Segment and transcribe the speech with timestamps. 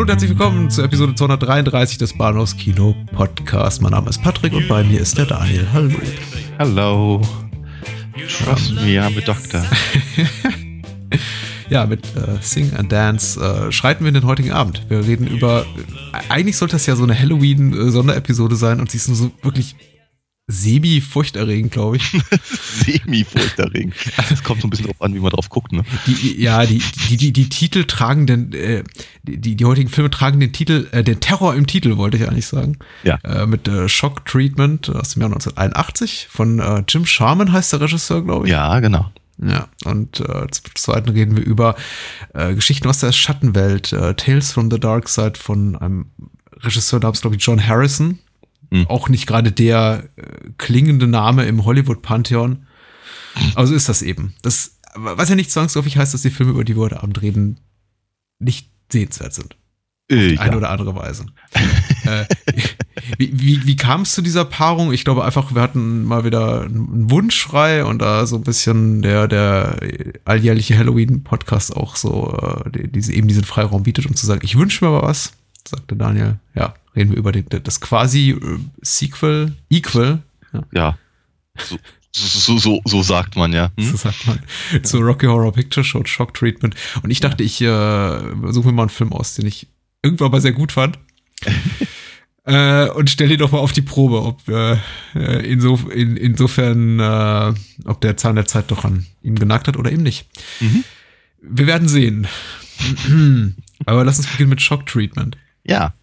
[0.00, 3.82] Hallo und herzlich willkommen zur Episode 233 des Bahnhofs Kino Podcast.
[3.82, 5.66] Mein Name ist Patrick und bei mir ist der Daniel.
[5.74, 5.90] Hallo.
[6.58, 7.22] Hallo.
[8.16, 9.62] Trust me, I'm a doctor.
[11.68, 14.86] ja, mit äh, Sing and Dance äh, schreiten wir in den heutigen Abend.
[14.88, 15.66] Wir reden über.
[16.14, 19.76] Äh, eigentlich sollte das ja so eine Halloween-Sonderepisode sein und sie ist nur so wirklich
[20.50, 22.10] semi-furchterregend, glaube ich.
[22.84, 23.94] semi-furchterregend.
[24.30, 25.84] Es kommt so ein bisschen drauf an, wie man drauf guckt, ne?
[26.06, 28.84] Die, ja, die, die, die, die Titel tragen den, äh,
[29.22, 32.46] die, die heutigen Filme tragen den Titel, äh, den Terror im Titel, wollte ich eigentlich
[32.46, 32.78] sagen.
[33.02, 33.18] Ja.
[33.22, 37.80] Äh, mit äh, Shock Treatment aus dem Jahr 1981 von äh, Jim Sharman heißt der
[37.80, 38.52] Regisseur, glaube ich.
[38.52, 39.10] Ja, genau.
[39.42, 41.74] Ja, und äh, zum Zweiten reden wir über
[42.34, 46.06] äh, Geschichten aus der Schattenwelt, äh, Tales from the Dark Side von einem
[46.62, 48.18] Regisseur namens, glaube ich, John Harrison.
[48.70, 48.86] Mhm.
[48.86, 50.22] Auch nicht gerade der äh,
[50.58, 52.66] klingende Name im Hollywood-Pantheon.
[53.54, 54.34] Aber so ist das eben.
[54.42, 57.60] Das, was ja nicht zwangsläufig heißt, dass die Filme, über die wir heute Abend reden,
[58.38, 59.56] nicht sehenswert sind.
[60.10, 61.26] Äh, Auf eine oder andere Weise.
[62.04, 62.24] äh,
[63.18, 64.92] wie, wie, wie kam es zu dieser Paarung?
[64.92, 69.28] Ich glaube einfach, wir hatten mal wieder einen Wunschschrei und da so ein bisschen der,
[69.28, 69.76] der
[70.24, 74.84] alljährliche Halloween-Podcast auch so äh, diese, eben diesen Freiraum bietet, um zu sagen, ich wünsche
[74.84, 75.32] mir mal was,
[75.68, 76.40] sagte Daniel.
[76.54, 80.22] Ja, reden wir über den, das quasi äh, Sequel, Equal.
[80.52, 80.62] Ja.
[80.72, 80.98] ja.
[81.56, 81.78] So,
[82.12, 83.70] so, so, so, sagt man ja.
[83.76, 83.90] Hm?
[83.90, 84.40] So sagt man.
[84.72, 84.82] Ja.
[84.82, 86.74] Zu Rocky Horror Picture Show, Shock Treatment.
[87.02, 88.18] Und ich dachte, ich äh,
[88.50, 89.68] suche mir mal einen Film aus, den ich
[90.02, 90.98] irgendwann mal sehr gut fand.
[92.44, 94.78] äh, und stelle ihn doch mal auf die Probe, ob äh,
[95.46, 99.92] inso, in, insofern, äh, ob der Zahn der Zeit doch an ihm genagt hat oder
[99.92, 100.26] eben nicht.
[100.60, 100.84] Mhm.
[101.42, 102.26] Wir werden sehen.
[103.86, 105.36] Aber lass uns beginnen mit Shock Treatment.
[105.64, 105.94] Ja.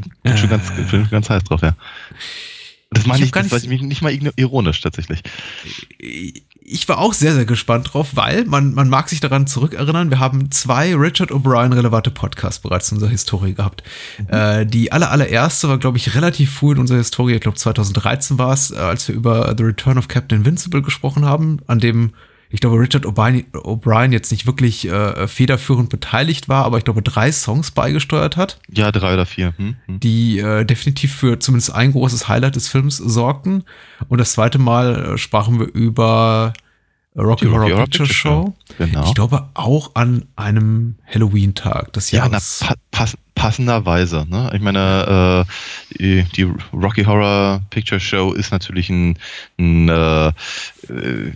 [0.00, 1.74] Bin, bin schon ganz, bin ganz heiß drauf, ja.
[2.90, 5.22] Das meine ich, ich das weiß ich nicht mal ironisch tatsächlich.
[5.98, 10.18] Ich war auch sehr, sehr gespannt drauf, weil man, man mag sich daran zurückerinnern, wir
[10.18, 13.82] haben zwei Richard O'Brien relevante Podcasts bereits in unserer Historie gehabt.
[14.18, 14.26] Mhm.
[14.30, 18.38] Äh, die aller, allererste war, glaube ich, relativ früh in unserer Historie, ich glaube 2013
[18.38, 22.12] war es, als wir über The Return of Captain Invincible gesprochen haben, an dem
[22.50, 27.32] ich glaube, Richard O'Brien jetzt nicht wirklich äh, federführend beteiligt war, aber ich glaube, drei
[27.32, 28.58] Songs beigesteuert hat.
[28.70, 29.54] Ja, drei oder vier.
[29.56, 30.00] Hm, hm.
[30.00, 33.64] Die äh, definitiv für zumindest ein großes Highlight des Films sorgten.
[34.08, 36.52] Und das zweite Mal äh, sprachen wir über
[37.16, 38.54] Rocky, Horror, Horror Picture, Picture Show.
[38.78, 39.06] Genau.
[39.06, 42.60] Ich glaube auch an einem Halloween-Tag des Jahres.
[42.60, 44.26] Ja, na, pass, passenderweise.
[44.28, 44.50] Ne?
[44.54, 49.18] Ich meine, äh, die, die, Rocky Horror Picture Show ist natürlich ein,
[49.58, 51.32] ein äh, äh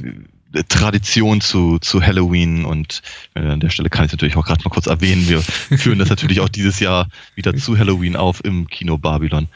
[0.68, 3.02] Tradition zu, zu Halloween und
[3.34, 6.08] äh, an der Stelle kann ich natürlich auch gerade mal kurz erwähnen, wir führen das
[6.08, 9.48] natürlich auch dieses Jahr wieder zu Halloween auf im Kino Babylon.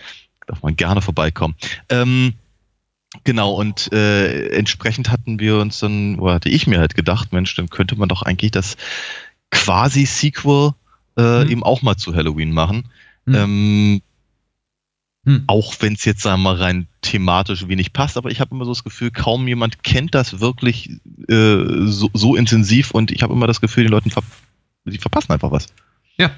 [0.46, 1.54] Darf man gerne vorbeikommen.
[1.88, 2.34] Ähm,
[3.24, 7.54] genau, und äh, entsprechend hatten wir uns dann, oder hatte ich mir halt gedacht, Mensch,
[7.56, 8.76] dann könnte man doch eigentlich das
[9.50, 10.72] quasi Sequel
[11.16, 11.50] äh, mhm.
[11.50, 12.84] eben auch mal zu Halloween machen.
[13.24, 13.34] Mhm.
[13.34, 14.02] Ähm,
[15.26, 15.44] hm.
[15.46, 18.66] Auch wenn es jetzt, sagen wir mal, rein thematisch wenig passt, aber ich habe immer
[18.66, 20.90] so das Gefühl, kaum jemand kennt das wirklich
[21.28, 24.22] äh, so, so, intensiv und ich habe immer das Gefühl, die Leute ver
[24.86, 25.68] die verpassen einfach was.
[26.18, 26.30] Ja.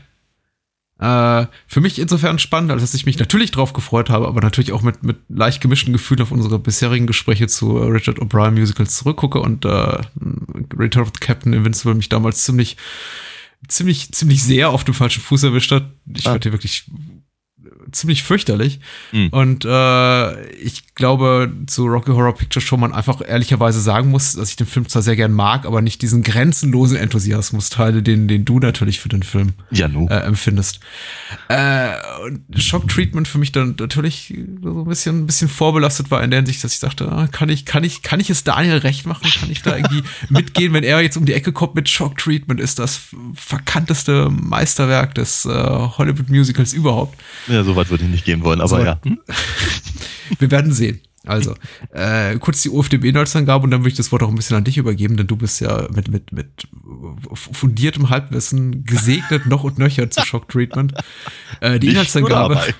[0.98, 4.70] Äh, für mich insofern spannend, als dass ich mich natürlich drauf gefreut habe, aber natürlich
[4.70, 8.96] auch mit, mit leicht gemischten Gefühlen auf unsere bisherigen Gespräche zu äh, Richard O'Brien Musicals
[8.96, 9.68] zurückgucke und äh,
[10.78, 12.76] Return of the Captain Invincible mich damals ziemlich
[13.68, 15.90] ziemlich, ziemlich sehr auf dem falschen Fuß erwischt hat.
[16.14, 16.30] Ich ah.
[16.30, 16.84] fand wirklich
[17.92, 18.80] ziemlich fürchterlich.
[19.12, 19.28] Mhm.
[19.28, 24.50] Und äh, ich glaube, zu Rocky Horror Picture Show man einfach ehrlicherweise sagen muss, dass
[24.50, 28.44] ich den Film zwar sehr gern mag, aber nicht diesen grenzenlosen Enthusiasmus teile, den, den
[28.44, 30.80] du natürlich für den Film ja, äh, empfindest.
[31.48, 31.90] Äh,
[32.24, 36.30] und Shock Treatment für mich dann natürlich so ein bisschen, ein bisschen vorbelastet war in
[36.30, 39.06] der Hinsicht, dass ich dachte, ah, kann ich, kann ich, kann ich es Daniel recht
[39.06, 39.30] machen?
[39.38, 42.60] Kann ich da irgendwie mitgehen, wenn er jetzt um die Ecke kommt mit Shock Treatment?
[42.60, 43.00] Ist das
[43.34, 47.18] verkannteste Meisterwerk des äh, Hollywood Musicals überhaupt?
[47.46, 49.00] Ja, so weit würde ich nicht gehen wollen, aber so, ja.
[49.04, 49.18] Hm?
[50.38, 51.00] Wir werden sehen.
[51.26, 51.54] Also,
[51.92, 54.78] äh, kurz die UFDB-Inhaltsangabe und dann würde ich das Wort auch ein bisschen an dich
[54.78, 56.68] übergeben, denn du bist ja mit, mit, mit
[57.32, 60.94] fundiertem Halbwissen gesegnet noch und nöcher zu Shock Treatment.
[61.60, 62.60] Äh, die Inhaltsangabe.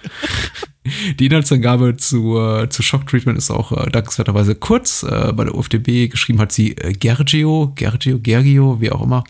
[1.18, 5.02] Die Inhaltsangabe zu, äh, zu Shock Treatment ist auch äh, dankenswerterweise kurz.
[5.02, 9.24] Äh, bei der UFDB geschrieben hat sie äh, Gergio, Gergio, Gergio, wie auch immer.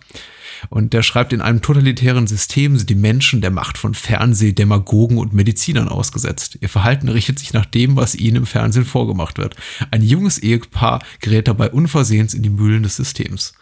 [0.69, 5.19] Und der schreibt, in einem totalitären System sind die Menschen der Macht von Fernseh, Demagogen
[5.19, 6.59] und Medizinern ausgesetzt.
[6.61, 9.57] Ihr Verhalten richtet sich nach dem, was ihnen im Fernsehen vorgemacht wird.
[9.91, 13.55] Ein junges Ehepaar gerät dabei unversehens in die Mühlen des Systems.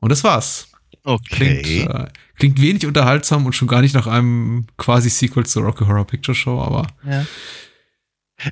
[0.00, 0.68] Und das war's.
[1.04, 1.62] Okay.
[1.62, 5.84] Klingt, äh, klingt wenig unterhaltsam und schon gar nicht nach einem quasi Sequel zur Rocky
[5.84, 7.26] Horror Picture Show, aber Ja.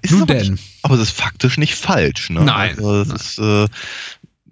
[0.02, 0.58] Ist nun aber, denn.
[0.82, 2.44] aber das ist faktisch nicht falsch, ne?
[2.44, 3.66] Nein, Also, das ist, äh,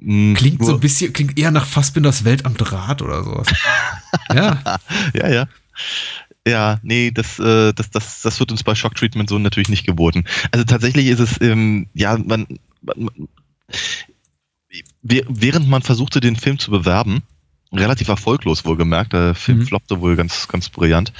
[0.00, 3.48] Klingt so ein bisschen, klingt eher nach Fassbinders Welt am Draht oder sowas.
[4.34, 4.78] ja,
[5.14, 5.48] Ja, ja.
[6.46, 9.84] Ja, nee, das, äh, das, das, das wird uns bei Shock Treatment so natürlich nicht
[9.84, 10.24] geboten.
[10.50, 12.46] Also tatsächlich ist es, ähm, ja, man,
[12.80, 13.28] man, man
[15.02, 17.22] wäh- während man versuchte, den Film zu bewerben,
[17.72, 19.66] relativ erfolglos wohlgemerkt, der Film Mhm.
[19.66, 21.12] floppte wohl ganz, ganz brillant,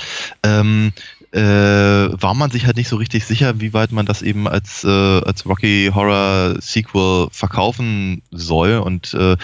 [0.43, 0.93] ähm,
[1.33, 4.85] äh, war man sich halt nicht so richtig sicher, wie weit man das eben als,
[4.85, 9.37] äh, als Rocky Horror Sequel verkaufen soll und äh,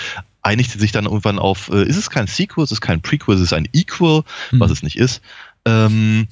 [0.42, 3.40] einigte sich dann irgendwann auf, äh, ist es kein Sequel, ist es kein Prequel, ist
[3.42, 4.60] es ein Equal, Hm.
[4.60, 5.20] was es nicht ist.
[5.64, 6.28] Ähm,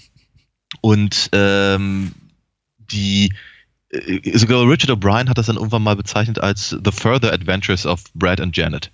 [0.81, 2.13] und ähm,
[2.79, 3.33] die
[3.91, 8.05] äh, sogar Richard O'Brien hat das dann irgendwann mal bezeichnet als The Further Adventures of
[8.15, 8.91] Brad and Janet.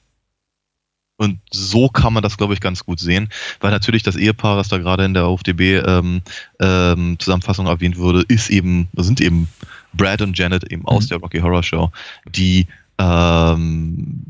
[1.18, 3.28] Und so kann man das, glaube ich, ganz gut sehen,
[3.58, 6.22] weil natürlich das Ehepaar, das da gerade in der OFDB ähm,
[6.60, 9.48] ähm, Zusammenfassung erwähnt wurde, ist eben, sind eben
[9.92, 11.08] Brad und Janet eben aus Mhm.
[11.08, 11.90] der Rocky Horror Show,
[12.24, 12.68] die
[12.98, 14.26] ähm,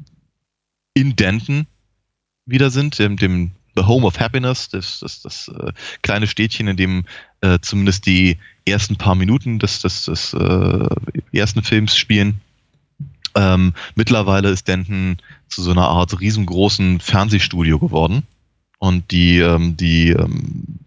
[0.95, 1.67] in Denton
[2.47, 6.79] wieder sind, dem, dem The Home of Happiness, das, das, das äh, kleine Städtchen, in
[6.79, 7.05] dem
[7.43, 10.89] äh, zumindest die ersten paar Minuten des, des, des äh,
[11.33, 12.41] ersten Films spielen.
[13.35, 18.25] Ähm, mittlerweile ist Denton zu so einer Art riesengroßen Fernsehstudio geworden.
[18.79, 20.79] Und die, ähm, die ähm,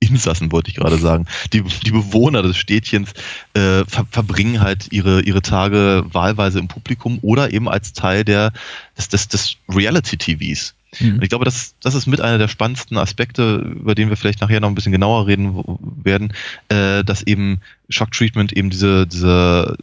[0.00, 3.12] Insassen, wollte ich gerade sagen, die, die Bewohner des Städtchens
[3.54, 8.52] äh, ver verbringen halt ihre, ihre Tage wahlweise im Publikum oder eben als Teil der,
[8.96, 10.74] des, des, des Reality-TVs.
[10.98, 11.14] Mhm.
[11.14, 14.40] Und ich glaube, das, das ist mit einer der spannendsten Aspekte, über den wir vielleicht
[14.40, 15.62] nachher noch ein bisschen genauer reden
[16.02, 16.32] werden,
[16.68, 17.60] äh, dass eben
[17.90, 19.76] Shock Treatment eben diese, diese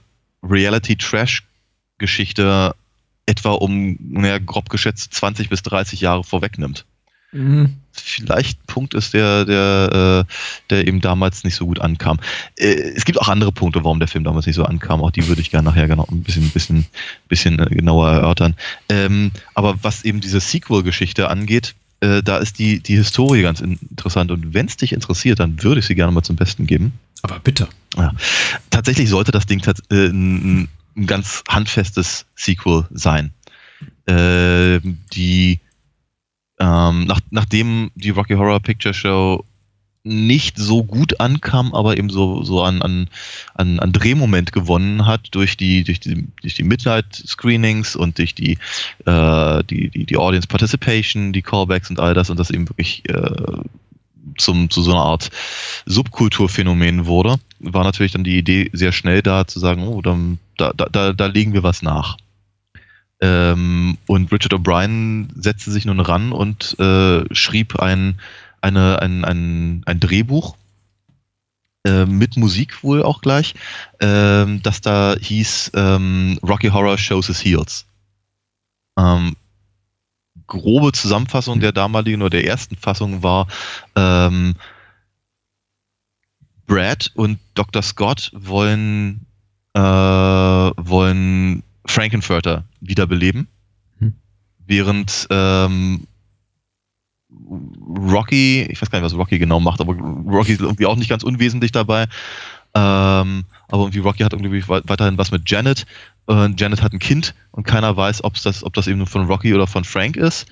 [0.44, 2.74] Reality-Trash-Geschichte
[3.28, 6.86] etwa um, naja, grob geschätzt 20 bis 30 Jahre vorwegnimmt.
[7.32, 7.76] Mhm.
[7.92, 10.34] Vielleicht ein Punkt ist, der, der, äh,
[10.70, 12.20] der eben damals nicht so gut ankam.
[12.56, 15.02] Äh, es gibt auch andere Punkte, warum der Film damals nicht so ankam.
[15.04, 16.86] Auch die würde ich gerne nachher genau ein bisschen, bisschen,
[17.28, 18.56] bisschen äh, genauer erörtern.
[18.88, 24.30] Ähm, aber was eben diese Sequel-Geschichte angeht, da ist die, die Historie ganz interessant.
[24.30, 26.94] Und wenn es dich interessiert, dann würde ich sie gerne mal zum Besten geben.
[27.24, 27.68] Aber bitte.
[28.70, 33.32] Tatsächlich sollte das Ding äh, ein, ein ganz handfestes Sequel sein.
[34.06, 34.80] Äh,
[35.14, 35.60] die
[36.60, 39.46] ähm, nach, nachdem die Rocky Horror Picture Show
[40.08, 43.10] nicht so gut ankam, aber eben so, so an, an,
[43.56, 48.34] an, an Drehmoment gewonnen hat durch die, durch die, durch die Midnight Screenings und durch
[48.34, 48.58] die,
[49.06, 53.08] äh, die, die, die Audience Participation, die Callbacks und all das und das eben wirklich
[53.10, 53.32] äh,
[54.38, 55.30] zum, zu so einer Art
[55.86, 60.74] Subkulturphänomen wurde, war natürlich dann die Idee sehr schnell da zu sagen, oh, dann, da,
[60.74, 62.18] da, da, legen wir was nach.
[63.20, 68.20] Ähm, und Richard O'Brien setzte sich nun ran und äh, schrieb ein,
[68.62, 70.56] eine, ein, ein, ein Drehbuch
[71.86, 73.56] äh, mit Musik wohl auch gleich,
[74.00, 77.86] ähm, das da hieß ähm, Rocky Horror Shows His Heels.
[78.98, 79.36] Ähm,
[80.48, 83.48] grobe Zusammenfassung der damaligen oder der ersten Fassung war,
[83.96, 84.56] ähm,
[86.66, 87.82] Brad und Dr.
[87.82, 89.27] Scott wollen,
[89.74, 93.48] äh, wollen Frankenfurter wiederbeleben,
[94.00, 94.14] Hm.
[94.66, 96.06] während ähm,
[97.30, 101.10] Rocky, ich weiß gar nicht, was Rocky genau macht, aber Rocky ist irgendwie auch nicht
[101.10, 102.04] ganz unwesentlich dabei.
[102.74, 105.86] Ähm, aber irgendwie Rocky hat irgendwie wei- weiterhin was mit Janet.
[106.28, 109.54] Äh, Janet hat ein Kind und keiner weiß, ob's das, ob das eben von Rocky
[109.54, 110.48] oder von Frank ist.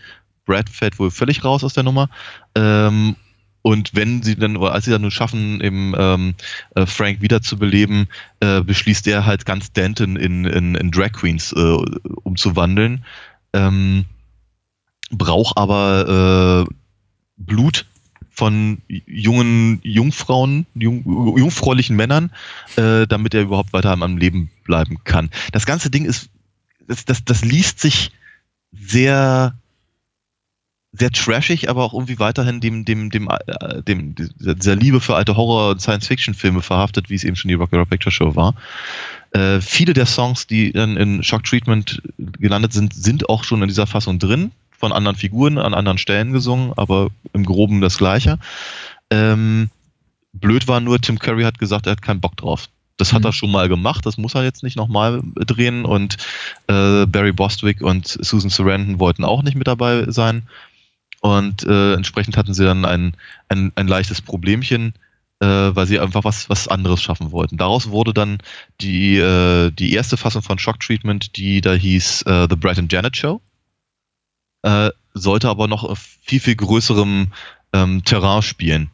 [0.45, 2.09] Brad fällt wohl völlig raus aus der Nummer.
[2.55, 3.15] Ähm,
[3.65, 6.35] und wenn sie dann, oder als sie dann nur schaffen, eben ähm,
[6.75, 8.07] äh, Frank wiederzubeleben,
[8.39, 11.77] äh, beschließt er halt ganz Denton in, in, in Drag Queens äh,
[12.21, 13.03] umzuwandeln.
[13.53, 14.05] Ähm,
[15.09, 16.73] braucht aber äh,
[17.37, 17.87] Blut
[18.29, 22.31] von jungen Jungfrauen, jung, jungfräulichen Männern,
[22.75, 25.31] äh, damit er überhaupt weiter am Leben bleiben kann.
[25.53, 26.29] Das ganze Ding ist,
[26.87, 28.11] das, das, das liest sich
[28.71, 29.55] sehr
[30.97, 35.35] sehr trashig, aber auch irgendwie weiterhin dem, dem, dem, äh, dem, dieser Liebe für alte
[35.35, 38.55] Horror- und Science-Fiction-Filme verhaftet, wie es eben schon die Rocky Horror Picture Show war.
[39.31, 43.67] Äh, viele der Songs, die dann in Shock Treatment gelandet sind, sind auch schon in
[43.67, 48.39] dieser Fassung drin, von anderen Figuren an anderen Stellen gesungen, aber im Groben das Gleiche.
[49.09, 49.69] Ähm,
[50.33, 52.69] blöd war nur, Tim Curry hat gesagt, er hat keinen Bock drauf.
[52.97, 53.27] Das hat mhm.
[53.27, 56.15] er schon mal gemacht, das muss er jetzt nicht nochmal drehen und
[56.67, 60.43] äh, Barry Bostwick und Susan Sarandon wollten auch nicht mit dabei sein
[61.25, 63.17] und äh, entsprechend hatten sie dann ein,
[63.49, 64.93] ein, ein leichtes Problemchen,
[65.39, 67.57] äh, weil sie einfach was, was anderes schaffen wollten.
[67.57, 68.37] Daraus wurde dann
[68.79, 72.93] die, äh, die erste Fassung von Shock Treatment, die da hieß äh, The Brett and
[72.93, 73.41] Janet Show,
[74.61, 77.31] äh, sollte aber noch auf viel, viel größerem
[77.73, 78.91] ähm, Terrain spielen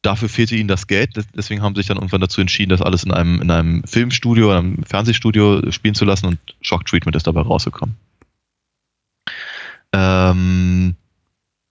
[0.00, 3.02] dafür fehlte ihnen das Geld, deswegen haben sie sich dann irgendwann dazu entschieden, das alles
[3.02, 7.26] in einem, in einem Filmstudio, in einem Fernsehstudio spielen zu lassen und Shock Treatment ist
[7.26, 7.96] dabei rausgekommen.
[9.92, 10.94] Ähm,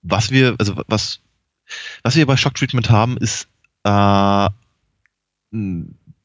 [0.05, 1.19] was wir, also was,
[2.03, 3.47] was wir bei Shock Treatment haben, ist
[3.83, 4.50] äh,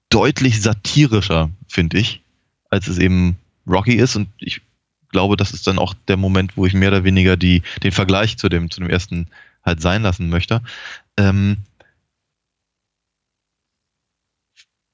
[0.08, 2.22] deutlich satirischer, finde ich,
[2.68, 4.62] als es eben Rocky ist und ich
[5.10, 8.36] glaube, das ist dann auch der Moment, wo ich mehr oder weniger die, den Vergleich
[8.36, 9.28] zu dem, zu dem ersten
[9.64, 10.62] halt sein lassen möchte.
[11.16, 11.58] Ähm,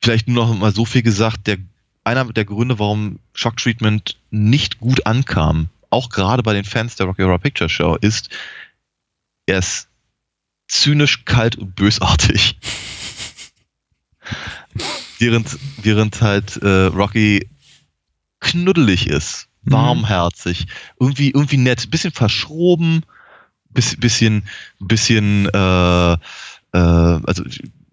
[0.02, 1.58] vielleicht nur noch mal so viel gesagt, der,
[2.04, 7.06] einer der Gründe, warum Shock Treatment nicht gut ankam, auch gerade bei den Fans der
[7.06, 8.30] Rocky Horror Picture Show, ist,
[9.46, 9.88] er ist
[10.68, 12.58] zynisch, kalt und bösartig.
[15.18, 17.48] während, während halt äh, Rocky
[18.40, 19.72] knuddelig ist, mhm.
[19.72, 20.66] warmherzig,
[21.00, 23.04] irgendwie, irgendwie nett, bisschen verschroben,
[23.70, 24.42] bisschen,
[24.80, 26.16] bisschen, äh, äh,
[26.72, 27.44] also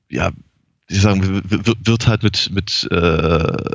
[0.09, 0.31] ja,
[0.87, 3.71] ich sagen, wird halt mit, mit äh,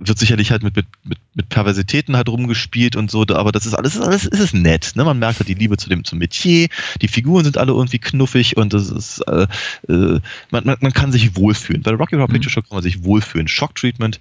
[0.00, 3.74] wird sicherlich halt mit, mit, mit, mit Perversitäten halt rumgespielt und so, aber das ist
[3.74, 4.92] alles, alles ist es nett.
[4.94, 5.04] Ne?
[5.04, 6.68] Man merkt halt die Liebe zu dem zum Metier,
[7.02, 9.46] die Figuren sind alle irgendwie knuffig und das ist, äh,
[9.88, 11.82] äh, man, man, man kann sich wohlfühlen.
[11.82, 12.32] Bei Rocky Horror mhm.
[12.32, 13.46] Picture Show kann man sich wohlfühlen.
[13.46, 14.20] Shock Treatment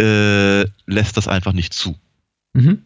[0.00, 1.98] äh, lässt das einfach nicht zu.
[2.52, 2.82] Mhm.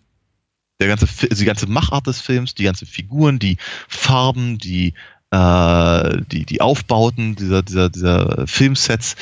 [0.81, 4.95] Der ganze, die ganze Machart des Films, die ganzen Figuren, die Farben, die
[5.31, 9.17] äh, die, die Aufbauten dieser, dieser, dieser Filmsets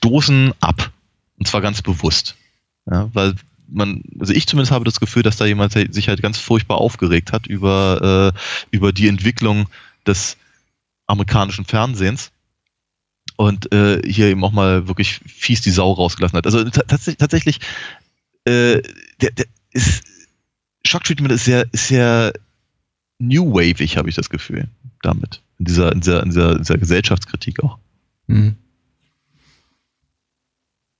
[0.00, 0.90] stoßen ab.
[1.38, 2.36] Und zwar ganz bewusst.
[2.90, 3.34] Ja, weil
[3.68, 7.32] man, also ich zumindest habe das Gefühl, dass da jemand sich halt ganz furchtbar aufgeregt
[7.32, 8.38] hat über, äh,
[8.70, 9.68] über die Entwicklung
[10.06, 10.36] des
[11.06, 12.32] amerikanischen Fernsehens
[13.36, 16.46] und äh, hier eben auch mal wirklich fies die Sau rausgelassen hat.
[16.46, 17.60] Also tatsächlich,
[18.44, 18.82] äh,
[19.20, 20.02] der, der ist,
[20.84, 22.32] Shock Treatment ist sehr, sehr
[23.18, 24.68] New Waveig, habe ich das Gefühl,
[25.02, 25.42] damit.
[25.58, 27.78] In dieser, in dieser, in dieser, dieser Gesellschaftskritik auch.
[28.26, 28.56] Mhm.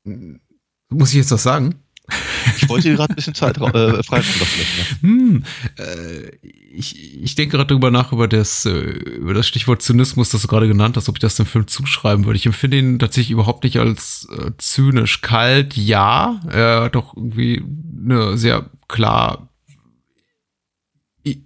[0.04, 1.76] Muss ich jetzt was sagen?
[2.56, 4.22] Ich wollte dir gerade ein bisschen Zeit äh, frei
[5.00, 5.44] hm,
[5.78, 6.30] äh,
[6.72, 10.48] ich, ich denke gerade darüber nach, über das, äh, über das Stichwort Zynismus, das du
[10.48, 12.38] gerade genannt hast, ob ich das dem Film zuschreiben würde.
[12.38, 15.20] Ich empfinde ihn tatsächlich überhaupt nicht als äh, zynisch.
[15.20, 16.40] Kalt, ja.
[16.50, 17.62] Er hat doch irgendwie
[18.04, 19.49] eine sehr klar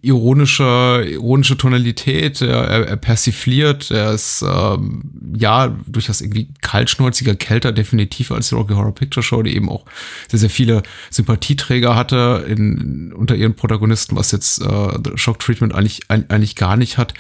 [0.03, 8.31] ironische, ironische Tonalität, er, er persifliert, er ist ähm, ja durchaus irgendwie kaltschnäuziger, kälter definitiv
[8.31, 9.85] als die Rocky Horror Picture Show, die eben auch
[10.29, 16.01] sehr, sehr viele Sympathieträger hatte in, unter ihren Protagonisten, was jetzt äh, Shock Treatment eigentlich,
[16.09, 17.15] eigentlich gar nicht hat.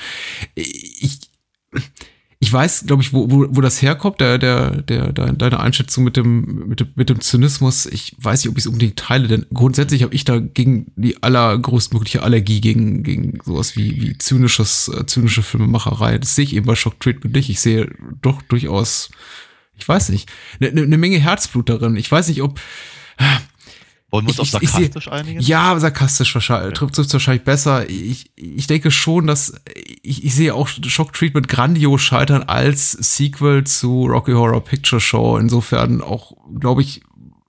[0.54, 1.20] Ich
[2.44, 6.18] ich weiß, glaube ich, wo, wo, wo das herkommt, der, der, der, deine Einschätzung mit
[6.18, 7.86] dem, mit dem, mit dem Zynismus.
[7.86, 11.22] Ich weiß nicht, ob ich es unbedingt teile, denn grundsätzlich habe ich da gegen die
[11.22, 16.18] allergrößtmögliche Allergie gegen, gegen sowas wie, wie zynisches, äh, zynische Filmemacherei.
[16.18, 17.48] Das sehe ich eben bei Shock Treatment nicht.
[17.48, 19.08] Ich sehe doch durchaus,
[19.78, 21.96] ich weiß nicht, eine ne, ne Menge Herzblut darin.
[21.96, 22.60] Ich weiß nicht, ob,
[24.14, 25.40] wollen wir uns auf sarkastisch einigen?
[25.40, 27.90] Ja, sarkastisch wahrscheinlich, trifft es wahrscheinlich besser.
[27.90, 29.54] Ich, ich denke schon, dass
[30.02, 35.36] ich, ich sehe auch Shock Treatment grandios scheitern als Sequel zu Rocky Horror Picture Show.
[35.36, 37.02] Insofern auch, glaube ich,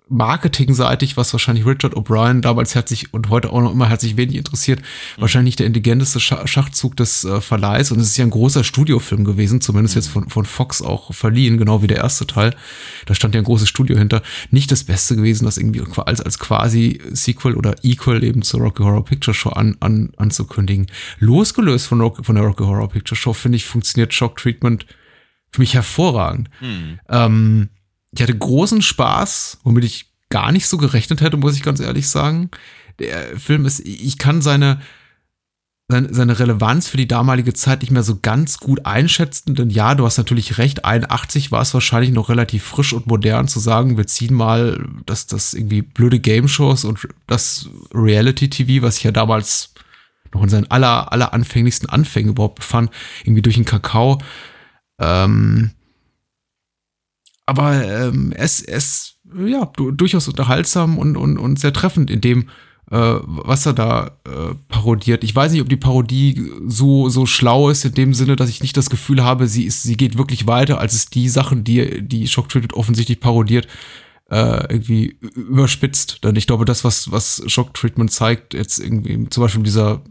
[0.08, 4.80] marketingseitig, was wahrscheinlich Richard O'Brien damals herzlich und heute auch noch immer herzlich wenig interessiert,
[4.80, 5.22] mhm.
[5.22, 7.92] wahrscheinlich der intelligenteste Schachzug des äh, Verleihs.
[7.92, 10.00] Und es ist ja ein großer Studiofilm gewesen, zumindest mhm.
[10.00, 12.56] jetzt von, von Fox auch verliehen, genau wie der erste Teil.
[13.06, 14.22] Da stand ja ein großes Studio hinter.
[14.52, 18.84] Nicht das Beste gewesen, das irgendwie als, als quasi Sequel oder Equal eben zur Rocky
[18.84, 20.88] Horror Picture Show an, an, anzukündigen.
[21.20, 24.86] Losgelöst von, Rock, von der Rocky Horror Picture Show, finde ich, funktioniert Shock Treatment
[25.52, 26.50] für mich hervorragend.
[26.62, 27.00] Mhm.
[27.10, 27.70] Ähm,
[28.16, 32.08] ich hatte großen Spaß, womit ich gar nicht so gerechnet hätte, muss ich ganz ehrlich
[32.08, 32.50] sagen.
[33.00, 34.82] Der Film ist, ich kann seine,
[35.90, 40.06] seine, Relevanz für die damalige Zeit nicht mehr so ganz gut einschätzen, denn ja, du
[40.06, 44.08] hast natürlich recht, 81 war es wahrscheinlich noch relativ frisch und modern zu sagen, wir
[44.08, 49.74] ziehen mal das, das irgendwie blöde Game-Shows und das Reality-TV, was ich ja damals
[50.34, 52.90] noch in seinen aller, aller anfänglichsten Anfängen überhaupt befand,
[53.24, 54.20] irgendwie durch den Kakao.
[55.00, 55.72] Ähm,
[57.46, 62.50] aber ähm, es, es, ja, durchaus unterhaltsam und, und, und sehr treffend in dem,
[62.92, 65.24] äh, was er da äh, parodiert.
[65.24, 68.62] Ich weiß nicht, ob die Parodie so, so schlau ist, in dem Sinne, dass ich
[68.62, 72.02] nicht das Gefühl habe, sie, ist, sie geht wirklich weiter, als es die Sachen, die,
[72.08, 73.68] die Shock Treated offensichtlich parodiert,
[74.30, 76.24] äh, irgendwie überspitzt.
[76.24, 80.04] Denn ich glaube, das, was, was Shock Treatment zeigt, jetzt irgendwie zum Beispiel in dieser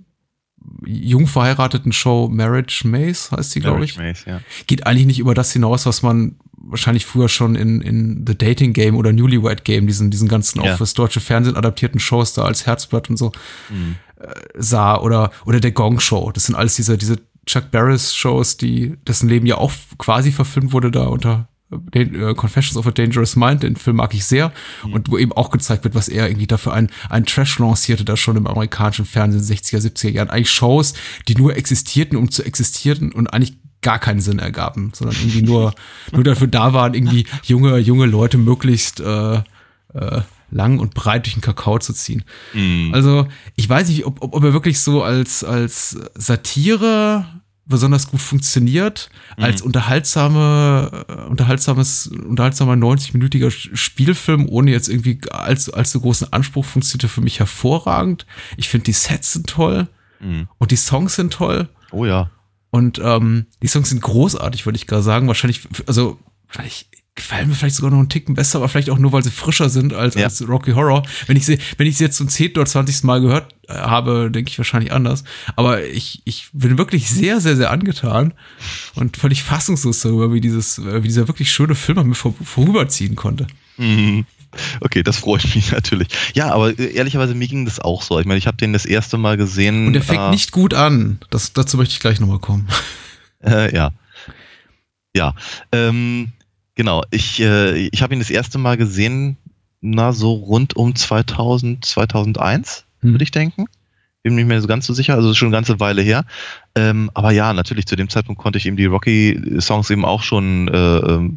[0.87, 3.97] jung verheirateten Show Marriage Maze, heißt sie, glaube ich.
[3.99, 4.41] Maze, ja.
[4.67, 8.73] Geht eigentlich nicht über das hinaus, was man wahrscheinlich früher schon in, in The Dating
[8.73, 10.73] Game oder Newlywed Game, diesen, diesen ganzen ja.
[10.73, 13.33] auch fürs deutsche Fernsehen adaptierten Shows da als Herzblatt und so
[13.71, 13.97] mhm.
[14.21, 16.31] äh, sah oder, oder der Gong Show.
[16.33, 20.73] Das sind alles diese, diese Chuck Barris Shows, die, dessen Leben ja auch quasi verfilmt
[20.73, 21.49] wurde da unter
[22.35, 24.53] Confessions of a Dangerous Mind, den Film mag ich sehr.
[24.85, 24.93] Mhm.
[24.93, 28.17] Und wo eben auch gezeigt wird, was er irgendwie dafür ein, ein Trash lancierte, da
[28.17, 30.31] schon im amerikanischen Fernsehen 60er, 70er Jahren.
[30.31, 30.95] Eigentlich Shows,
[31.29, 35.75] die nur existierten, um zu existieren und eigentlich gar keinen Sinn ergaben, sondern irgendwie nur,
[36.13, 39.43] nur dafür da waren, irgendwie junge, junge Leute möglichst äh,
[39.95, 42.25] äh, lang und breit durch den Kakao zu ziehen.
[42.55, 42.95] Mm.
[42.95, 43.27] Also,
[43.57, 47.27] ich weiß nicht, ob, ob, ob er wirklich so als, als Satire
[47.67, 49.45] besonders gut funktioniert, mhm.
[49.45, 57.05] als unterhaltsame, äh, unterhaltsames, unterhaltsamer 90-minütiger Spielfilm, ohne jetzt irgendwie allzu, allzu großen Anspruch, funktioniert
[57.05, 58.27] er für mich hervorragend.
[58.57, 59.89] Ich finde, die Sets sind toll
[60.21, 60.49] mhm.
[60.59, 61.69] und die Songs sind toll.
[61.91, 62.31] Oh ja.
[62.71, 65.29] Und ähm, die Songs sind großartig, würde ich gerade sagen.
[65.29, 66.19] Wahrscheinlich, also
[66.49, 69.31] vielleicht gefallen mir vielleicht sogar noch einen Ticken besser, aber vielleicht auch nur, weil sie
[69.31, 70.25] frischer sind als, ja.
[70.25, 71.05] als Rocky Horror.
[71.27, 72.53] Wenn ich sie, wenn ich sie jetzt zum 10.
[72.53, 73.05] oder 20.
[73.05, 75.23] Mal gehört äh, habe, denke ich wahrscheinlich anders.
[75.55, 78.35] Aber ich, ich bin wirklich sehr, sehr, sehr angetan
[78.97, 82.35] und völlig fassungslos darüber, wie dieses, äh, wie dieser wirklich schöne Film an mir vor,
[82.43, 83.47] vorüberziehen konnte.
[83.77, 84.27] Mhm.
[84.81, 86.09] Okay, das freut mich natürlich.
[86.35, 88.19] Ja, aber äh, ehrlicherweise, mir ging das auch so.
[88.19, 89.87] Ich meine, ich habe den das erste Mal gesehen.
[89.87, 91.21] Und der fängt nicht gut an.
[91.31, 92.69] Das, dazu möchte ich gleich nochmal kommen.
[93.47, 93.93] Ja.
[95.15, 95.35] Ja.
[95.71, 96.33] Ähm,
[96.75, 97.03] genau.
[97.11, 99.37] Ich, äh, ich habe ihn das erste Mal gesehen,
[99.81, 103.13] na, so rund um 2000, 2001, hm.
[103.13, 103.67] würde ich denken.
[104.23, 106.25] Bin mir nicht mehr so ganz so sicher, also schon eine ganze Weile her.
[106.75, 110.69] Ähm, aber ja, natürlich, zu dem Zeitpunkt konnte ich eben die Rocky-Songs eben auch schon
[110.69, 111.35] äh, ähm,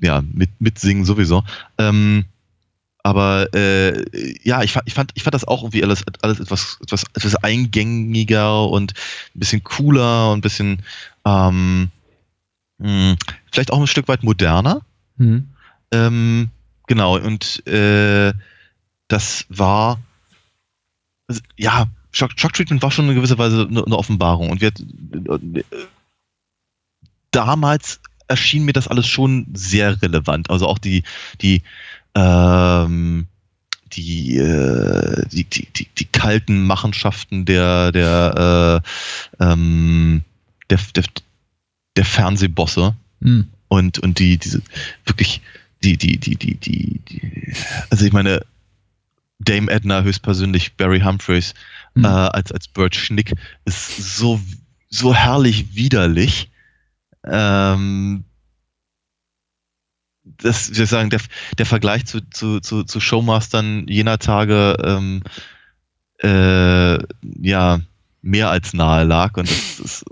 [0.00, 1.44] ja, mit, mitsingen sowieso.
[1.78, 2.26] Ähm,
[3.02, 4.04] aber äh,
[4.42, 7.36] ja, ich fand, ich fand, ich fand das auch irgendwie alles, alles etwas, etwas, etwas
[7.36, 8.92] eingängiger und
[9.34, 10.82] ein bisschen cooler und ein bisschen
[11.24, 11.90] ähm,
[12.80, 13.16] mh, hm,
[13.52, 14.82] vielleicht auch ein Stück weit moderner.
[15.16, 15.48] Mhm.
[15.92, 16.50] Ähm,
[16.86, 18.32] genau, und äh,
[19.08, 19.98] das war
[21.30, 24.50] also, ja, Shock, Shock Treatment war schon in gewisser Weise eine, eine Offenbarung.
[24.50, 25.60] Und wir äh,
[27.30, 30.50] damals erschien mir das alles schon sehr relevant.
[30.50, 31.04] Also auch die,
[31.40, 31.62] die,
[32.16, 33.28] ähm,
[33.92, 38.82] die, äh, die, die, die, die, kalten Machenschaften der, der,
[39.40, 40.22] äh, ähm,
[40.68, 41.04] der, der,
[41.96, 43.48] der Fernsehbosse mhm.
[43.68, 44.62] und, und die, diese
[45.04, 45.40] wirklich,
[45.82, 47.54] die, die, die, die, die, die,
[47.90, 48.44] also ich meine,
[49.38, 51.54] Dame Edna höchstpersönlich, Barry Humphreys
[51.94, 52.04] mhm.
[52.04, 53.32] äh, als, als Bert Schnick
[53.64, 54.40] ist so,
[54.88, 56.50] so herrlich widerlich
[57.24, 58.24] ähm,
[60.24, 61.20] das, wir sagen, der,
[61.58, 65.22] der Vergleich zu, zu, zu, zu Showmastern jener Tage ähm,
[66.18, 66.98] äh,
[67.40, 67.80] ja
[68.22, 70.04] mehr als nahe lag und das ist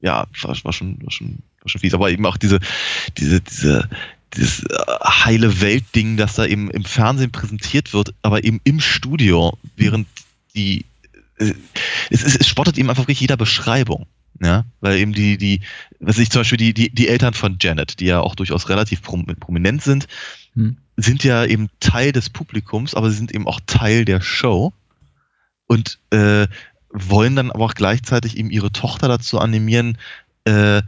[0.00, 1.94] ja war, war, schon, war, schon, war schon fies.
[1.94, 2.60] Aber eben auch diese,
[3.18, 3.88] diese, diese,
[4.34, 9.58] dieses äh, heile Welt-Ding, das da eben im Fernsehen präsentiert wird, aber eben im Studio,
[9.76, 10.06] während
[10.54, 10.84] die
[11.38, 11.54] äh,
[12.10, 14.06] es, es, es spottet eben einfach wirklich jeder Beschreibung.
[14.42, 15.60] Ja, weil eben die, die,
[15.98, 19.02] was ich zum Beispiel die, die, die Eltern von Janet, die ja auch durchaus relativ
[19.02, 20.06] prominent sind,
[20.54, 20.78] hm.
[20.96, 24.72] sind ja eben Teil des Publikums, aber sie sind eben auch Teil der Show
[25.66, 26.46] und äh,
[26.92, 29.98] wollen dann aber auch gleichzeitig eben ihre Tochter dazu animieren,
[30.44, 30.82] äh,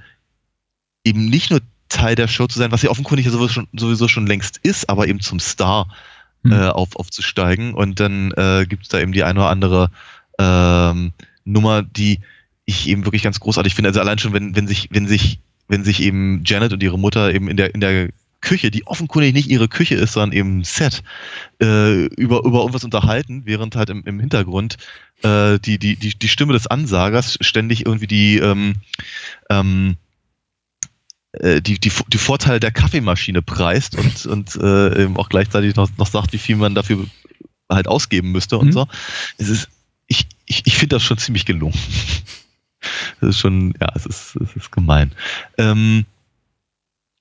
[1.05, 4.27] eben nicht nur Teil der Show zu sein, was sie offenkundig sowieso schon, sowieso schon
[4.27, 5.89] längst ist, aber eben zum Star
[6.43, 6.53] hm.
[6.53, 7.75] äh, auf, aufzusteigen.
[7.75, 9.91] Und dann äh, gibt es da eben die eine oder andere
[10.39, 11.13] ähm,
[11.45, 12.21] Nummer, die
[12.65, 13.89] ich eben wirklich ganz großartig finde.
[13.89, 17.33] Also allein schon, wenn, wenn sich, wenn sich, wenn sich eben Janet und ihre Mutter
[17.35, 18.09] eben in der, in der
[18.43, 21.03] Küche, die offenkundig nicht ihre Küche ist, sondern eben Set,
[21.63, 24.77] äh, über, über irgendwas unterhalten, während halt im, im Hintergrund
[25.23, 28.75] äh, die, die, die, die Stimme des Ansagers ständig irgendwie die, ähm,
[29.49, 29.97] ähm,
[31.33, 35.89] äh, die, die, die Vorteile der Kaffeemaschine preist und, und äh, eben auch gleichzeitig noch,
[35.97, 37.07] noch sagt, wie viel man dafür
[37.71, 38.73] halt ausgeben müsste und mhm.
[38.73, 38.89] so.
[39.39, 39.69] Es ist,
[40.09, 41.79] ich, ich, ich finde das schon ziemlich gelungen.
[43.21, 45.13] Das ist schon, ja, es ist, es ist gemein.
[45.57, 46.05] Ähm,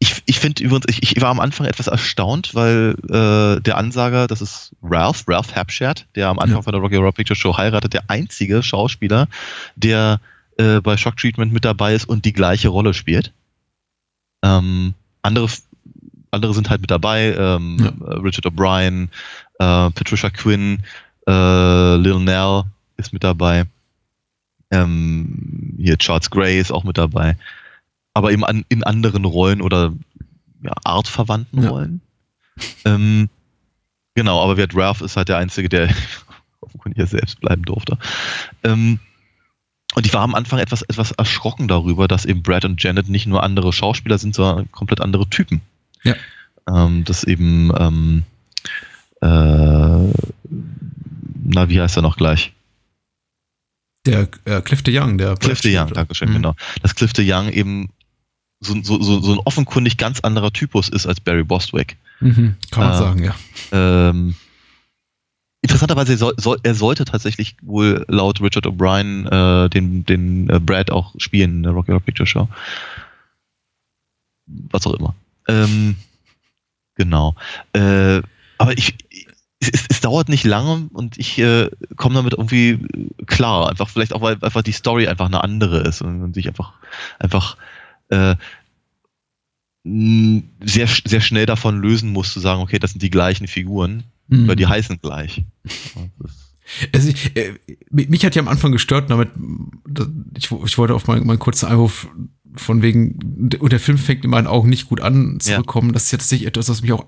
[0.02, 4.26] ich ich finde übrigens, ich, ich war am Anfang etwas erstaunt, weil äh, der Ansager,
[4.26, 6.62] das ist Ralph, Ralph Hapshatt, der am Anfang ja.
[6.64, 9.28] von der Rocky Horror Picture Show heiratet, der einzige Schauspieler,
[9.76, 10.20] der
[10.58, 13.32] äh, bei Shock Treatment mit dabei ist und die gleiche Rolle spielt.
[14.44, 15.48] Ähm, andere,
[16.32, 18.14] andere sind halt mit dabei, ähm, ja.
[18.16, 19.10] Richard O'Brien,
[19.60, 20.82] Äh, Patricia Quinn,
[21.28, 22.64] äh, Lil Nell
[22.98, 23.66] ist mit dabei.
[24.72, 27.38] Ähm, hier Charles Gray ist auch mit dabei.
[28.13, 29.93] Aber eben an, in anderen Rollen oder
[30.63, 31.69] ja, artverwandten Ja.
[31.69, 32.02] Rollen.
[32.86, 33.30] Ähm,
[34.15, 35.89] genau, aber Wert Ralph ist halt der Einzige, der
[36.62, 37.97] offenkundig ja selbst bleiben durfte.
[38.63, 39.00] Ähm,
[39.95, 43.28] und ich war am Anfang etwas, etwas erschrocken darüber, dass eben Brad und Janet nicht
[43.28, 45.62] nur andere Schauspieler sind, sondern komplett andere Typen.
[46.04, 46.15] Ja.
[46.69, 48.24] Ähm, das eben, ähm,
[49.21, 49.28] äh,
[51.43, 52.54] na, wie heißt er noch gleich?
[54.06, 56.34] Der äh, Cliff de Young, der Cliff de Young, Dankeschön, Mhm.
[56.34, 56.56] genau.
[56.82, 57.89] Dass Cliff de Young eben
[58.62, 61.97] so, so, so, so ein offenkundig ganz anderer Typus ist als Barry Bostwick.
[62.19, 62.56] Mhm.
[62.69, 63.36] Kann man Äh, sagen, ja.
[63.71, 64.36] Ähm,
[65.63, 69.28] interessanterweise, er, soll, soll, er sollte tatsächlich wohl laut Richard O'Brien
[69.65, 72.47] äh, den, den äh, Brad auch spielen in der Rocky Horror Picture Show.
[74.45, 75.15] Was auch immer.
[75.47, 75.95] Ähm,
[76.95, 77.36] genau.
[77.74, 78.21] Äh,
[78.60, 78.95] aber ich,
[79.60, 82.80] es, es, es dauert nicht lange und ich äh, komme damit irgendwie
[83.26, 83.69] klar.
[83.69, 86.74] Einfach vielleicht auch, weil einfach die Story einfach eine andere ist und man sich einfach,
[87.17, 87.58] einfach
[88.12, 88.36] äh,
[89.84, 94.47] sehr, sehr schnell davon lösen muss, zu sagen, okay, das sind die gleichen Figuren, Mhm.
[94.47, 95.43] weil die heißen gleich.
[95.95, 96.02] Ja,
[96.93, 97.56] Also ich, äh,
[97.89, 99.30] mich hat ja am Anfang gestört, damit
[99.89, 102.08] da- ich, ich wollte auf meinen, meinen kurzen Einwurf
[102.56, 105.91] von wegen, und der Film fängt in meinen Augen nicht gut an, zurückkommen.
[105.93, 107.06] Das ist ja tatsächlich etwas, was mich auch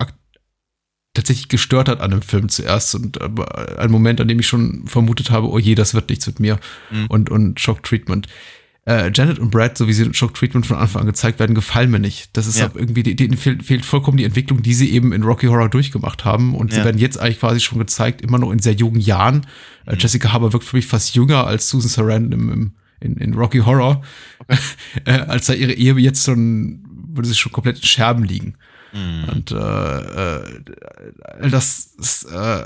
[1.13, 5.29] tatsächlich gestört hat an dem Film zuerst und ein Moment, an dem ich schon vermutet
[5.29, 6.59] habe, oh je, das wird nichts mit mir
[6.91, 7.05] Mhm.
[7.07, 8.27] und, und Shock Treatment.
[8.85, 11.55] Äh, Janet und Brad, so wie sie in Shock Treatment von Anfang an gezeigt werden,
[11.55, 12.35] gefallen mir nicht.
[12.35, 12.69] Das ist Ja.
[12.75, 16.53] irgendwie, denen fehlt, fehlt vollkommen die Entwicklung, die sie eben in Rocky Horror durchgemacht haben.
[16.53, 16.85] Und sie Ja.
[16.85, 19.45] werden jetzt eigentlich quasi schon gezeigt, immer noch in sehr jungen Jahren.
[19.85, 19.99] Äh, Mhm.
[19.99, 23.59] Jessica Harbour wirkt für mich fast jünger als Susan Sarandon im, im, in, in Rocky
[23.59, 24.01] Horror.
[25.05, 28.55] äh, als da ihre Ehe jetzt schon, würde sie schon komplett in Scherben liegen.
[28.91, 29.29] Mhm.
[29.29, 29.55] Und äh,
[30.37, 32.65] äh, das ist, äh,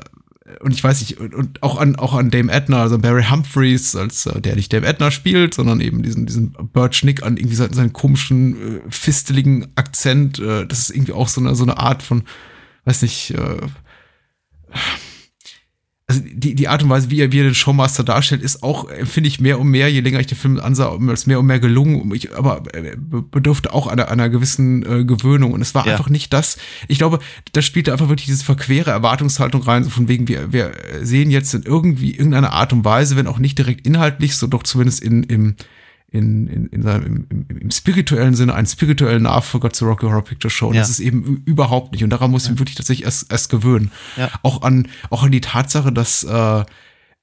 [0.62, 4.26] und ich weiß nicht, und, auch an auch an Dame Edna, also Barry Humphreys, als
[4.26, 7.74] äh, der nicht Dame Edna spielt, sondern eben diesen, diesen Burt Schnick an irgendwie seinen,
[7.74, 10.40] seinen komischen, äh, fisteligen Akzent.
[10.40, 12.24] Äh, das ist irgendwie auch so eine, so eine Art von,
[12.86, 13.58] weiß nicht, äh,
[16.18, 18.88] also die, die Art und Weise, wie er, wie er den Showmaster darstellt, ist auch,
[19.06, 21.60] finde ich, mehr und mehr, je länger ich den Film ansah, als mehr und mehr
[21.60, 22.14] gelungen.
[22.14, 25.54] Ich, aber äh, be- bedurfte auch einer, einer gewissen äh, Gewöhnung.
[25.54, 25.94] Und es war Ja.
[25.94, 26.58] einfach nicht das.
[26.88, 27.20] Ich glaube,
[27.54, 31.54] da spielte einfach wirklich diese verquere Erwartungshaltung rein, so von wegen, wir, wir sehen jetzt
[31.54, 35.24] in irgendwie irgendeiner Art und Weise, wenn auch nicht direkt inhaltlich, so doch zumindest in,
[35.24, 35.56] im,
[36.10, 40.24] in, in, in seinem, im, im, im spirituellen Sinne einen spirituellen Nachfolger zur Rocky Horror
[40.24, 40.68] Picture Show.
[40.70, 40.82] Und Ja.
[40.82, 42.04] das ist eben überhaupt nicht.
[42.04, 43.92] Und daran muss ich mich wirklich tatsächlich erst, erst gewöhnen.
[44.16, 44.30] Ja.
[44.44, 46.64] Auch an, auch an die Tatsache, dass äh,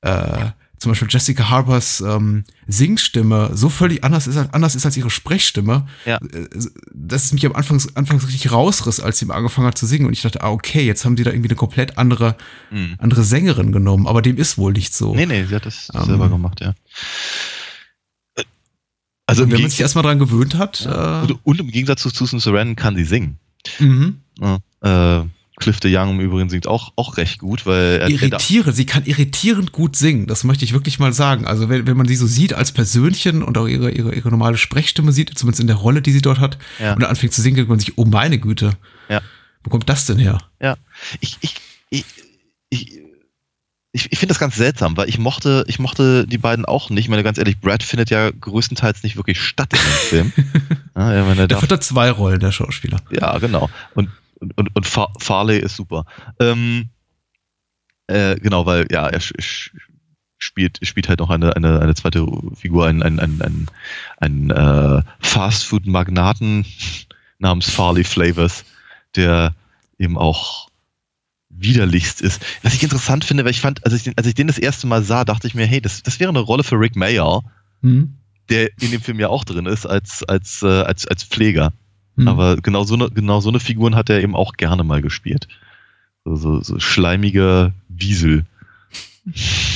[0.03, 4.99] äh, zum Beispiel Jessica Harbers ähm, Singstimme so völlig anders ist, als- anders ist als
[4.99, 6.17] ihre Sprechstimme, Ja.
[6.19, 6.47] äh,
[6.93, 10.05] dass es mich am Anfang, anfangs richtig rausriss, als sie angefangen hat zu singen.
[10.05, 12.37] Und ich dachte, ah, okay, jetzt haben sie da irgendwie eine komplett andere,
[12.71, 12.97] Mhm.
[12.99, 14.07] andere Sängerin genommen.
[14.07, 15.15] Aber dem ist wohl nicht so.
[15.15, 16.05] Nee, nee, sie hat das Ähm.
[16.05, 16.75] selber gemacht, ja.
[19.27, 21.23] Also wenn man sich erstmal dran gewöhnt hat, ja.
[21.23, 23.39] äh, und, und im Gegensatz zu Susan Sarandon kann sie singen.
[23.79, 24.21] mhm.
[24.41, 24.59] Ja.
[25.21, 25.25] Äh,
[25.57, 28.75] Cliff de Young im Übrigen singt auch, auch recht gut, weil er, er da, irritierend,
[28.75, 31.47] sie kann irritierend gut singen, das möchte ich wirklich mal sagen.
[31.47, 34.57] Also wenn, wenn man sie so sieht als Persönchen und auch ihre, ihre, ihre normale
[34.57, 36.95] Sprechstimme sieht, zumindest in der Rolle, die sie dort hat, Ja.
[36.95, 38.73] und dann anfängt zu singen, denkt man sich, oh meine Güte,
[39.09, 39.21] Ja.
[39.63, 40.39] wo kommt das denn her?
[40.61, 40.77] Ja,
[41.21, 41.55] ich, ich,
[41.89, 42.05] ich,
[42.71, 42.99] ich,
[43.97, 47.05] ich, ich finde das ganz seltsam, weil ich mochte, ich mochte die beiden auch nicht.
[47.05, 50.33] Ich meine, ganz ehrlich, Brad findet ja größtenteils nicht wirklich statt in dem Film.
[50.97, 52.99] ja, ich meine, Der hat da zwei Rollen, der Schauspieler.
[53.11, 53.71] ja, genau.
[53.95, 56.05] Und, und, und, und Fa- Farley ist super.
[56.41, 56.89] Ähm,
[58.09, 59.21] äh, genau, weil, ja, er
[60.39, 62.27] spielt, spielt halt noch eine, eine, eine zweite
[62.57, 63.71] Figur, ein, ein, ein, ein,
[64.19, 66.67] ein äh, Fastfood-Magnaten
[67.39, 68.65] namens Farley Flavors,
[69.17, 69.55] der
[69.99, 70.69] eben auch
[71.57, 72.43] widerlichst ist.
[72.63, 74.87] Was ich interessant finde, weil ich fand, als ich den, als ich den das erste
[74.87, 77.43] Mal sah, dachte ich mir, hey, das, das wäre eine Rolle für Rick Mayer,
[77.83, 78.15] Hm?
[78.49, 81.73] der in dem Film ja auch drin ist, als, als, äh, als, als Pfleger.
[82.17, 82.29] Hm.
[82.29, 85.49] Aber genau so, eine, genau so eine Figuren hat er eben auch gerne mal gespielt.
[86.25, 88.45] So, so, so schleimige Wiesel.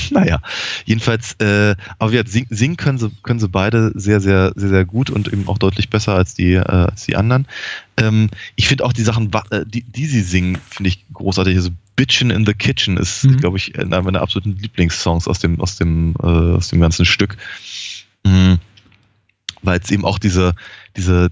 [0.13, 0.41] naja,
[0.85, 4.85] jedenfalls, äh, aber ja, sing, singen können sie, können sie beide sehr, sehr, sehr, sehr
[4.85, 7.47] gut und eben auch deutlich besser als die, äh, als die anderen.
[7.97, 11.57] Ähm, ich finde auch die Sachen, äh, die, die sie singen, finde ich großartig.
[11.57, 13.39] Also Bitchin' in the Kitchen ist, Mhm.
[13.39, 17.37] glaube ich, einer meiner absoluten Lieblingssongs aus dem, aus dem, äh, aus dem ganzen Stück.
[18.25, 18.59] Mhm.
[19.63, 20.55] Weil es eben auch diese,
[20.97, 21.31] diese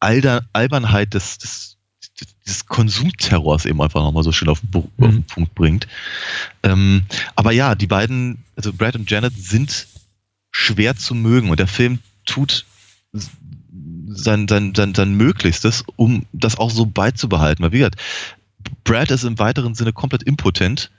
[0.00, 1.71] Alder, Albernheit des, des,
[2.46, 5.04] des Konsumterrors eben einfach nochmal so schön auf den, Mhm.
[5.04, 5.86] auf den Punkt bringt.
[6.62, 7.02] Ähm,
[7.34, 9.86] aber ja, die beiden, also Brad und Janet sind
[10.50, 12.66] schwer zu mögen und der Film tut
[13.12, 17.64] sein, sein, sein, sein Möglichstes, um das auch so beizubehalten.
[17.64, 18.00] Weil wie gesagt,
[18.84, 20.90] Brad ist im weiteren Sinne komplett impotent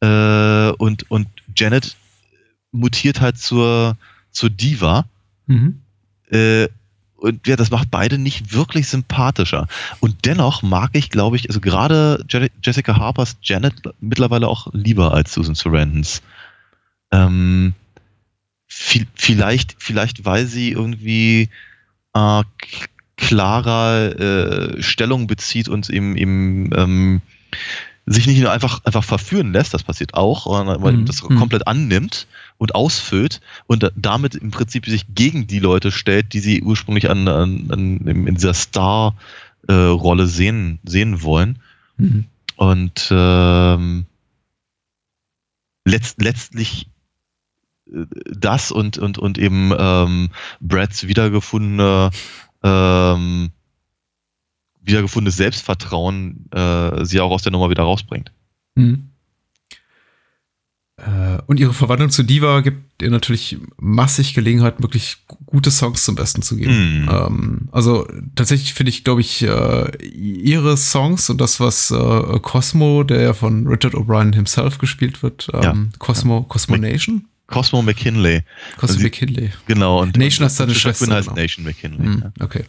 [0.00, 1.96] äh, und, und Janet
[2.72, 3.96] mutiert halt zur,
[4.30, 5.06] zur Diva.
[5.46, 5.80] Mhm.
[6.30, 6.68] Äh,
[7.16, 9.68] und ja, das macht beide nicht wirklich sympathischer.
[10.00, 12.24] Und dennoch mag ich, glaube ich, also gerade
[12.62, 16.22] Jessica Harpers Janet mittlerweile auch lieber als Susan Sarandons.
[17.10, 17.74] Ähm,
[18.68, 21.48] vielleicht, vielleicht, weil sie irgendwie
[22.14, 22.42] äh,
[23.16, 27.22] klarer äh, Stellung bezieht und im, im ähm,
[28.04, 31.06] sich nicht nur einfach, einfach verführen lässt, das passiert auch, sondern weil mhm.
[31.06, 31.36] das mhm.
[31.36, 32.26] komplett annimmt
[32.58, 37.28] und ausfüllt und damit im Prinzip sich gegen die Leute stellt, die sie ursprünglich an,
[37.28, 41.58] an, an in dieser Star-Rolle äh, sehen, sehen wollen.
[41.96, 42.24] Mhm.
[42.56, 44.06] Und ähm,
[45.84, 46.88] letzt, letztlich
[47.92, 52.10] äh, das und, und, und eben ähm, Brads wiedergefundene
[52.62, 53.50] ähm,
[54.80, 58.32] wiedergefundenes Selbstvertrauen äh, sie auch aus der Nummer wieder rausbringt.
[58.76, 59.10] Mhm.
[60.98, 66.14] Äh, und ihre Verwandlung zu Diva gibt ihr natürlich massig Gelegenheit, wirklich gute Songs zum
[66.14, 67.04] Besten zu geben.
[67.04, 67.08] Mm.
[67.10, 73.04] Ähm, also tatsächlich finde ich, glaube ich, äh, ihre Songs und das, was äh, Cosmo,
[73.04, 75.74] der ja von Richard O'Brien himself gespielt wird, ähm, ja.
[75.98, 78.42] Cosmo, Cosmo Nation, Cosmo McKinley.
[78.76, 79.50] Cosmo also, McKinley.
[79.66, 80.02] Genau.
[80.02, 81.14] Und Nation heißt seine Schwester.
[81.14, 81.40] heißt genau.
[81.40, 82.08] Nation McKinley.
[82.08, 82.64] Mm, okay.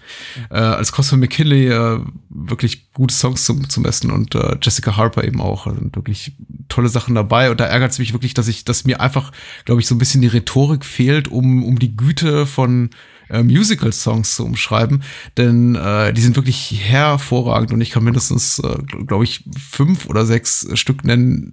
[0.51, 5.23] Äh, als Cosmo McKinley äh, wirklich gute Songs zum, zum Besten und äh, Jessica Harper
[5.23, 5.65] eben auch.
[5.65, 6.33] Also wirklich
[6.69, 7.49] tolle Sachen dabei.
[7.49, 9.31] Und da ärgert es mich wirklich, dass ich, dass mir einfach,
[9.65, 12.91] glaube ich, so ein bisschen die Rhetorik fehlt, um, um die Güte von
[13.29, 15.03] äh, Musical-Songs zu umschreiben,
[15.35, 20.25] denn äh, die sind wirklich hervorragend und ich kann mindestens, äh, glaube ich, fünf oder
[20.25, 21.51] sechs Stück nennen,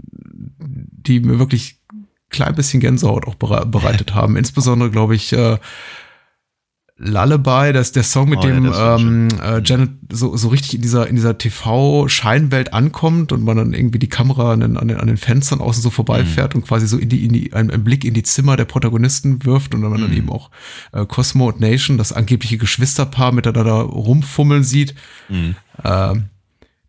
[0.61, 1.81] die mir wirklich
[2.35, 4.37] klein bisschen Gänsehaut auch bereitet haben.
[4.45, 5.59] Insbesondere, glaube ich, äh,
[6.97, 10.75] Lullaby, das ist der Song, mit oh, dem ja, ähm, äh, Janet so, so richtig
[10.75, 14.87] in dieser, in dieser TV-Scheinwelt ankommt und man dann irgendwie die Kamera an den, an
[14.87, 16.61] den, an den Fenstern außen so vorbeifährt mhm.
[16.61, 19.45] und quasi so in die, in die, einen, einen, Blick in die Zimmer der Protagonisten
[19.45, 20.05] wirft und dann man mhm.
[20.05, 20.53] dann eben auch
[20.93, 24.95] äh, Cosmo und Nation, das angebliche Geschwisterpaar, miteinander rumfummeln sieht.
[25.29, 25.57] Mhm.
[25.83, 26.15] Äh,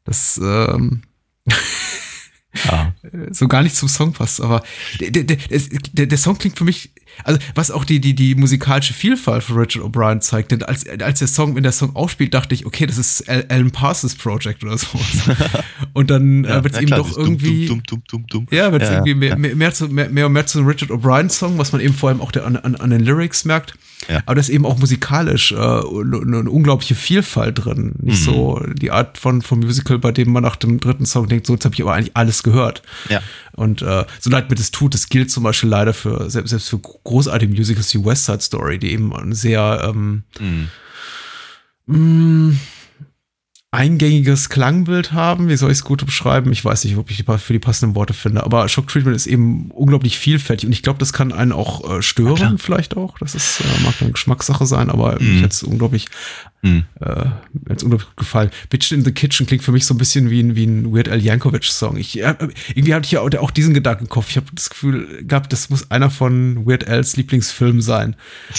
[0.03, 1.01] das, ähm,
[2.65, 2.93] ja.
[3.31, 4.41] so gar nicht zum Song passt.
[4.41, 4.63] Aber
[4.99, 5.37] der, der,
[5.93, 6.91] der, der Song klingt für mich,
[7.23, 10.51] also was auch die, die, die musikalische Vielfalt von Richard O'Brien zeigt.
[10.51, 13.71] Denn als, als der Song, wenn der Song aufspielt, dachte ich, okay, das ist Alan
[13.71, 14.87] Parsons Project oder so.
[15.93, 17.67] Und dann ja, äh, wird es eben doch irgendwie.
[17.67, 20.33] Dumm, dumm, dumm, ja, wird es ja, irgendwie mehr, mehr, mehr, zu, mehr, mehr und
[20.33, 22.89] mehr zu einem Richard O'Brien-Song, was man eben vor allem auch der, an, an, an
[22.89, 23.75] den Lyrics merkt.
[24.09, 24.21] Ja.
[24.25, 27.93] Aber da ist eben auch musikalisch äh, eine unglaubliche Vielfalt drin.
[28.01, 28.25] Nicht mhm.
[28.25, 31.53] so die Art von, von Musical, bei dem man nach dem dritten Song denkt, so
[31.53, 32.83] jetzt habe ich aber eigentlich alles gehört.
[33.09, 33.21] Ja.
[33.53, 36.69] Und äh, so leid mir das tut, das gilt zum Beispiel leider für selbst, selbst
[36.69, 40.69] für großartige Musicals wie West Side Story, die eben sehr ähm, mhm.
[41.85, 42.59] mh, mm,
[43.75, 45.49] eingängiges Klangbild haben.
[45.49, 46.51] Wie soll ich es gut beschreiben?
[46.51, 48.43] Ich weiß nicht, ob ich die, für die passenden Worte finde.
[48.43, 52.01] Aber Shock Treatment ist eben unglaublich vielfältig und ich glaube, das kann einen auch äh,
[52.01, 53.17] stören, vielleicht auch.
[53.19, 55.33] Das ist, äh, mag eine Geschmackssache sein, aber mhm.
[55.33, 56.07] mich hat es unglaublich
[56.65, 56.83] hm.
[56.99, 58.49] Äh, mir hat's unglaublich gefallen.
[58.71, 61.07] Bitch in the Kitchen klingt für mich so ein bisschen wie ein, wie ein Weird
[61.09, 61.95] Al Yankovic-Song.
[61.95, 64.31] Ich, irgendwie hatte ich ja auch, diesen Gedanken im Kopf.
[64.31, 68.15] Ich habe das Gefühl gehabt, das muss einer von Weird Als Lieblingsfilmen sein.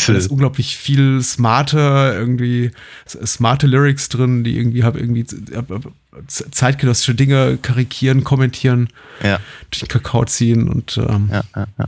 [0.06, 2.70] Da ist unglaublich viel smarte, irgendwie
[3.08, 5.26] smarte Lyrics drin, die irgendwie habe irgendwie
[6.28, 8.88] zeitgenössische Dinge karikieren, kommentieren,
[9.20, 9.40] ja.
[9.70, 11.86] durch den Kakao ziehen und ähm, ja, ja, ja.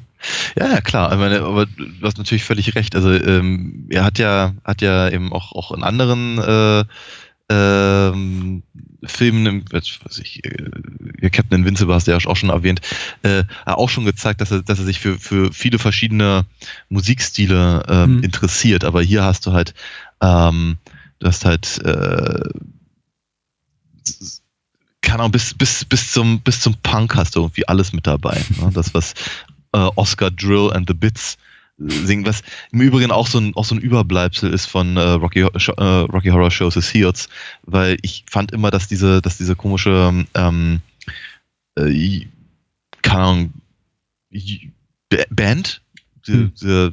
[0.59, 1.14] Ja, ja, klar.
[1.16, 2.94] Meine, aber du hast natürlich völlig recht.
[2.94, 6.85] Also ähm, er hat ja, hat ja eben auch, auch in anderen äh,
[7.50, 8.62] ähm,
[9.04, 12.81] Filmen, was ich, äh, Captain Invincible hast du ja auch schon erwähnt,
[13.22, 16.44] äh, auch schon gezeigt, dass er, dass er sich für, für viele verschiedene
[16.88, 18.22] Musikstile äh, mhm.
[18.22, 18.85] interessiert.
[18.85, 19.74] Aber hier hast du halt,
[20.20, 20.76] ähm,
[21.20, 22.50] du hast halt äh,
[25.00, 28.44] kann auch bis, bis, bis, zum, bis zum Punk hast du irgendwie alles mit dabei.
[28.61, 28.70] Ne?
[28.74, 29.14] Das, was
[29.72, 31.37] äh, Oscar Drill and the Bits
[31.78, 35.00] äh, singen, was im Übrigen auch so ein, auch so ein Überbleibsel ist von äh,
[35.00, 37.28] Rocky, äh, Rocky Horror Shows His Heels,
[37.62, 40.81] weil ich fand immer, dass diese, dass diese komische ähm,
[41.76, 42.26] äh,
[43.02, 43.52] keine Ahnung,
[45.31, 45.81] Band,
[46.26, 46.92] diese,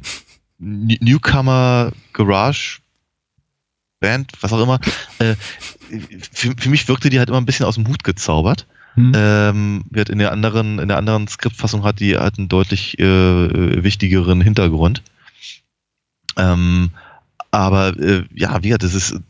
[0.58, 2.80] Newcomer Garage
[4.00, 4.80] Band, was auch immer,
[5.18, 5.36] äh,
[6.32, 8.66] für, für mich wirkte die halt immer ein bisschen aus dem Hut gezaubert.
[8.96, 9.12] Hm.
[9.14, 13.84] Ähm, wird in der anderen, in der anderen Skriptfassung hat die halt einen deutlich äh,
[13.84, 15.02] wichtigeren Hintergrund.
[16.36, 16.90] Ähm,
[17.50, 19.20] aber äh, ja, wie gesagt, das ist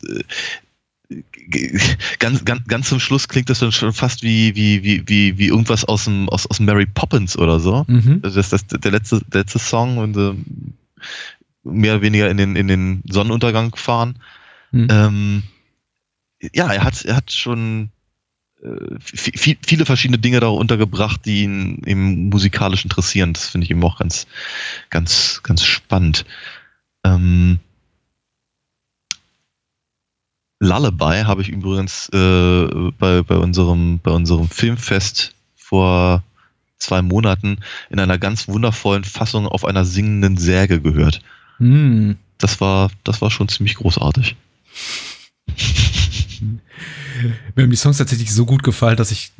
[1.10, 1.22] äh,
[2.18, 5.46] ganz, ganz, ganz zum Schluss klingt das dann schon fast wie, wie, wie, wie, wie
[5.48, 7.84] irgendwas aus dem, aus, aus Mary Poppins oder so.
[7.86, 8.22] Mhm.
[8.22, 10.34] Das ist der letzte, der letzte Song und äh,
[11.64, 14.16] mehr oder weniger in den, in den Sonnenuntergang fahren.
[14.72, 14.88] Mhm.
[14.90, 15.42] Ähm,
[16.54, 17.90] ja, er hat, er hat schon
[18.62, 23.32] äh, viele verschiedene Dinge da untergebracht, die ihn eben musikalisch interessieren.
[23.32, 24.26] Das finde ich eben auch ganz,
[24.90, 26.24] ganz, ganz spannend.
[27.04, 27.58] Ähm,
[30.58, 36.22] Lullaby habe ich übrigens äh, bei, bei, unserem, bei unserem Filmfest vor
[36.78, 37.58] zwei Monaten
[37.90, 41.20] in einer ganz wundervollen Fassung auf einer singenden Särge gehört.
[41.58, 42.12] Mm.
[42.38, 44.36] Das war, das war schon ziemlich großartig.
[47.54, 49.32] Mir haben die Songs tatsächlich so gut gefallen, dass ich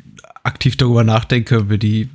[0.43, 2.09] aktiv darüber nachdenke, mir die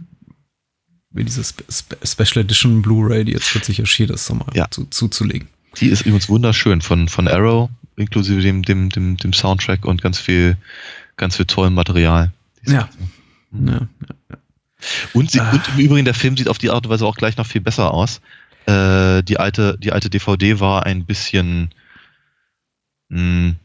[1.13, 4.71] mir diese Spe Special Edition Blu-ray, die jetzt kürzlich erschienen ist, nochmal ja.
[4.71, 5.49] zu, zuzulegen.
[5.79, 10.19] Die ist übrigens wunderschön von, von Arrow, inklusive dem, dem, dem, dem Soundtrack und ganz
[10.19, 10.57] viel,
[11.17, 12.33] ganz viel tollem Material.
[12.65, 12.89] Ja.
[13.51, 13.69] Mhm.
[13.69, 13.89] ja.
[14.31, 14.37] ja.
[15.13, 15.51] Und, sie, ah.
[15.51, 17.61] und im Übrigen, der Film sieht auf die Art und Weise auch gleich noch viel
[17.61, 18.21] besser aus.
[18.67, 21.71] Äh, die, alte, die alte DVD war ein bisschen,
[23.09, 23.57] mh, hm,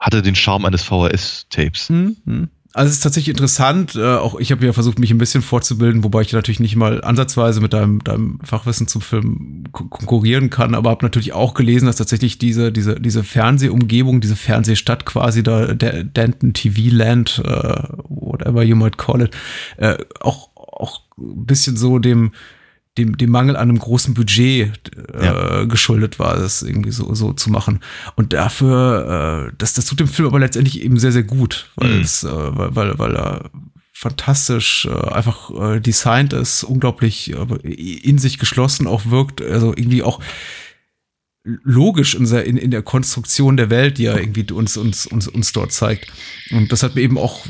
[0.00, 1.90] hatte den Charme eines VHS-Tapes.
[1.90, 2.48] Mhm.
[2.72, 3.96] Also es ist tatsächlich interessant.
[3.96, 7.02] Äh, auch ich habe ja versucht, mich ein bisschen vorzubilden, wobei ich natürlich nicht mal
[7.02, 11.96] ansatzweise mit deinem, deinem Fachwissen zum Film konkurrieren kann, aber habe natürlich auch gelesen, dass
[11.96, 18.62] tatsächlich diese, diese, diese Fernsehumgebung, diese Fernsehstadt quasi da, der Denton TV Land, äh, whatever
[18.62, 19.36] you might call it,
[19.76, 22.30] äh, auch, auch ein bisschen so dem,
[22.98, 25.64] dem, dem Mangel an einem großen Budget äh, ja.
[25.64, 27.80] geschuldet war, das irgendwie so, so zu machen.
[28.16, 31.94] Und dafür, äh, das, das tut dem Film aber letztendlich eben sehr, sehr gut, weil
[31.94, 32.02] mhm.
[32.02, 33.50] es, äh, weil, weil, weil er
[33.92, 40.02] fantastisch äh, einfach äh, designt ist, unglaublich äh, in sich geschlossen auch wirkt, also irgendwie
[40.02, 40.20] auch
[41.42, 45.52] logisch in, in, in der Konstruktion der Welt, die er irgendwie uns, uns, uns, uns
[45.52, 46.12] dort zeigt.
[46.50, 47.46] Und das hat mir eben auch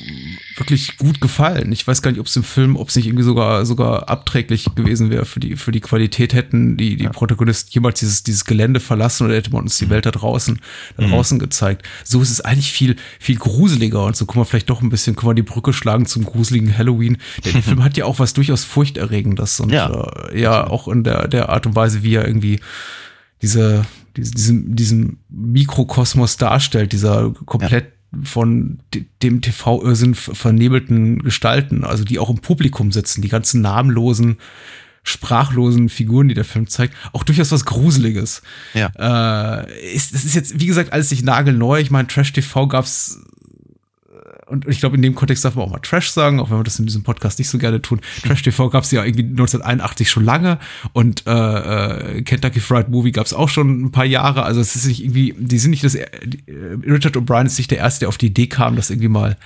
[0.57, 1.73] wirklich gut gefallen.
[1.73, 4.67] Ich weiß gar nicht, ob es im Film, ob es nicht irgendwie sogar, sogar abträglich
[4.77, 7.11] gewesen wäre für die, für die Qualität, hätten die, die ja.
[7.11, 9.91] Protagonisten jemals dieses, dieses Gelände verlassen oder hätte man uns die mhm.
[9.91, 10.61] Welt da draußen,
[10.97, 11.11] da mhm.
[11.11, 11.85] draußen gezeigt.
[12.05, 15.17] So ist es eigentlich viel, viel gruseliger und so können wir vielleicht doch ein bisschen,
[15.17, 17.19] können wir die Brücke schlagen zum gruseligen Halloween.
[17.45, 19.91] Der, der Film hat ja auch was durchaus Furchterregendes und ja,
[20.31, 22.61] äh, ja auch in der, der Art und Weise, wie er irgendwie
[23.43, 23.85] diese,
[24.17, 28.19] diese, diesen, diesen Mikrokosmos darstellt, dieser komplett ja.
[28.25, 28.79] von
[29.23, 34.39] dem TV-Irrsinn vernebelten Gestalten, also die auch im Publikum sitzen, die ganzen namenlosen,
[35.03, 38.43] sprachlosen Figuren, die der Film zeigt, auch durchaus was Gruseliges.
[38.75, 39.63] Ja.
[39.63, 41.81] Äh, ist, das ist jetzt, wie gesagt, alles nicht nagelneu.
[41.81, 43.19] Ich meine, Trash TV gab's
[44.51, 46.65] und ich glaube, in dem Kontext darf man auch mal Trash sagen, auch wenn wir
[46.65, 48.01] das in diesem Podcast nicht so gerne tun.
[48.27, 50.59] Trash TV gab es ja irgendwie 1981 schon lange
[50.93, 54.43] und äh, äh, Kentucky Fried Movie gab es auch schon ein paar Jahre.
[54.43, 56.07] Also es ist nicht irgendwie, die sind nicht das, äh,
[56.87, 59.37] Richard O'Brien ist nicht der Erste, der auf die Idee kam, das irgendwie mal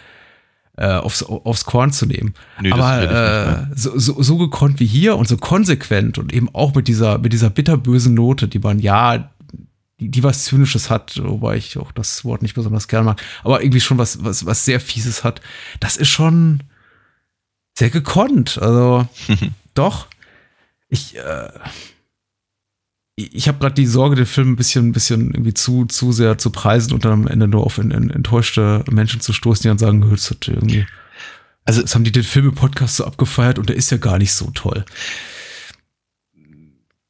[0.77, 2.35] äh, aufs, aufs Korn zu nehmen.
[2.61, 6.75] Nee, Aber äh, so, so, so gekonnt wie hier und so konsequent und eben auch
[6.75, 9.31] mit dieser, mit dieser bitterbösen Note, die man ja
[10.05, 13.63] die, die was Zynisches hat, wobei ich auch das Wort nicht besonders gern mag, aber
[13.63, 15.41] irgendwie schon was, was, was sehr Fieses hat.
[15.81, 16.63] Das ist schon
[17.77, 18.59] sehr gekonnt.
[18.59, 19.09] Also,
[19.75, 20.07] doch.
[20.89, 21.49] Ich, äh,
[23.17, 26.37] ich habe gerade die Sorge, den Film ein bisschen, ein bisschen irgendwie zu, zu sehr
[26.39, 29.69] zu preisen und dann am Ende nur auf in, in, enttäuschte Menschen zu stoßen, die
[29.69, 30.87] dann sagen, das hat irgendwie.
[31.65, 34.19] Also, das haben die den Film im Podcast so abgefeiert und der ist ja gar
[34.19, 34.85] nicht so toll.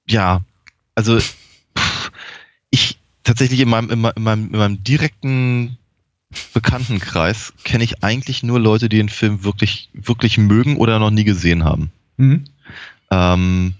[0.06, 0.42] Ja,
[0.94, 1.18] also
[2.74, 5.78] ich tatsächlich in meinem, in meinem, in meinem direkten
[6.52, 11.22] Bekanntenkreis kenne ich eigentlich nur Leute, die den Film wirklich, wirklich mögen oder noch nie
[11.22, 11.92] gesehen haben.
[12.16, 12.44] Mhm.
[13.12, 13.74] Ähm,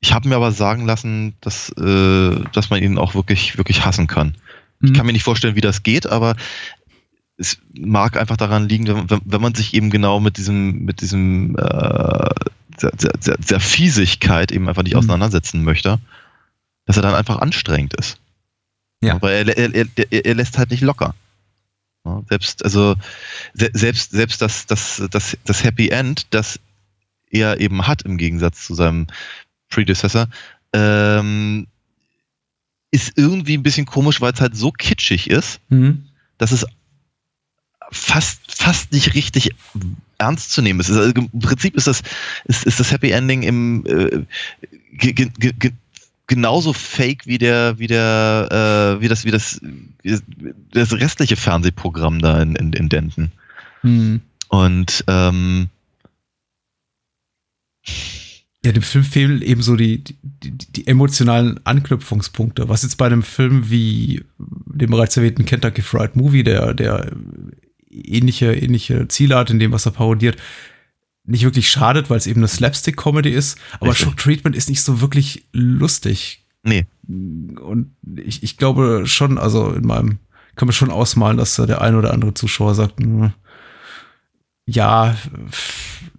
[0.00, 4.08] ich habe mir aber sagen lassen, dass, äh, dass man ihn auch wirklich, wirklich hassen
[4.08, 4.34] kann.
[4.80, 4.88] Mhm.
[4.88, 6.34] Ich kann mir nicht vorstellen, wie das geht, aber
[7.36, 11.54] es mag einfach daran liegen, wenn, wenn man sich eben genau mit diesem, mit diesem
[11.56, 12.30] äh,
[12.82, 14.98] der, der, der Fiesigkeit eben einfach nicht mhm.
[14.98, 16.00] auseinandersetzen möchte
[16.86, 18.18] dass er dann einfach anstrengend ist.
[19.02, 19.14] Ja.
[19.14, 21.14] Aber er, er, er, er lässt halt nicht locker.
[22.28, 22.94] Selbst, also,
[23.54, 26.60] selbst, selbst das, das, das, das Happy End, das
[27.30, 29.08] er eben hat im Gegensatz zu seinem
[29.68, 30.28] Predecessor,
[30.72, 31.66] ähm,
[32.92, 36.06] ist irgendwie ein bisschen komisch, weil es halt so kitschig ist, mhm.
[36.38, 36.64] dass es
[37.90, 39.50] fast, fast nicht richtig
[40.18, 40.90] ernst zu nehmen ist.
[40.90, 42.02] Also Im Prinzip ist das,
[42.44, 44.24] ist, ist das Happy Ending im äh,
[46.26, 49.60] genauso fake wie der, wie der, äh, wie das, wie das,
[50.02, 50.18] wie
[50.72, 53.32] das restliche Fernsehprogramm da in, in, in Denton.
[53.82, 54.20] Hm.
[54.48, 55.68] Und ähm,
[58.64, 62.68] ja, dem Film fehlen eben so die, die, die, emotionalen Anknüpfungspunkte.
[62.68, 67.12] Was jetzt bei einem Film wie dem bereits erwähnten Kentucky Fried Movie, der, der
[67.90, 70.36] ähnliche, ähnliche Ziele hat in dem, was er parodiert,
[71.26, 74.06] nicht wirklich schadet, weil es eben eine Slapstick-Comedy ist, aber Richtig.
[74.06, 76.44] Shock Treatment ist nicht so wirklich lustig.
[76.62, 76.86] Nee.
[77.06, 80.18] Und ich, ich glaube schon, also in meinem,
[80.56, 83.32] kann man schon ausmalen, dass der ein oder andere Zuschauer sagt, hm,
[84.66, 85.16] ja,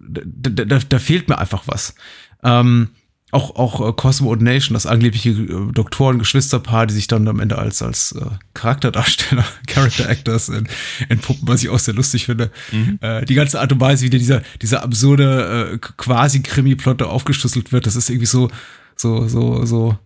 [0.00, 1.94] da, da, da fehlt mir einfach was.
[2.42, 2.90] Ähm,
[3.30, 7.58] auch, auch äh, Cosmo und Nation, das angebliche äh, Doktoren-Geschwisterpaar, die sich dann am Ende
[7.58, 8.24] als, als äh,
[8.54, 10.50] Charakterdarsteller, Character Actors
[11.08, 12.50] entpuppen, was ich auch sehr lustig finde.
[12.72, 12.98] Mhm.
[13.02, 17.86] Äh, die ganze Art und Weise, wie dieser, dieser absurde äh, quasi Krimi-Plot aufgeschlüsselt wird,
[17.86, 18.50] das ist irgendwie so,
[18.96, 19.98] so, so, so,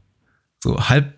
[0.62, 1.14] so halb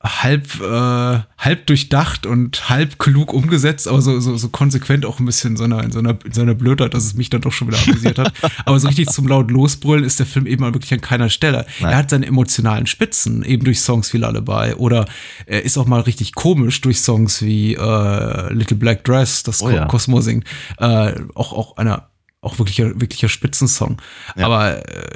[0.00, 5.24] halb, äh, halb durchdacht und halb klug umgesetzt, aber so, so, so konsequent auch ein
[5.24, 7.40] bisschen in so einer, in so einer, in so einer Blödheit, dass es mich dann
[7.40, 8.32] doch schon wieder amüsiert hat.
[8.64, 11.66] aber so richtig zum laut losbrüllen ist der Film eben wirklich an keiner Stelle.
[11.80, 11.92] Nein.
[11.92, 15.06] Er hat seine emotionalen Spitzen, eben durch Songs wie Lullaby oder
[15.46, 19.70] er ist auch mal richtig komisch durch Songs wie äh, Little Black Dress, das oh,
[19.70, 19.86] ja.
[19.86, 20.44] Cosmo singt.
[20.78, 22.08] Äh, auch, auch einer,
[22.40, 24.00] auch wirklicher, wirklicher Spitzensong.
[24.36, 24.46] Ja.
[24.46, 25.10] Aber äh,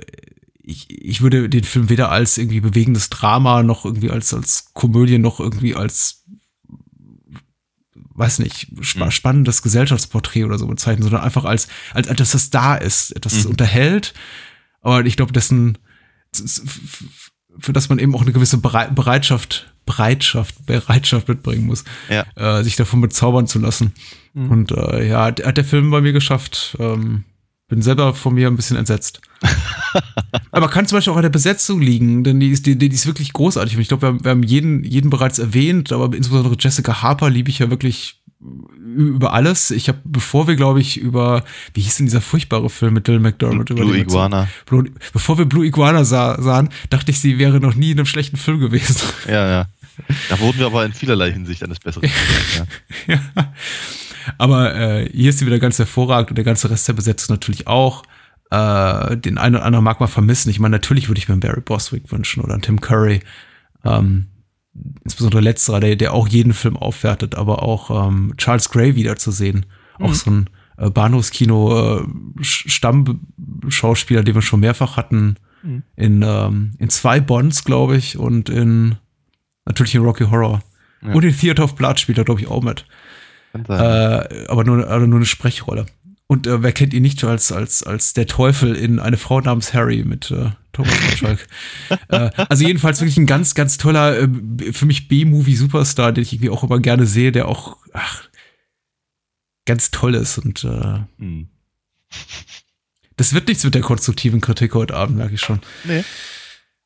[0.62, 5.18] ich, ich würde den Film weder als irgendwie bewegendes Drama noch irgendwie als, als Komödie
[5.18, 6.22] noch irgendwie als
[8.14, 9.10] weiß nicht, spa mhm.
[9.10, 13.44] spannendes Gesellschaftsporträt oder so bezeichnen, sondern einfach als, als, als dass das da ist, etwas
[13.44, 13.50] mhm.
[13.50, 14.12] unterhält.
[14.80, 15.78] Aber ich glaube, dessen,
[17.58, 22.24] für das man eben auch eine gewisse Bereitschaft, Bereitschaft, Bereitschaft mitbringen muss, ja.
[22.36, 23.92] äh, sich davon bezaubern zu lassen.
[24.34, 24.50] Mhm.
[24.50, 27.24] Und äh, ja, hat der Film bei mir geschafft, ähm,
[27.68, 29.20] bin selber von mir ein bisschen entsetzt.
[30.51, 33.07] Aber kann zum Beispiel auch an der Besetzung liegen, denn die ist, die, die ist
[33.07, 33.76] wirklich großartig.
[33.76, 37.30] Und ich glaube, wir haben, wir haben jeden, jeden bereits erwähnt, aber insbesondere Jessica Harper
[37.30, 38.22] liebe ich ja wirklich
[38.97, 39.70] über alles.
[39.70, 43.22] Ich habe, bevor wir, glaube ich, über, wie hieß denn dieser furchtbare Film mit Dylan
[43.22, 43.66] McDermott?
[43.66, 44.49] Blue, Blue Iguana.
[44.66, 48.07] Blue, bevor wir Blue Iguana sah, sahen, dachte ich, sie wäre noch nie in einem
[48.07, 48.97] schlechten Film gewesen.
[49.28, 49.66] Ja, ja.
[50.28, 52.11] Da wurden wir aber in vielerlei Hinsicht eines Besseren.
[53.07, 53.14] ja.
[53.14, 53.53] ja.
[54.38, 57.66] Aber äh, hier ist sie wieder ganz hervorragend und der ganze Rest der Besetzung natürlich
[57.66, 58.03] auch.
[58.53, 60.50] Äh, den einen oder anderen mag man vermissen.
[60.50, 63.20] Ich meine, natürlich würde ich mir einen Barry Boswick wünschen oder einen Tim Curry.
[63.82, 64.26] Ähm,
[65.05, 69.64] insbesondere letzterer, der, der auch jeden Film aufwertet, aber auch ähm, Charles Gray wiederzusehen.
[69.98, 70.05] Mhm.
[70.05, 72.05] Auch so ein äh, Bahnhofskino äh,
[74.22, 75.36] den wir schon mehrfach hatten.
[75.62, 75.82] Mhm.
[75.96, 78.96] In, ähm, in zwei Bonds, glaube ich, und in
[79.64, 80.61] natürlich in Rocky Horror.
[81.00, 81.14] Ja.
[81.14, 82.84] Und in Theater of Blood spielt er, glaube ich, auch mit.
[83.55, 85.86] Äh, aber, nur, aber nur eine Sprechrolle.
[86.33, 89.74] Und äh, wer kennt ihn nicht als, als, als der Teufel in eine Frau namens
[89.74, 91.47] Harry mit äh, Thomas Gottschalk.
[92.09, 96.49] äh, also jedenfalls wirklich ein ganz, ganz toller, äh, für mich B-Movie-Superstar, den ich irgendwie
[96.49, 98.30] auch immer gerne sehe, der auch ach,
[99.66, 100.39] ganz toll ist.
[100.39, 101.51] Und äh, hm.
[103.18, 105.61] das wird nichts mit der konstruktiven Kritik heute Abend, merke ich schon.
[105.85, 106.03] Nee.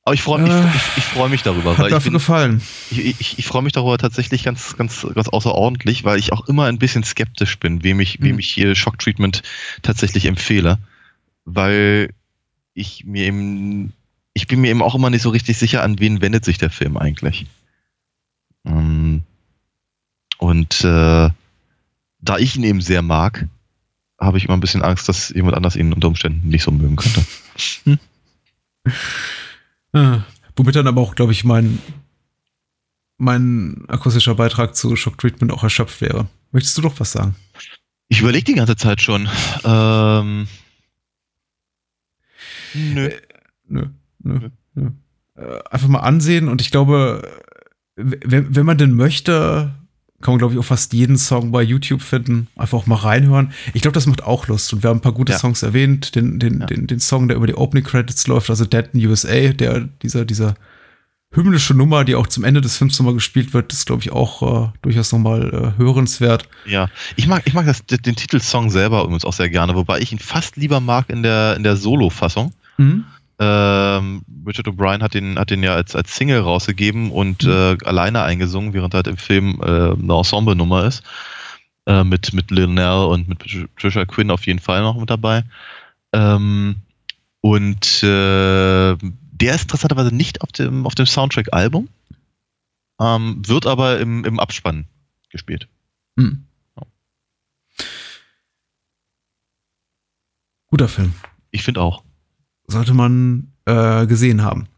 [0.06, 1.76] Aber ich freue mich, äh, ich, ich freu mich darüber.
[1.76, 2.62] Hat dafür bin, gefallen.
[2.92, 6.66] Ich, ich, ich freue mich darüber tatsächlich ganz, ganz, ganz außerordentlich, weil ich auch immer
[6.66, 8.24] ein bisschen skeptisch bin, wem ich, mhm.
[8.24, 9.42] wem ich hier Shock Treatment
[9.82, 10.78] tatsächlich empfehle.
[11.44, 12.10] Weil
[12.72, 13.94] ich mir eben,
[14.32, 16.70] ich bin mir eben auch immer nicht so richtig sicher, an wen wendet sich der
[16.70, 17.46] Film eigentlich.
[18.64, 19.24] Ähm,
[20.38, 21.30] und äh,
[22.20, 23.48] da ich ihn eben sehr mag,
[24.20, 26.94] habe ich immer ein bisschen Angst, dass jemand anders ihn unter Umständen nicht so mögen
[26.94, 27.26] könnte.
[27.82, 27.98] Hm.
[29.92, 31.78] Womit dann aber auch, glaube ich, mein,
[33.18, 36.26] mein akustischer Beitrag zu Shock Treatment auch erschöpft wäre.
[36.52, 37.34] Möchtest du doch was sagen?
[38.08, 39.28] Ich überlege die ganze Zeit schon.
[39.64, 40.46] Ähm,
[42.74, 43.06] nö.
[43.06, 43.20] Äh,
[43.68, 43.86] nö.
[44.20, 44.50] Nö.
[44.74, 44.90] nö.
[45.34, 47.28] Äh, einfach mal ansehen und ich glaube,
[47.96, 49.74] wenn, wenn man denn möchte,
[50.22, 52.48] kann man, glaube ich, auch fast jeden Song bei YouTube finden.
[52.56, 53.52] Einfach auch mal reinhören.
[53.74, 54.72] Ich glaube, das macht auch Lust.
[54.72, 55.38] Und wir haben ein paar gute ja.
[55.38, 56.14] Songs erwähnt.
[56.14, 56.66] Den, den, ja.
[56.66, 60.24] den, den Song, der über die Opening Credits läuft, also Dead in USA, der, dieser,
[60.24, 60.54] dieser
[61.32, 64.64] hymnische Nummer, die auch zum Ende des Films nochmal gespielt wird, ist, glaube ich, auch
[64.64, 66.48] äh, durchaus nochmal äh, hörenswert.
[66.64, 70.12] Ja, ich mag, ich mag das, den Titelsong selber übrigens auch sehr gerne, wobei ich
[70.12, 72.52] ihn fast lieber mag in der, in der Solo-Fassung.
[72.78, 73.04] Mhm.
[73.38, 77.50] Ähm, Richard O'Brien hat den, hat den ja als, als Single rausgegeben und mhm.
[77.50, 81.02] äh, alleine eingesungen, während halt im Film äh, eine Ensemble-Nummer ist.
[81.86, 83.44] Äh, mit, mit Lionel und mit
[83.78, 85.44] Trisha Quinn auf jeden Fall noch mit dabei.
[86.12, 86.76] Ähm,
[87.40, 91.88] und äh, der ist interessanterweise nicht auf dem, auf dem Soundtrack-Album,
[93.00, 94.86] ähm, wird aber im, im Abspann
[95.28, 95.68] gespielt.
[96.16, 96.46] Mhm.
[100.68, 101.14] Guter Film.
[101.52, 102.02] Ich finde auch
[102.66, 104.68] sollte man äh, gesehen haben.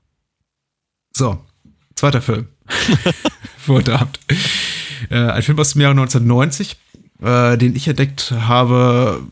[1.13, 1.39] So,
[1.95, 2.49] zweiter Film.
[3.69, 4.19] Abend.
[5.11, 6.77] Äh, ein Film aus dem Jahre 1990,
[7.23, 9.23] äh, den ich entdeckt habe,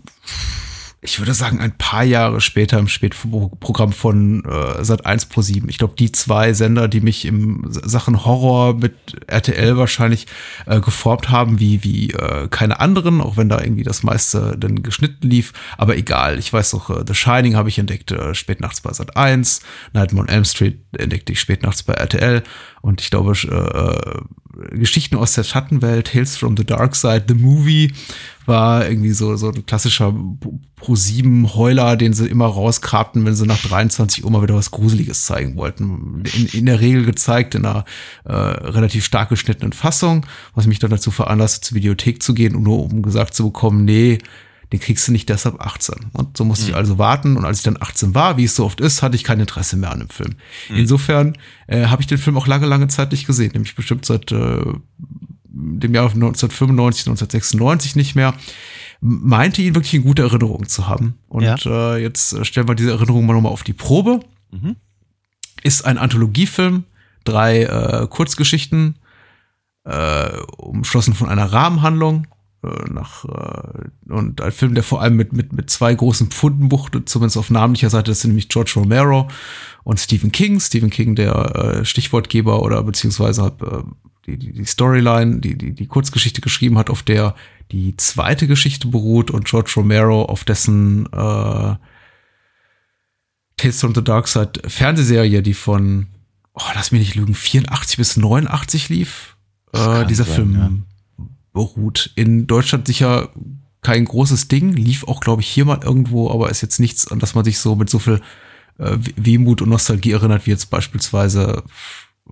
[1.07, 5.69] ich würde sagen, ein paar Jahre später im Spätprogramm von äh, Sat 1 Pro 7.
[5.69, 8.95] Ich glaube, die zwei Sender, die mich im Sachen Horror mit
[9.29, 10.27] RTL wahrscheinlich
[10.67, 14.83] äh, geformt haben, wie, wie äh, keine anderen, auch wenn da irgendwie das meiste dann
[14.83, 15.53] geschnitten lief.
[15.79, 18.93] Aber egal, ich weiß doch, äh, The Shining habe ich entdeckt, äh, spät nachts bei
[18.93, 19.61] Sat 1,
[19.93, 22.43] Nightmare on Elm Street entdeckte ich spät nachts bei RTL
[22.81, 27.93] und ich glaube, äh, Geschichten aus der Schattenwelt, Tales from the Dark Side, The Movie,
[28.47, 30.15] war irgendwie so, so ein klassischer
[30.77, 35.57] Pro-7-Heuler, den sie immer rauskrabten, wenn sie nach 23 Uhr mal wieder was Gruseliges zeigen
[35.57, 36.23] wollten.
[36.35, 37.85] In, in der Regel gezeigt in einer
[38.25, 40.25] äh, relativ stark geschnittenen Fassung,
[40.55, 44.19] was mich dann dazu veranlasste, zur Videothek zu gehen, nur um gesagt zu bekommen, nee,
[44.73, 45.95] den kriegst du nicht deshalb 18.
[46.13, 46.71] Und so musste mhm.
[46.71, 47.37] ich also warten.
[47.37, 49.77] Und als ich dann 18 war, wie es so oft ist, hatte ich kein Interesse
[49.77, 50.35] mehr an dem Film.
[50.69, 50.77] Mhm.
[50.77, 51.39] Insofern
[51.69, 54.63] äh, habe ich den Film auch lange, lange Zeit nicht gesehen, nämlich bestimmt seit äh,
[55.49, 58.35] dem Jahr 1995, 1996 nicht mehr.
[59.01, 61.15] Meinte ihn wirklich in gute Erinnerung zu haben.
[61.29, 61.57] Und ja.
[61.67, 64.21] äh, jetzt stellen wir diese Erinnerung mal nochmal auf die Probe.
[64.51, 64.77] Mhm.
[65.63, 66.85] Ist ein Anthologiefilm,
[67.25, 68.97] drei äh, Kurzgeschichten,
[69.85, 72.36] äh, umschlossen von einer Rahmenhandlung äh,
[72.91, 77.09] nach äh, und ein Film, der vor allem mit, mit, mit zwei großen Pfunden buchtet,
[77.09, 79.29] zumindest auf namenlicher Seite, das sind nämlich George Romero
[79.85, 80.61] und Stephen King.
[80.61, 83.83] Stephen King, der äh, Stichwortgeber oder beziehungsweise hat, äh,
[84.27, 87.35] die, die, die Storyline, die, die, die Kurzgeschichte geschrieben hat, auf der
[87.73, 91.77] die zweite Geschichte beruht und George Romero auf dessen äh,
[93.57, 96.09] Tales from the Dark Side Fernsehserie, die von,
[96.55, 99.37] oh, lass mich nicht lügen, 84 bis 89 lief.
[99.73, 100.71] Äh, dieser sein, Film ja
[101.57, 102.13] beruht.
[102.15, 103.31] In Deutschland sicher
[103.83, 107.19] kein großes Ding, lief auch, glaube ich, hier mal irgendwo, aber ist jetzt nichts, an
[107.19, 108.21] das man sich so mit so viel
[108.79, 111.63] äh, Wehmut und Nostalgie erinnert, wie jetzt beispielsweise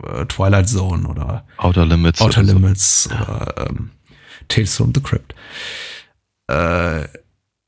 [0.02, 2.20] äh, Twilight Zone oder Outer Limits.
[2.20, 3.14] Outer oder Limits so.
[3.14, 3.90] oder ähm,
[4.48, 5.34] Tales from the Crypt.
[6.48, 7.06] Äh,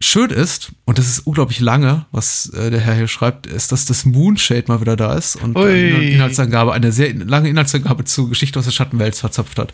[0.00, 3.86] schön ist, und das ist unglaublich lange, was äh, der Herr hier schreibt, ist, dass
[3.86, 8.58] das Moonshade mal wieder da ist und eine Inhaltsangabe, eine sehr lange Inhaltsangabe zur Geschichte
[8.58, 9.72] aus der Schattenwelt verzapft hat.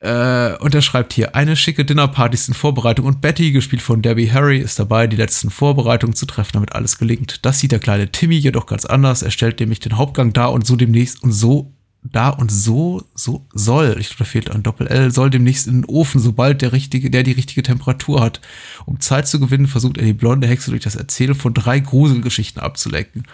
[0.00, 4.02] Äh, und er schreibt hier, eine schicke Dinnerparty ist in Vorbereitung und Betty, gespielt von
[4.02, 7.44] Debbie Harry, ist dabei, die letzten Vorbereitungen zu treffen, damit alles gelingt.
[7.46, 9.22] Das sieht der kleine Timmy jedoch ganz anders.
[9.22, 11.72] Er stellt nämlich den Hauptgang dar und so demnächst und so
[12.12, 15.84] da und so, so soll, ich glaube, da fehlt ein Doppel-L, soll demnächst in den
[15.86, 18.40] Ofen, sobald der richtige, der die richtige Temperatur hat.
[18.84, 22.62] Um Zeit zu gewinnen, versucht er die blonde Hexe durch das Erzählen von drei Gruselgeschichten
[22.62, 23.26] abzulenken.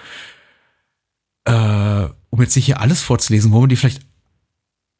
[1.44, 4.06] Äh, um jetzt nicht hier alles vorzulesen, wollen wir die vielleicht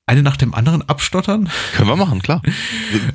[0.06, 1.48] eine nach dem anderen abstottern?
[1.76, 2.42] Können wir machen, klar.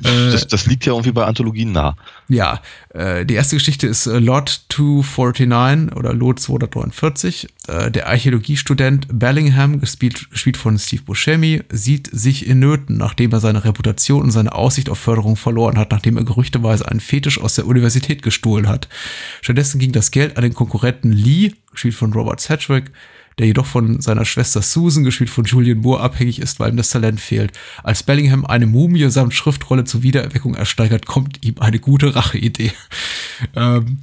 [0.04, 1.96] Äh, das, das liegt ja irgendwie bei Anthologien nah.
[2.28, 2.60] Ja,
[2.90, 7.48] äh, die erste Geschichte ist äh, Lot 249 oder Lot 249.
[7.66, 13.64] Der Archäologiestudent Bellingham, gespielt, gespielt von Steve Buscemi, sieht sich in Nöten, nachdem er seine
[13.64, 17.66] Reputation und seine Aussicht auf Förderung verloren hat, nachdem er gerüchteweise einen Fetisch aus der
[17.66, 18.88] Universität gestohlen hat.
[19.42, 22.90] Stattdessen ging das Geld an den Konkurrenten Lee, gespielt von Robert Sedgwick,
[23.38, 26.90] der jedoch von seiner Schwester Susan, gespielt von Julian Moore, abhängig ist, weil ihm das
[26.90, 27.52] Talent fehlt.
[27.82, 32.72] Als Bellingham eine Mumie samt Schriftrolle zur Wiedererweckung ersteigert, kommt ihm eine gute Racheidee.
[33.56, 34.00] ähm,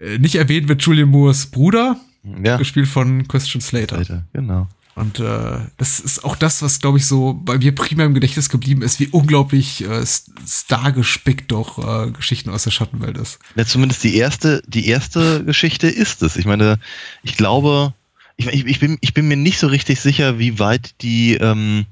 [0.00, 2.00] äh, nicht erwähnt wird Julian Moores Bruder,
[2.44, 2.56] ja.
[2.56, 4.04] gespielt von Christian Slater.
[4.04, 4.68] Slater genau.
[4.96, 8.48] Und äh, das ist auch das, was, glaube ich, so bei mir primär im Gedächtnis
[8.48, 10.02] geblieben ist, wie unglaublich äh,
[10.48, 13.38] stargespickt doch äh, Geschichten aus der Schattenwelt ist.
[13.56, 16.36] Ja, zumindest die erste, die erste Geschichte ist es.
[16.36, 16.78] Ich meine,
[17.22, 17.92] ich glaube,
[18.36, 21.86] ich, ich, bin, ich bin mir nicht so richtig sicher, wie weit die, ähm,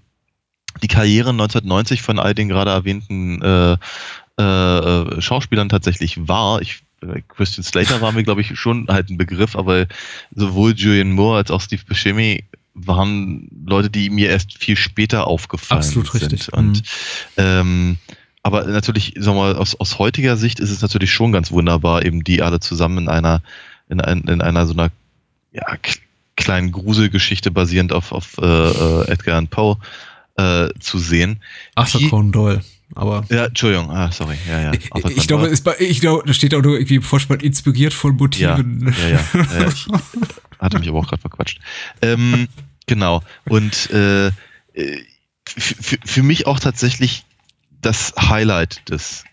[0.83, 3.77] die Karriere 1990 von all den gerade erwähnten äh,
[4.37, 6.61] äh, Schauspielern tatsächlich war.
[6.61, 9.87] Ich, äh, Christian Slater war mir, glaube ich, schon halt ein Begriff, aber
[10.35, 15.79] sowohl Julian Moore als auch Steve Buscemi waren Leute, die mir erst viel später aufgefallen
[15.79, 16.33] Absolut sind.
[16.33, 16.53] Richtig.
[16.53, 16.83] Und mhm.
[17.37, 17.99] ähm,
[18.43, 22.05] aber natürlich, sagen wir mal, aus, aus heutiger Sicht ist es natürlich schon ganz wunderbar,
[22.05, 23.43] eben die alle zusammen in einer,
[23.89, 24.91] in, ein, in einer so einer
[25.53, 25.65] ja,
[26.37, 29.77] kleinen Gruselgeschichte basierend auf, auf äh, äh, Edgar Allan Poe
[30.37, 31.43] äh, zu sehen.
[31.75, 32.65] Arthur Conan Doyle.
[32.95, 34.37] Aber ja, Entschuldigung, ah, sorry.
[34.49, 34.73] Ja, ja.
[34.73, 38.17] Ich, ich glaube, ist bei, ich glaube, da steht auch nur irgendwie Vorspann inspiriert von
[38.17, 38.95] Motiven.
[39.01, 39.61] Ja, ja, ja.
[39.61, 39.87] ja ich
[40.61, 41.61] hatte mich aber auch gerade verquatscht.
[42.03, 42.49] Ähm,
[42.87, 43.23] genau.
[43.49, 44.31] Und äh,
[45.45, 47.25] für mich auch tatsächlich
[47.81, 49.25] das Highlight des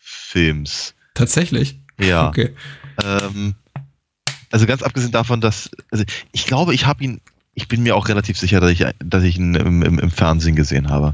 [0.00, 0.94] Films.
[1.14, 1.80] Tatsächlich?
[1.98, 2.28] Ja.
[2.28, 2.54] Okay.
[3.02, 3.54] Ähm,
[4.56, 6.02] also ganz abgesehen davon, dass, also
[6.32, 7.20] ich glaube, ich habe ihn,
[7.52, 10.56] ich bin mir auch relativ sicher, dass ich, dass ich ihn im, im, im Fernsehen
[10.56, 11.08] gesehen habe.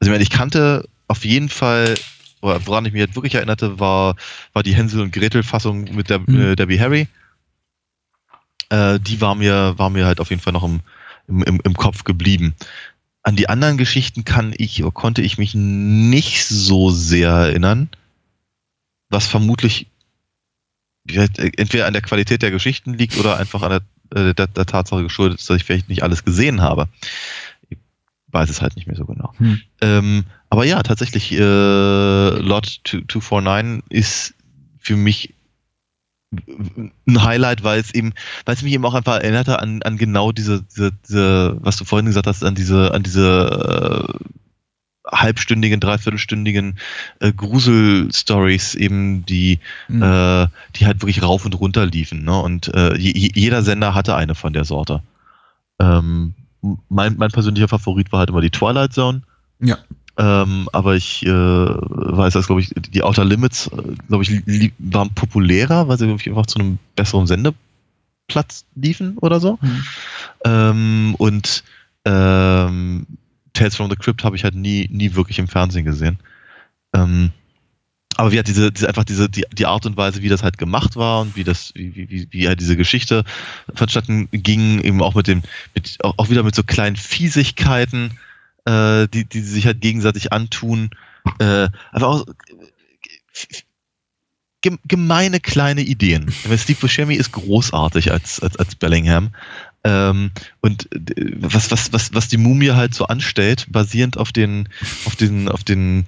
[0.00, 1.94] Also ich meine, ich kannte auf jeden Fall,
[2.40, 4.16] woran ich mich jetzt wirklich erinnerte, war,
[4.52, 6.40] war die Hänsel und Gretel Fassung mit der mhm.
[6.40, 7.06] äh, Debbie Harry.
[8.68, 10.80] Äh, die war mir, war mir halt auf jeden Fall noch im,
[11.28, 12.56] im, im Kopf geblieben.
[13.22, 17.90] An die anderen Geschichten kann ich, konnte ich mich nicht so sehr erinnern,
[19.08, 19.86] was vermutlich
[21.14, 25.02] entweder an der Qualität der Geschichten liegt oder einfach an der, äh, der, der Tatsache
[25.02, 26.88] geschuldet ist, dass ich vielleicht nicht alles gesehen habe.
[27.68, 27.78] Ich
[28.28, 29.32] weiß es halt nicht mehr so genau.
[29.38, 29.60] Hm.
[29.80, 34.34] Ähm, aber ja, tatsächlich, äh, Lot 249 ist
[34.78, 35.34] für mich
[36.30, 38.12] ein Highlight, weil es eben,
[38.44, 41.84] weil es mich eben auch einfach erinnerte an, an genau diese, diese, diese, was du
[41.84, 44.24] vorhin gesagt hast, an diese, an diese äh,
[45.10, 46.78] halbstündigen, dreiviertelstündigen
[47.20, 50.02] äh, Grusel-Stories eben, die, mhm.
[50.02, 50.46] äh,
[50.76, 52.24] die halt wirklich rauf und runter liefen.
[52.24, 52.38] Ne?
[52.38, 55.02] Und äh, jeder Sender hatte eine von der Sorte.
[55.80, 56.34] Ähm,
[56.88, 59.22] mein, mein persönlicher Favorit war halt immer die Twilight Zone.
[59.60, 59.78] Ja.
[60.16, 65.14] Ähm, aber ich äh, weiß, dass, glaube ich, die Outer Limits, äh, glaube ich, waren
[65.14, 69.58] populärer, weil sie einfach zu einem besseren Sendeplatz liefen oder so.
[69.60, 69.84] Mhm.
[70.44, 71.62] Ähm, und
[72.04, 73.06] ähm,
[73.58, 76.18] Tales from the Crypt habe ich halt nie, nie wirklich im Fernsehen gesehen.
[76.94, 77.32] Ähm,
[78.16, 80.58] aber wie hat diese, diese einfach diese, die, die Art und Weise, wie das halt
[80.58, 83.24] gemacht war und wie das, wie, wie, wie halt diese Geschichte
[83.74, 85.42] vonstatten ging, eben auch mit dem,
[85.74, 88.18] mit, auch, wieder mit so kleinen Fiesigkeiten,
[88.64, 90.90] äh, die, die sich halt gegenseitig antun.
[91.38, 92.26] Äh, aber auch
[94.62, 96.30] gemeine kleine Ideen.
[96.56, 99.30] Steve Buscemi ist großartig als, als, als Bellingham.
[99.84, 104.68] Ähm, und äh, was, was, was, was die Mumie halt so anstellt, basierend auf den,
[105.04, 106.06] auf den, auf den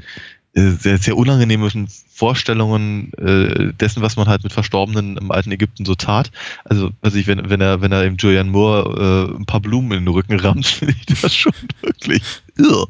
[0.54, 5.84] äh, sehr, sehr unangenehmen Vorstellungen äh, dessen, was man halt mit Verstorbenen im alten Ägypten
[5.84, 6.32] so tat.
[6.64, 9.92] Also, weiß ich, wenn, wenn er, wenn er dem Julian Moore äh, ein paar Blumen
[9.92, 12.22] in den Rücken rammt, finde ich das schon wirklich
[12.58, 12.88] irr.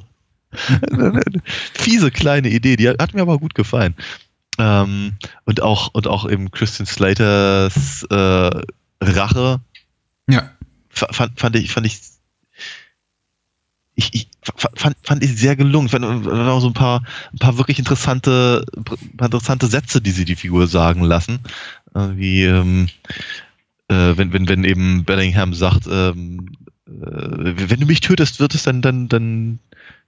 [1.75, 3.95] Fiese kleine Idee, die hat, hat, mir aber gut gefallen.
[4.59, 8.63] Ähm, und auch, und auch eben Christian Slaters äh,
[9.03, 9.61] Rache.
[10.29, 10.51] Ja.
[10.91, 12.01] Fand, fand ich, fand ich
[13.95, 15.87] ich, ich fand, fand ich sehr gelungen.
[15.87, 18.65] Es waren auch so ein paar, ein paar wirklich interessante,
[19.17, 21.41] paar interessante Sätze, die sie die Figur sagen lassen.
[21.95, 22.89] Äh, wie ähm,
[23.89, 26.60] äh, wenn, wenn, wenn eben Bellingham sagt, ähm, äh,
[26.91, 29.59] wenn du mich tötest, wird es dann, dann, dann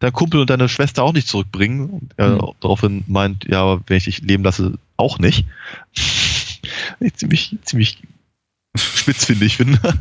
[0.01, 2.11] dein Kumpel und deine Schwester auch nicht zurückbringen.
[2.19, 2.53] Mhm.
[2.61, 5.47] daraufhin meint, ja, wenn ich dich leben lasse, auch nicht.
[7.01, 7.99] ich ziemlich, ziemlich
[8.77, 9.79] spitz finde ich finde.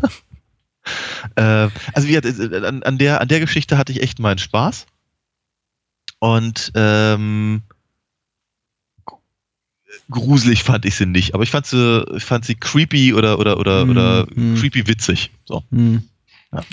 [1.36, 4.88] Äh, also wie, äh, an, an, der, an der Geschichte hatte ich echt meinen Spaß.
[6.18, 7.62] Und ähm,
[10.10, 13.86] gruselig fand ich sie nicht, aber ich fand sie, fand sie creepy oder oder oder,
[13.86, 14.28] mm, oder
[14.60, 15.32] creepy witzig.
[15.46, 15.64] So.
[15.70, 15.98] Mm.
[16.54, 16.64] Ja.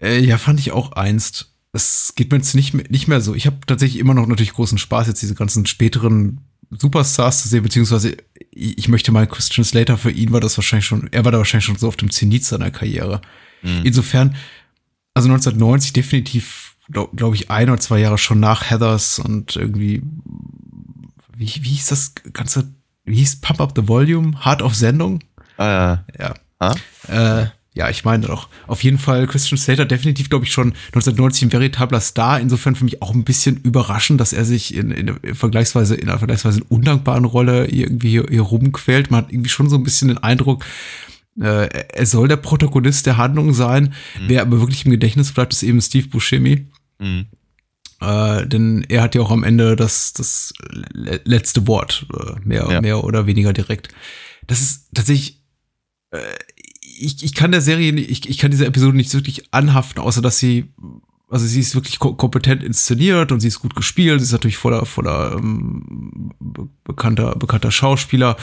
[0.00, 0.38] Äh, ja.
[0.38, 1.52] fand ich auch einst.
[1.72, 3.34] Es geht mir jetzt nicht mehr, nicht mehr so.
[3.34, 6.40] Ich habe tatsächlich immer noch natürlich großen Spaß, jetzt diese ganzen späteren
[6.70, 8.16] Superstars zu sehen, beziehungsweise
[8.50, 11.64] ich möchte mal Christian Slater, für ihn war das wahrscheinlich schon, er war da wahrscheinlich
[11.64, 13.20] schon so auf dem Zenit seiner Karriere.
[13.62, 13.82] Mhm.
[13.84, 14.36] Insofern,
[15.14, 20.02] also 1990 definitiv, glaube glaub ich, ein oder zwei Jahre schon nach Heathers und irgendwie,
[21.36, 22.72] wie, wie hieß das ganze,
[23.04, 24.38] wie hieß Pump Up the Volume?
[24.44, 25.20] Hard auf Sendung?
[25.56, 26.04] Ah, ja.
[26.18, 26.34] Ja.
[26.58, 26.74] Ah?
[27.08, 28.48] Äh, ja, ich meine doch.
[28.68, 32.38] Auf jeden Fall Christian Slater definitiv, glaube ich, schon 1990 ein veritabler Star.
[32.38, 36.08] Insofern für mich auch ein bisschen überraschend, dass er sich in, in, in vergleichsweise in
[36.08, 39.10] einer vergleichsweise undankbaren Rolle irgendwie hier, hier rumquält.
[39.10, 40.64] Man hat irgendwie schon so ein bisschen den Eindruck,
[41.40, 43.94] äh, er soll der Protagonist der Handlung sein.
[44.20, 44.28] Mhm.
[44.28, 46.68] Wer aber wirklich im Gedächtnis bleibt, ist eben Steve Buscemi.
[47.00, 47.26] Mhm.
[48.00, 50.52] Äh, denn er hat ja auch am Ende das, das
[50.92, 52.80] letzte Wort, äh, mehr, ja.
[52.80, 53.88] mehr oder weniger direkt.
[54.46, 55.42] Das ist tatsächlich
[56.12, 56.18] äh,
[56.98, 60.38] ich, ich kann der Serie, ich, ich kann dieser Episode nicht wirklich anhaften, außer dass
[60.38, 60.72] sie,
[61.28, 64.86] also sie ist wirklich kompetent inszeniert und sie ist gut gespielt, sie ist natürlich voller,
[64.86, 66.30] voller ähm,
[66.84, 68.36] bekannter, bekannter Schauspieler,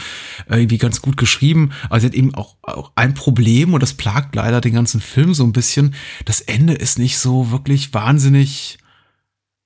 [0.49, 3.93] äh, irgendwie ganz gut geschrieben, aber sie hat eben auch, auch ein Problem und das
[3.93, 5.95] plagt leider den ganzen Film so ein bisschen.
[6.25, 8.77] Das Ende ist nicht so wirklich wahnsinnig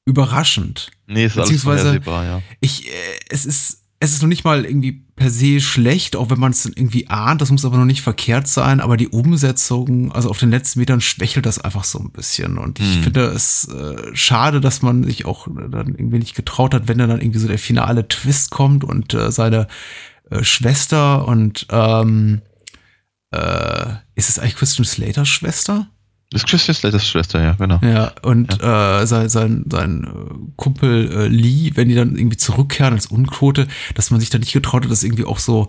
[0.06, 0.92] überraschend.
[1.08, 2.42] Nee, ist alles vorhersehbar, ja.
[2.60, 2.92] Ich, äh,
[3.30, 6.66] es ist, es ist noch nicht mal irgendwie per se schlecht, auch wenn man es
[6.66, 10.52] irgendwie ahnt, das muss aber noch nicht verkehrt sein, aber die Umsetzung, also auf den
[10.52, 13.04] letzten Metern schwächelt das einfach so ein bisschen und ich hm.
[13.04, 17.10] finde es äh, schade, dass man sich auch dann irgendwie nicht getraut hat, wenn dann
[17.10, 19.68] irgendwie so der finale Twist kommt und äh, seine
[20.30, 22.42] äh, Schwester und ähm,
[23.32, 25.88] äh, ist es eigentlich Christian Slaters Schwester?
[26.32, 27.80] Das ist Christian Slaters Schwester, ja, genau.
[27.84, 29.02] Ja, und ja.
[29.02, 33.68] Äh, sein, sein, sein äh, Kumpel äh, Lee, wenn die dann irgendwie zurückkehren als Unquote,
[33.94, 35.68] dass man sich da nicht getraut hat, das irgendwie auch so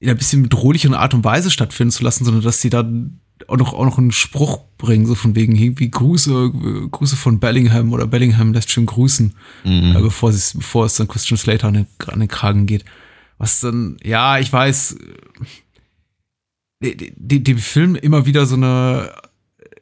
[0.00, 3.56] in ein bisschen bedrohlicheren Art und Weise stattfinden zu lassen, sondern dass sie dann auch
[3.56, 8.06] noch, auch noch einen Spruch bringen, so von wegen irgendwie Grüße, Grüße von Bellingham oder
[8.06, 9.34] Bellingham lässt schön grüßen,
[9.64, 9.96] mhm.
[9.96, 12.84] äh, bevor, bevor es dann Christian Slater an den, an den Kragen geht.
[13.38, 14.96] Was dann, ja, ich weiß,
[16.84, 19.10] dem Film immer wieder so eine,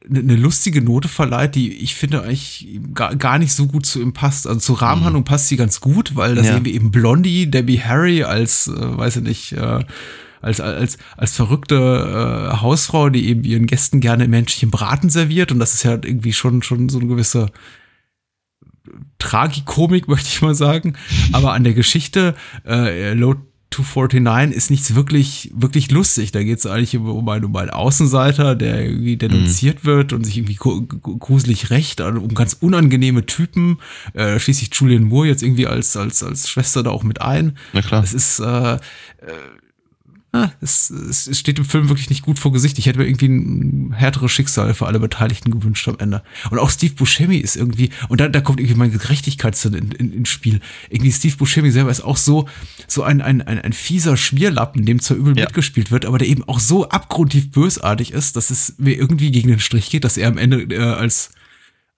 [0.09, 4.12] eine lustige Note verleiht, die ich finde eigentlich gar, gar nicht so gut zu ihm
[4.12, 4.46] passt.
[4.46, 5.26] Also zur Rahmenhandlung mhm.
[5.26, 6.55] passt sie ganz gut, weil da ja.
[6.55, 9.84] sehen wir eben Blondie, Debbie Harry als, äh, weiß ich nicht, äh,
[10.40, 15.53] als, als, als verrückte äh, Hausfrau, die eben ihren Gästen gerne menschlichen Braten serviert.
[15.53, 17.50] Und das ist ja irgendwie schon, schon so eine gewisse
[19.18, 20.94] Tragikomik, möchte ich mal sagen.
[21.32, 22.34] Aber an der Geschichte,
[22.66, 23.36] äh, Low
[23.73, 26.33] 249 ist nichts wirklich, wirklich lustig.
[26.33, 29.89] Da geht es eigentlich um einen, um einen Außenseiter, der irgendwie denunziert mhm.
[29.89, 33.79] wird und sich irgendwie gruselig rächt, also um ganz unangenehme Typen.
[34.14, 37.57] Äh, schließlich Julian Moore jetzt irgendwie als, als, als Schwester da auch mit ein.
[37.73, 38.03] Na klar.
[38.03, 38.79] Es ist, äh, äh
[40.33, 42.78] ah, es, es steht im Film wirklich nicht gut vor Gesicht.
[42.78, 46.22] Ich hätte mir irgendwie ein härteres Schicksal für alle Beteiligten gewünscht am Ende.
[46.51, 50.12] Und auch Steve Buscemi ist irgendwie, und da, da kommt irgendwie mein Gerechtigkeitssinn in, in,
[50.12, 50.61] ins Spiel.
[50.89, 52.49] Irgendwie Steve Buscemi selber ist auch so,
[52.87, 55.45] so ein, ein, ein, ein fieser Schmierlappen, dem zwar übel ja.
[55.45, 59.49] mitgespielt wird, aber der eben auch so abgrundtief bösartig ist, dass es mir irgendwie gegen
[59.49, 61.30] den Strich geht, dass er am Ende äh, als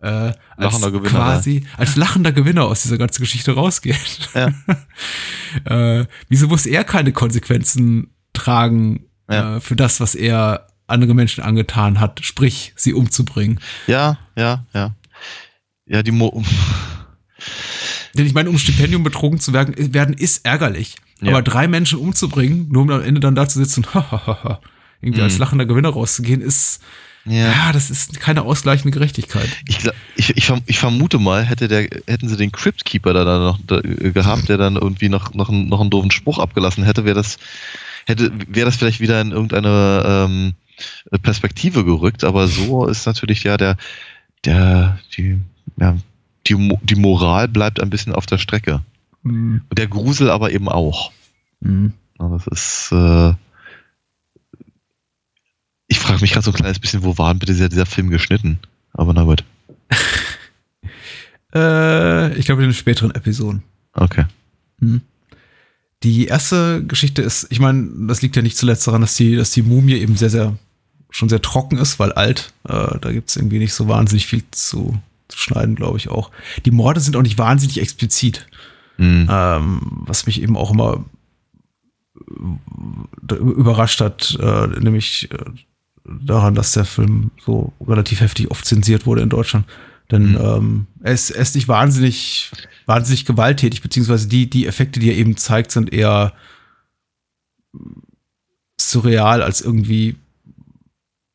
[0.01, 1.78] äh, als lachender Gewinner, quasi ja.
[1.78, 4.28] als lachender Gewinner aus dieser ganzen Geschichte rausgeht.
[4.35, 4.53] Ja.
[6.01, 9.57] äh, wieso muss er keine Konsequenzen tragen ja.
[9.57, 13.61] äh, für das, was er andere Menschen angetan hat, sprich, sie umzubringen.
[13.87, 14.95] Ja, ja, ja.
[15.87, 16.43] Ja, die Mo
[18.14, 20.97] Denn ich meine, um Stipendium betrogen zu werden, werden ist ärgerlich.
[21.20, 21.30] Ja.
[21.30, 24.05] Aber drei Menschen umzubringen, nur um am Ende dann da zu sitzen und
[25.01, 25.24] irgendwie mhm.
[25.24, 26.80] als lachender Gewinner rauszugehen, ist,
[27.24, 27.49] ja.
[27.49, 27.72] ja.
[27.72, 29.49] das ist keine ausgleichende Gerechtigkeit.
[29.66, 29.78] Ich,
[30.16, 33.59] ich, ich, ich, vermute mal, hätte der, hätten sie den Crypt Keeper da dann noch
[33.66, 37.16] da, gehabt, der dann irgendwie noch, noch, einen, noch einen doofen Spruch abgelassen hätte, wäre
[37.16, 37.39] das
[38.07, 40.55] hätte, wäre das vielleicht wieder in irgendeine ähm,
[41.22, 43.76] Perspektive gerückt, aber so ist natürlich ja der,
[44.44, 45.40] der, die,
[45.78, 45.96] ja,
[46.46, 48.82] die, die Moral bleibt ein bisschen auf der Strecke.
[49.22, 49.62] Mhm.
[49.68, 51.12] Und der Grusel aber eben auch.
[51.61, 51.92] Mhm.
[52.18, 53.34] das ist, äh,
[55.86, 58.11] ich frage mich gerade so ein kleines bisschen, wo war denn bitte dieser, dieser Film
[58.11, 58.59] geschnitten?
[58.92, 59.44] Aber na gut.
[61.55, 63.62] äh, ich glaube in den späteren Episoden.
[63.92, 64.24] Okay.
[64.78, 65.02] Mhm.
[66.05, 69.52] Die erste Geschichte ist, ich meine, das liegt ja nicht zuletzt daran, dass die, dass
[69.52, 70.55] die Mumie eben sehr, sehr,
[71.09, 72.52] schon sehr trocken ist, weil alt.
[72.68, 76.30] Äh, da gibt es irgendwie nicht so wahnsinnig viel zu, zu schneiden, glaube ich auch.
[76.66, 78.46] Die Morde sind auch nicht wahnsinnig explizit.
[78.98, 79.28] Mhm.
[79.30, 81.07] Ähm, was mich eben auch immer
[83.30, 85.38] äh, überrascht hat, äh, nämlich äh,
[86.05, 89.64] daran, dass der Film so relativ heftig oft zensiert wurde in Deutschland.
[90.11, 90.36] Denn mhm.
[90.40, 92.50] ähm, er, ist, er ist nicht wahnsinnig
[92.86, 96.32] wahnsinnig gewalttätig, beziehungsweise die, die Effekte, die er eben zeigt, sind eher
[98.80, 100.16] surreal als irgendwie,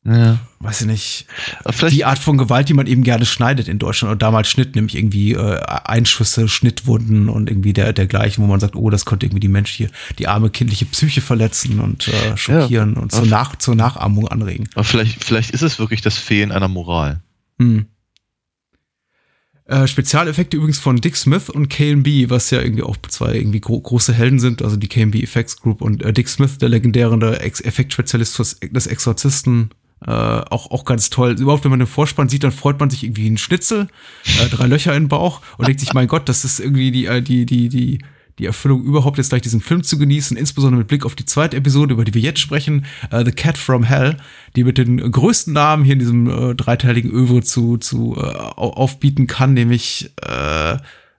[0.05, 0.39] ja.
[0.59, 1.26] weiß ich nicht,
[1.70, 4.76] Vielleicht die Art von Gewalt, die man eben gerne schneidet in Deutschland oder damals Schnitt,
[4.76, 9.26] nämlich irgendwie äh, Einschüsse, Schnittwunden und irgendwie der, dergleichen, wo man sagt, oh, das konnte
[9.26, 9.89] irgendwie die Mensch hier,
[10.20, 13.01] die arme kindliche Psyche verletzen und äh, schockieren ja.
[13.01, 14.70] und zur, Nach zur Nachahmung anregen.
[14.76, 17.22] Aber vielleicht, vielleicht ist es wirklich das Fehlen einer Moral.
[17.57, 17.88] Hm.
[19.70, 23.80] Äh, Spezialeffekte übrigens von Dick Smith und KB, was ja irgendwie auch zwei irgendwie gro
[23.80, 27.61] große Helden sind, also die KB Effects Group und äh, Dick Smith, der legendäre Ex
[27.61, 29.70] Effektspezialist des Exorzisten,
[30.07, 31.36] äh, auch, auch ganz toll.
[31.39, 33.89] Überhaupt, wenn man den Vorspann sieht, dann freut man sich irgendwie einen Schnitzel,
[34.41, 37.05] äh, drei Löcher in den Bauch und denkt sich, mein Gott, das ist irgendwie die,
[37.05, 37.99] äh, die, die, die,
[38.40, 41.58] die Erfüllung überhaupt jetzt gleich diesen Film zu genießen, insbesondere mit Blick auf die zweite
[41.58, 44.18] Episode, über die wir jetzt sprechen, uh, The Cat from Hell,
[44.56, 49.28] die mit den größten Namen hier in diesem uh, dreiteiligen Övre zu, zu uh, aufbieten
[49.28, 50.12] kann, nämlich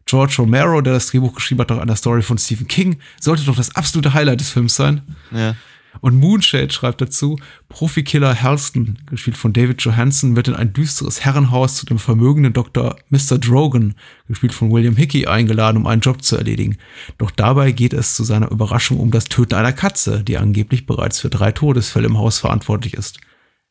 [0.06, 3.44] George Romero, der das Drehbuch geschrieben hat, doch an der Story von Stephen King, sollte
[3.44, 5.02] doch das absolute Highlight des Films sein.
[5.30, 5.54] Ja.
[6.00, 7.38] Und Moonshade schreibt dazu,
[7.68, 12.96] Profikiller Halston, gespielt von David Johansen, wird in ein düsteres Herrenhaus zu dem vermögenden Dr.
[13.08, 13.38] Mr.
[13.38, 13.94] Drogan,
[14.28, 16.78] gespielt von William Hickey, eingeladen, um einen Job zu erledigen.
[17.18, 21.20] Doch dabei geht es zu seiner Überraschung um das Töten einer Katze, die angeblich bereits
[21.20, 23.20] für drei Todesfälle im Haus verantwortlich ist.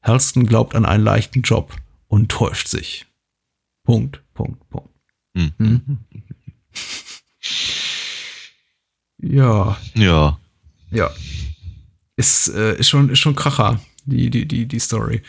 [0.04, 1.76] Halston glaubt an einen leichten Job
[2.08, 3.06] und täuscht sich.
[3.84, 4.90] Punkt, Punkt, Punkt.
[5.36, 5.52] Hm.
[5.58, 5.98] Hm?
[9.22, 9.78] Ja.
[9.96, 10.40] Ja.
[10.92, 11.10] Ja
[12.20, 15.22] ist, äh, ist, schon, ist schon Kracher, die, die, die, die Story.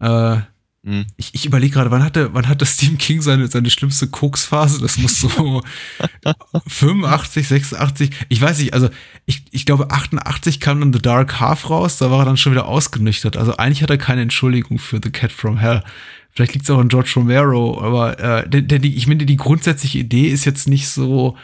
[0.00, 0.36] Äh,
[0.84, 1.06] mhm.
[1.16, 4.80] Ich, ich überlege gerade, wann hatte, wann hatte Stephen King seine, seine schlimmste Koksphase?
[4.80, 5.28] Das muss so
[6.68, 8.88] 85, 86, ich weiß nicht, also
[9.26, 12.52] ich, ich glaube 88 kam dann The Dark Half raus, da war er dann schon
[12.52, 13.36] wieder ausgenüchtert.
[13.36, 15.82] Also eigentlich hat er keine Entschuldigung für The Cat from Hell.
[16.30, 19.36] Vielleicht liegt es auch an George Romero, aber äh, denn, denn die, ich finde, die
[19.36, 21.36] grundsätzliche Idee ist jetzt nicht so,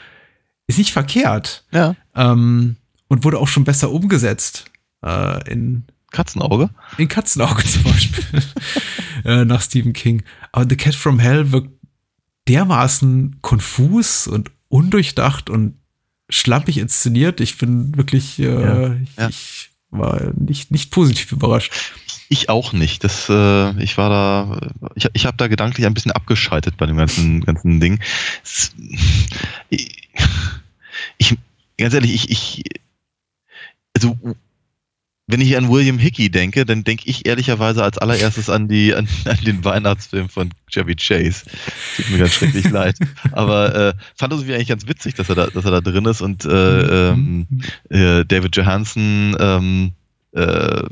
[0.68, 1.64] ist nicht verkehrt.
[1.72, 1.96] Ja.
[2.14, 2.76] Ähm,
[3.08, 4.70] und wurde auch schon besser umgesetzt
[5.04, 6.70] äh, in Katzenauge?
[6.98, 8.24] In Katzenauge zum Beispiel.
[9.24, 10.22] äh, nach Stephen King.
[10.52, 11.70] Aber The Cat from Hell wirkt
[12.48, 15.78] dermaßen konfus und undurchdacht und
[16.28, 17.40] schlampig inszeniert.
[17.40, 19.28] Ich bin wirklich, äh, ja, ja.
[19.28, 21.72] ich war nicht, nicht positiv überrascht.
[22.28, 23.04] Ich auch nicht.
[23.04, 26.96] Das, äh, ich war da, ich, ich habe da gedanklich ein bisschen abgeschaltet bei dem
[26.96, 28.00] ganzen, ganzen Ding.
[29.68, 31.38] Ich,
[31.78, 32.64] ganz ehrlich, ich, ich
[33.94, 34.16] also
[35.26, 39.08] wenn ich an William Hickey denke, dann denke ich ehrlicherweise als allererstes an die an,
[39.24, 41.44] an, den Weihnachtsfilm von Chevy Chase.
[41.96, 42.98] Tut mir ganz schrecklich leid.
[43.32, 46.20] Aber äh, fand es eigentlich ganz witzig, dass er da, dass er da drin ist
[46.20, 47.46] und äh, ähm,
[47.88, 49.92] äh, David Johansen ähm,
[50.32, 50.82] äh,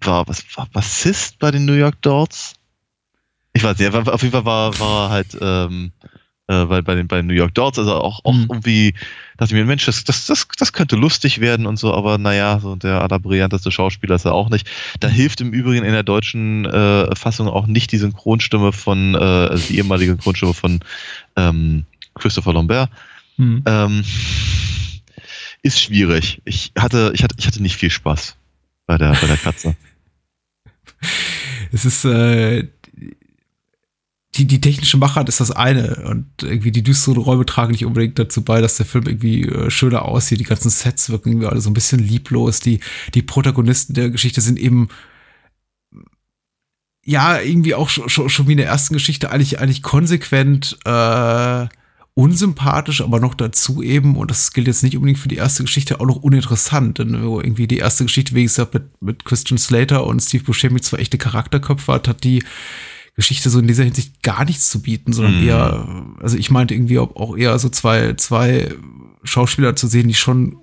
[0.00, 2.54] war was war Bassist bei den New York Dolls.
[3.52, 5.92] Ich weiß nicht, auf jeden Fall war, war halt ähm,
[6.48, 8.46] äh, weil bei den, bei den New York Dolls, also auch, auch mhm.
[8.50, 8.94] irgendwie,
[9.36, 12.58] dachte ich mir, Mensch, das, das, das, das könnte lustig werden und so, aber naja,
[12.60, 14.68] so der allerbrillanteste Schauspieler ist er auch nicht.
[15.00, 15.12] Da mhm.
[15.12, 19.66] hilft im Übrigen in der deutschen äh, Fassung auch nicht die Synchronstimme von, äh, also
[19.68, 20.80] die ehemalige Synchronstimme von
[21.36, 21.84] ähm,
[22.14, 22.90] Christopher Lambert.
[23.36, 23.62] Mhm.
[23.66, 24.04] Ähm,
[25.62, 26.42] ist schwierig.
[26.44, 28.36] Ich hatte, ich hatte, ich hatte nicht viel Spaß
[28.86, 29.76] bei der, bei der Katze.
[31.72, 32.66] es ist, äh,
[34.34, 38.18] die, die technische Machart ist das eine und irgendwie die düsteren Räume tragen nicht unbedingt
[38.18, 40.40] dazu bei, dass der Film irgendwie äh, schöner aussieht.
[40.40, 42.60] Die ganzen Sets wirken irgendwie alle so ein bisschen lieblos.
[42.60, 42.80] Die,
[43.14, 44.88] die Protagonisten der Geschichte sind eben
[47.04, 51.66] ja irgendwie auch schon, schon, schon wie in der ersten Geschichte eigentlich, eigentlich konsequent äh,
[52.14, 56.00] unsympathisch, aber noch dazu eben, und das gilt jetzt nicht unbedingt für die erste Geschichte,
[56.00, 56.98] auch noch uninteressant.
[56.98, 60.98] Denn irgendwie die erste Geschichte, wie gesagt, mit, mit Christian Slater und Steve Buscemi zwei
[60.98, 62.42] echte Charakterköpfe hat, hat die
[63.14, 65.46] Geschichte so in dieser Hinsicht gar nichts zu bieten, sondern mhm.
[65.46, 68.74] eher, also ich meinte irgendwie auch eher so zwei, zwei
[69.22, 70.56] Schauspieler zu sehen, die schon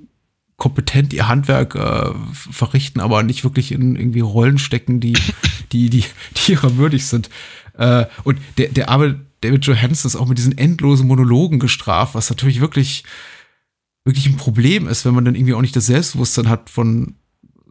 [0.58, 5.14] kompetent ihr Handwerk äh, verrichten, aber nicht wirklich in irgendwie Rollen stecken, die,
[5.72, 6.04] die, die,
[6.36, 7.30] die ihrer würdig sind.
[7.78, 12.30] Äh, und der, der arme David Johansen ist auch mit diesen endlosen Monologen gestraft, was
[12.30, 13.06] natürlich wirklich,
[14.04, 17.16] wirklich ein Problem ist, wenn man dann irgendwie auch nicht das Selbstbewusstsein hat von,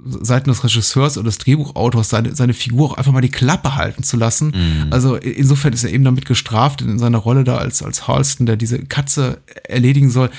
[0.09, 4.03] Seiten des Regisseurs oder des Drehbuchautors seine, seine Figur auch einfach mal die Klappe halten
[4.03, 4.53] zu lassen.
[4.55, 4.93] Mhm.
[4.93, 8.57] Also insofern ist er eben damit gestraft, in seiner Rolle da als, als Halston, der
[8.57, 10.31] diese Katze erledigen soll,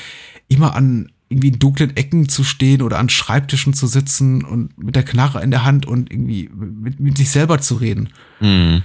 [0.48, 4.96] immer an irgendwie in dunklen Ecken zu stehen oder an Schreibtischen zu sitzen und mit
[4.96, 8.10] der Knarre in der Hand und irgendwie mit, mit sich selber zu reden.
[8.40, 8.82] Mhm.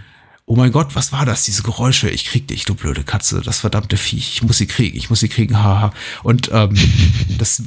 [0.47, 2.11] Oh mein Gott, was war das, diese Geräusche?
[2.11, 4.35] Ich krieg dich, du blöde Katze, das verdammte Viech.
[4.35, 5.95] Ich muss sie kriegen, ich muss sie kriegen, haha.
[6.23, 6.77] Und ähm,
[7.39, 7.63] das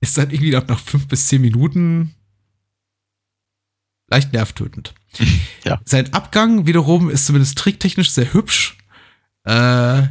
[0.00, 2.14] ist dann irgendwie nach fünf bis zehn Minuten
[4.08, 4.94] leicht nervtötend.
[5.64, 5.80] Ja.
[5.84, 8.78] Sein Abgang wiederum ist zumindest tricktechnisch sehr hübsch.
[9.42, 10.02] Äh,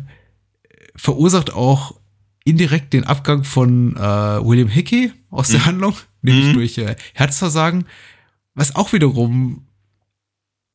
[0.98, 1.98] verursacht auch
[2.43, 5.66] indirekt den Abgang von äh, William Hickey aus der mhm.
[5.66, 6.54] Handlung, nämlich mhm.
[6.54, 7.86] durch äh, Herzversagen,
[8.54, 9.66] was auch wiederum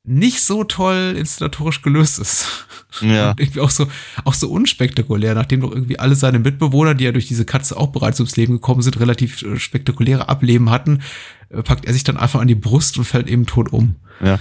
[0.03, 2.67] nicht so toll inszenatorisch gelöst ist.
[3.01, 3.31] Ja.
[3.31, 3.87] Und irgendwie auch so,
[4.25, 7.89] auch so unspektakulär, nachdem doch irgendwie alle seine Mitbewohner, die ja durch diese Katze auch
[7.89, 11.03] bereits ums Leben gekommen sind, relativ äh, spektakuläre Ableben hatten,
[11.51, 13.97] packt er sich dann einfach an die Brust und fällt eben tot um.
[14.21, 14.39] Ja.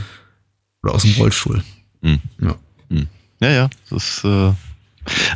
[0.84, 1.64] Oder aus dem Rollstuhl.
[2.01, 2.20] Mhm.
[2.41, 2.55] Ja.
[2.89, 3.07] Mhm.
[3.41, 4.53] Ja, ja, das ist, äh,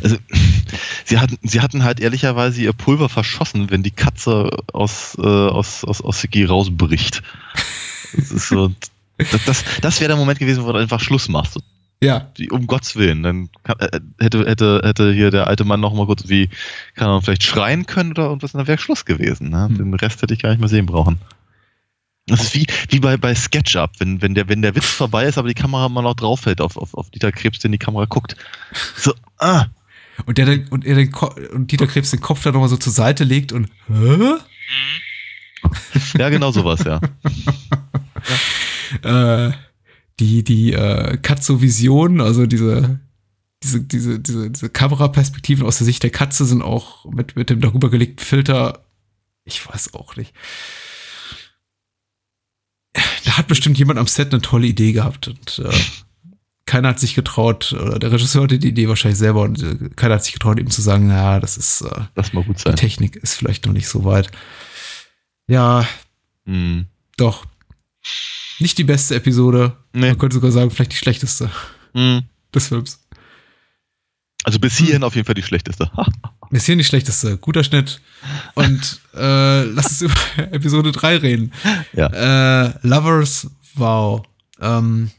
[0.02, 0.16] also,
[1.04, 5.84] sie hatten, sie hatten halt ehrlicherweise ihr Pulver verschossen, wenn die Katze aus, äh, aus,
[5.84, 7.22] aus, aus Sigi rausbricht.
[8.16, 8.70] Das ist so,
[9.16, 11.58] das, das, das wäre der Moment gewesen, wo du einfach Schluss machst.
[12.02, 12.28] Ja.
[12.50, 13.22] Um Gottes Willen.
[13.22, 13.48] Dann
[13.78, 16.50] äh, hätte, hätte, hätte hier der alte Mann noch mal kurz wie,
[16.94, 19.48] kann er vielleicht schreien können oder irgendwas, dann wäre Schluss gewesen.
[19.48, 19.68] Ne?
[19.68, 19.76] Hm.
[19.76, 21.18] Den Rest hätte ich gar nicht mehr sehen brauchen.
[22.26, 25.36] Das ist wie, wie bei, bei SketchUp, wenn, wenn, der, wenn der Witz vorbei ist,
[25.36, 28.06] aber die Kamera immer noch drauf fällt auf, auf, auf Dieter Krebs, den die Kamera
[28.06, 28.36] guckt.
[28.96, 29.66] So, ah.
[30.24, 31.12] Und, der den, und, er den,
[31.52, 34.34] und Dieter Krebs den Kopf dann nochmal so zur Seite legt und, hä?
[36.18, 37.00] Ja, genau sowas, ja.
[37.00, 37.00] ja.
[39.02, 39.52] Äh,
[40.20, 43.00] die, die äh, Katzo-Vision, also diese,
[43.62, 47.60] diese, diese, diese, diese Kameraperspektiven aus der Sicht der Katze sind auch mit, mit dem
[47.60, 48.84] darüber gelegten Filter,
[49.44, 50.32] ich weiß auch nicht
[53.34, 55.76] da hat bestimmt jemand am Set eine tolle Idee gehabt und äh,
[56.66, 60.14] keiner hat sich getraut, oder der Regisseur hatte die Idee wahrscheinlich selber und äh, keiner
[60.14, 62.76] hat sich getraut, ihm zu sagen, naja, das ist, äh, das mal gut sein.
[62.76, 64.30] die Technik ist vielleicht noch nicht so weit.
[65.48, 65.84] Ja,
[66.46, 66.86] hm.
[67.16, 67.44] doch.
[68.60, 69.76] Nicht die beste Episode.
[69.92, 70.10] Nee.
[70.10, 71.50] Man könnte sogar sagen, vielleicht die schlechteste
[71.92, 72.22] hm.
[72.54, 73.00] des Films.
[74.44, 75.04] Also bis hierhin hm.
[75.04, 75.90] auf jeden Fall die schlechteste.
[76.54, 77.36] bis hierhin die schlechteste.
[77.36, 78.00] Guter Schnitt.
[78.54, 80.14] Und äh, lass uns über
[80.52, 81.52] Episode 3 reden.
[81.92, 82.06] Ja.
[82.66, 84.22] Äh, Lovers Wow.
[84.60, 85.10] Ähm,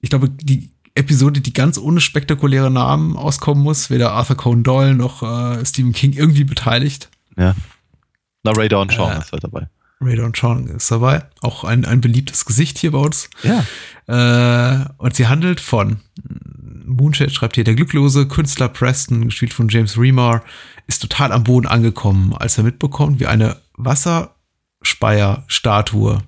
[0.00, 4.94] ich glaube, die Episode, die ganz ohne spektakuläre Namen auskommen muss, weder Arthur Conan Doyle
[4.94, 7.08] noch äh, Stephen King irgendwie beteiligt.
[7.36, 7.56] Ja.
[8.44, 9.68] Na, Ray Dawn Chong äh, ist halt dabei.
[10.00, 11.24] Ray Dawn Chong ist dabei.
[11.40, 13.30] Auch ein, ein beliebtes Gesicht hier bei uns.
[13.42, 13.64] Ja.
[14.06, 16.00] Äh, und sie handelt von
[16.88, 20.42] Moonshade schreibt hier, der glücklose Künstler Preston, gespielt von James Remar,
[20.86, 26.22] ist total am Boden angekommen, als er mitbekommt, wie eine Wasserspeierstatue,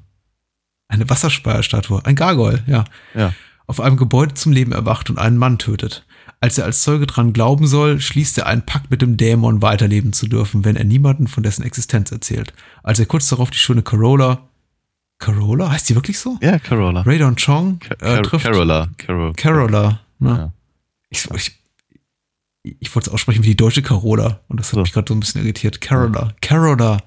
[0.88, 3.32] eine Wasserspeierstatue, ein Gargoyle, ja, ja,
[3.66, 6.04] auf einem Gebäude zum Leben erwacht und einen Mann tötet.
[6.42, 10.14] Als er als Zeuge dran glauben soll, schließt er einen Pakt mit dem Dämon weiterleben
[10.14, 12.54] zu dürfen, wenn er niemanden von dessen Existenz erzählt.
[12.82, 14.48] Als er kurz darauf die schöne Carola,
[15.18, 16.38] Carola, heißt die wirklich so?
[16.40, 17.02] Ja, Carola.
[17.02, 18.46] Radon Chong äh, trifft.
[18.46, 18.88] Carola.
[18.96, 19.34] Carol.
[19.34, 20.30] Carola, ne?
[20.30, 20.52] Ja.
[21.10, 21.58] Ich, ich,
[22.62, 24.80] ich wollte es aussprechen wie die deutsche Carola und das hat So.
[24.80, 25.82] mich gerade so ein bisschen irritiert.
[25.82, 27.02] Carola, Carola,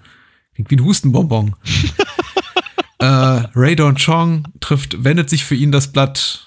[0.53, 1.55] klingt wie ein Hustenbonbon.
[2.99, 3.05] äh,
[3.55, 6.45] Radon Chong trifft, wendet sich für ihn das Blatt.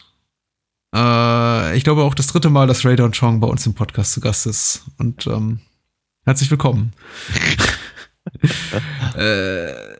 [0.97, 4.21] Äh, ich glaube auch das dritte Mal, dass Radon Chong bei uns im Podcast zu
[4.21, 4.85] Gast ist.
[4.99, 5.61] Und ähm,
[6.25, 6.93] herzlich willkommen.
[9.17, 9.96] äh,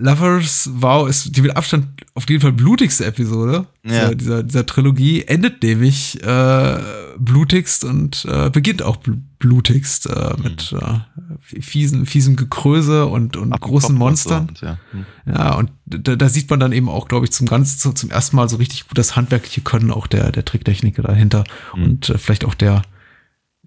[0.00, 3.90] Lovers Wow ist die mit Abstand auf jeden Fall blutigste Episode Ja.
[3.90, 5.24] dieser, dieser, dieser Trilogie.
[5.24, 6.78] Endet nämlich äh,
[7.18, 13.52] blutigst und äh, beginnt auch bl blutigst äh, mit äh, fiesen, fiesem Gekröse und, und
[13.52, 14.48] Ab- großen Kopf Monstern.
[14.48, 14.78] und ja.
[14.90, 15.06] Hm.
[15.32, 18.10] Ja, und da, da sieht man dann eben auch, glaube ich, zum ganz zu, zum
[18.10, 21.44] ersten Mal so richtig gut das handwerkliche Können auch der, der Tricktechniker dahinter
[21.76, 21.82] Mhm.
[21.84, 22.82] und äh, vielleicht auch der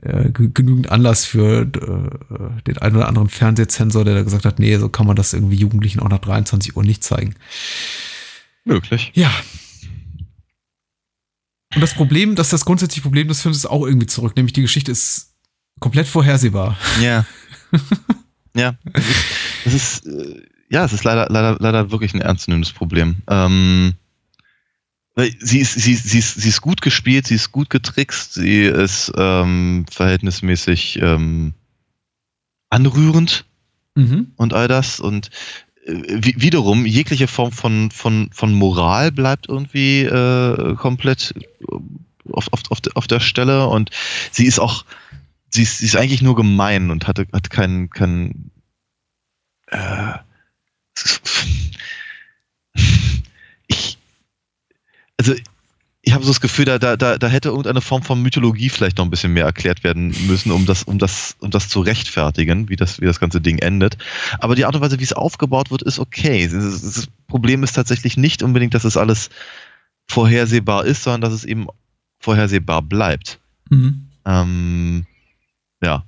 [0.02, 4.90] genügend Anlass für äh, den einen oder anderen Fernsehzensor, der da gesagt hat, nee, so
[4.90, 7.36] kann man das irgendwie Jugendlichen auch nach 23 Uhr nicht zeigen.
[8.64, 9.12] Möglich.
[9.14, 9.32] Ja.
[11.74, 14.62] Und das Problem, dass das grundsätzliche Problem des Films ist auch irgendwie zurück, nämlich die
[14.62, 15.34] Geschichte ist
[15.80, 16.78] komplett vorhersehbar.
[17.02, 17.26] Ja.
[18.56, 18.76] ja.
[19.66, 23.18] Es ist, äh, ja, es ist leider, leider, leider wirklich ein ernstzunehmendes Problem.
[23.28, 23.94] Ähm,
[25.16, 29.12] sie ist, sie, sie, ist, sie ist gut gespielt, sie ist gut getrickst, sie ist
[29.18, 31.54] ähm, verhältnismäßig ähm,
[32.70, 33.46] anrührend
[33.94, 34.32] Mhm.
[34.38, 35.02] und all das.
[35.02, 35.32] Und
[35.86, 41.34] äh, wi- wiederum, jegliche Form von, von, von Moral bleibt irgendwie äh, komplett
[42.32, 43.68] auf, auf, auf, der- auf der Stelle.
[43.68, 43.90] Und
[44.32, 44.86] sie ist auch,
[45.50, 48.52] sie ist, sie ist eigentlich nur gemein und hatte, hat keinen, keinen
[49.68, 50.14] äh,
[53.68, 53.98] ich,
[55.22, 55.36] also
[56.04, 59.06] ich habe so das Gefühl, da, da, da, hätte irgendeine Form von Mythologie vielleicht noch
[59.06, 62.76] ein bisschen mehr erklärt werden müssen, um das, um das, um das zu rechtfertigen, wie
[62.76, 64.00] das, wie das ganze Ding endet.
[64.40, 66.48] Aber die Art und Weise, wie es aufgebaut wird, ist okay.
[66.48, 69.30] Das, das Problem ist tatsächlich nicht unbedingt, dass es alles
[70.08, 71.68] vorhersehbar ist, sondern dass es eben
[72.20, 73.40] vorhersehbar bleibt.
[73.70, 74.08] Mhm.
[74.26, 75.06] Ähm,
[75.84, 76.04] ja.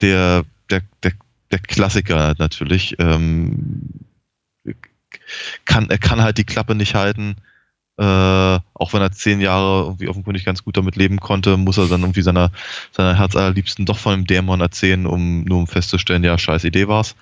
[0.00, 1.12] Der, der, der,
[1.50, 2.94] der Klassiker natürlich.
[3.00, 3.88] Ähm,
[5.64, 7.34] kann, er kann halt die Klappe nicht halten.
[7.98, 11.88] Äh, auch wenn er zehn Jahre irgendwie offenkundig ganz gut damit leben konnte, muss er
[11.88, 12.50] dann irgendwie seiner,
[12.90, 17.14] seiner Herzallerliebsten doch von dem Dämon erzählen, um nur um festzustellen, ja, scheiß Idee war's.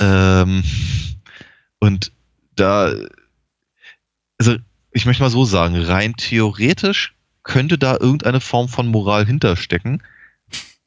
[0.00, 0.62] ähm,
[1.80, 2.12] und
[2.56, 2.92] da,
[4.38, 4.56] also
[4.92, 10.02] ich möchte mal so sagen, rein theoretisch könnte da irgendeine Form von Moral hinterstecken.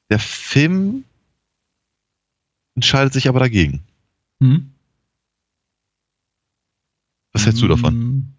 [0.10, 1.06] Der Film
[2.76, 3.84] entscheidet sich aber dagegen.
[4.40, 4.72] Mhm.
[7.34, 7.94] Was hältst du davon?
[7.94, 8.34] Mm.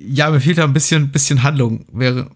[0.00, 1.84] Ja, mir fehlt da ein bisschen, bisschen Handlung.
[1.92, 2.30] Wäre,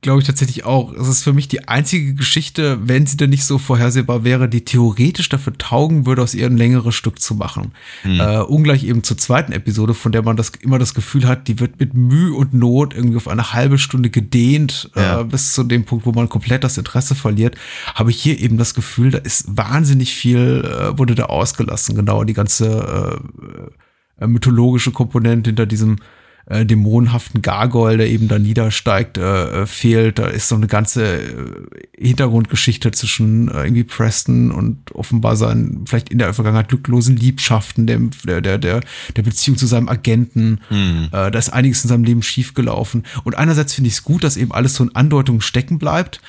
[0.00, 0.92] glaube ich, tatsächlich auch.
[0.92, 4.64] Es ist für mich die einzige Geschichte, wenn sie denn nicht so vorhersehbar wäre, die
[4.64, 7.72] theoretisch dafür taugen würde, aus ihr ein längeres Stück zu machen.
[8.02, 8.20] Hm.
[8.20, 11.58] Äh, ungleich eben zur zweiten Episode, von der man das immer das Gefühl hat, die
[11.58, 15.20] wird mit Mühe und Not irgendwie auf eine halbe Stunde gedehnt, Ja.
[15.20, 17.56] äh, bis zu dem Punkt, wo man komplett das Interesse verliert.
[17.94, 21.96] Habe ich hier eben das Gefühl, da ist wahnsinnig viel, äh, wurde da ausgelassen.
[21.96, 23.20] Genau, die ganze
[24.20, 25.96] äh, äh, mythologische Komponente hinter diesem
[26.48, 30.18] äh, dämonenhaften Gargoyle, der eben da niedersteigt, äh, äh, fehlt.
[30.18, 36.08] Da ist so eine ganze äh, Hintergrundgeschichte zwischen äh, irgendwie Preston und offenbar seinen vielleicht
[36.08, 38.80] in der Vergangenheit glücklosen Liebschaften, dem, der, der, der,
[39.16, 40.60] der Beziehung zu seinem Agenten.
[40.68, 41.08] Hm.
[41.12, 43.04] Äh, da ist einiges in seinem Leben schiefgelaufen.
[43.24, 46.20] Und einerseits finde ich es gut, dass eben alles so in Andeutungen stecken bleibt.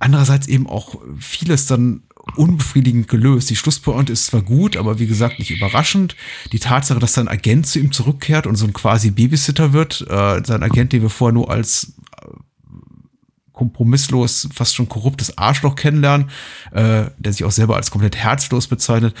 [0.00, 2.02] Andererseits eben auch vieles dann
[2.36, 3.50] unbefriedigend gelöst.
[3.50, 6.16] Die Schlusspointe ist zwar gut, aber wie gesagt nicht überraschend.
[6.52, 10.42] Die Tatsache, dass sein Agent zu ihm zurückkehrt und so ein quasi Babysitter wird, äh,
[10.44, 12.26] sein Agent, den wir vorher nur als äh,
[13.52, 16.30] kompromisslos, fast schon korruptes Arschloch kennenlernen,
[16.72, 19.14] äh, der sich auch selber als komplett herzlos bezeichnet,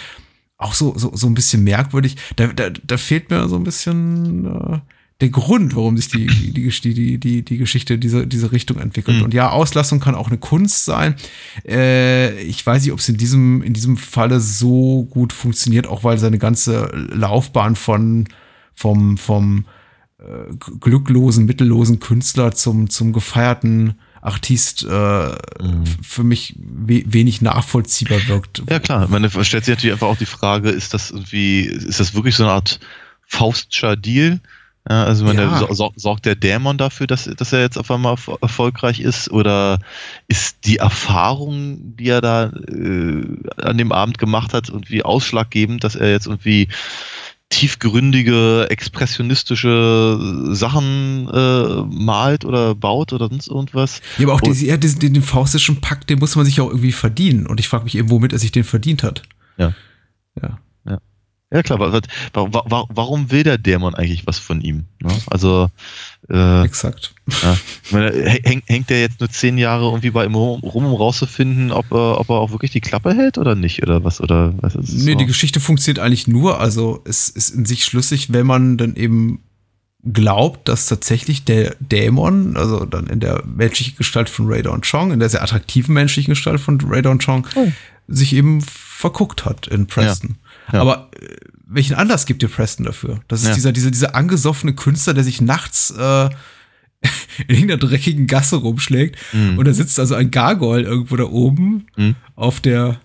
[0.56, 2.16] auch so, so, so ein bisschen merkwürdig.
[2.36, 4.80] Da, da, da fehlt mir so ein bisschen äh,
[5.20, 9.18] der Grund, warum sich die, die, die, die, die, Geschichte diese, diese Richtung entwickelt.
[9.18, 9.24] Mhm.
[9.24, 11.14] Und ja, Auslassung kann auch eine Kunst sein.
[11.66, 16.04] Äh, ich weiß nicht, ob es in diesem, in diesem Falle so gut funktioniert, auch
[16.04, 18.28] weil seine ganze Laufbahn von,
[18.74, 19.66] vom, vom
[20.18, 25.30] äh, glücklosen, mittellosen Künstler zum, zum gefeierten Artist äh,
[25.62, 25.84] Mhm.
[26.02, 28.62] für mich we wenig nachvollziehbar wirkt.
[28.68, 32.14] Ja klar, man stellt sich natürlich einfach auch die Frage, ist das irgendwie, ist das
[32.14, 32.80] wirklich so eine Art
[33.26, 34.40] Faustscher Deal?
[34.90, 35.56] Ja, also man, Ja.
[35.56, 39.30] so, so, sorgt der Dämon dafür, dass, dass er jetzt auf einmal erfol- erfolgreich ist?
[39.30, 39.78] Oder
[40.26, 43.24] ist die Erfahrung, die er da äh,
[43.62, 46.66] an dem Abend gemacht hat, irgendwie ausschlaggebend, dass er jetzt irgendwie
[47.50, 50.18] tiefgründige, expressionistische
[50.54, 54.00] Sachen äh, malt oder baut oder sonst irgendwas.
[54.18, 56.68] Ja, aber auch diese, ja, diesen, den, den faustischen Pakt, den muss man sich auch
[56.68, 57.46] irgendwie verdienen.
[57.46, 59.22] Und ich frage mich eben, womit er sich den verdient hat.
[59.56, 59.72] Ja.
[60.40, 60.58] Ja.
[61.52, 62.00] Ja klar, wa- wa-
[62.52, 64.84] wa- wa- warum will der Dämon eigentlich was von ihm?
[65.02, 65.10] Ne?
[65.26, 65.68] Also
[66.28, 67.12] äh, Exakt.
[67.42, 67.56] ja.
[67.90, 68.12] Meine,
[68.44, 72.20] häng, hängt der jetzt nur zehn Jahre irgendwie bei ihm rum, um rauszufinden, ob er,
[72.20, 75.12] ob er auch wirklich die Klappe hält oder nicht oder was oder was ist Nee,
[75.12, 75.18] so?
[75.18, 79.40] die Geschichte funktioniert eigentlich nur, also es ist in sich schlüssig, wenn man dann eben
[80.04, 85.18] glaubt, dass tatsächlich der Dämon, also dann in der menschlichen Gestalt von Radon Chong, in
[85.18, 87.68] der sehr attraktiven menschlichen Gestalt von Radon Chong, Oh.
[88.08, 90.30] sich eben verguckt hat in Preston.
[90.30, 90.39] Ja.
[90.72, 91.26] Aber äh,
[91.66, 93.20] welchen Anlass gibt dir Preston dafür?
[93.28, 93.54] Das ist Ja.
[93.54, 96.24] dieser, dieser, dieser angesoffene Künstler, der sich nachts äh,
[97.48, 99.56] in irgendeiner dreckigen Gasse rumschlägt Mhm.
[99.58, 102.16] und da sitzt also ein Gargoyle irgendwo da oben Mhm.
[102.36, 103.00] auf der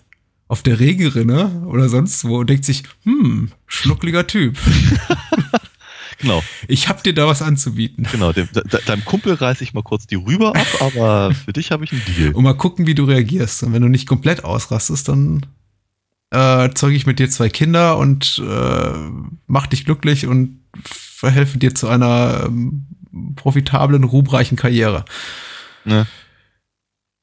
[0.48, 4.58] auf der Regenrinne oder sonst wo und denkt sich, hm, schnuckliger Typ.
[6.20, 8.08] Genau, Ich hab dir da was anzubieten.
[8.10, 8.32] genau.
[8.32, 11.84] Dem, de, deinem Kumpel reiße ich mal kurz die Rüber ab, aber für dich habe
[11.84, 12.32] ich einen Deal.
[12.34, 13.64] Und mal gucken, wie du reagierst.
[13.64, 15.46] Und wenn du nicht komplett ausrastest, dann
[16.32, 18.94] äh, zeuge ich mit dir zwei Kinder und äh,
[19.48, 22.88] mach dich glücklich und verhelfe dir zu einer ähm,
[23.36, 25.06] profitablen, ruhmreichen Karriere.
[25.86, 26.06] Ne?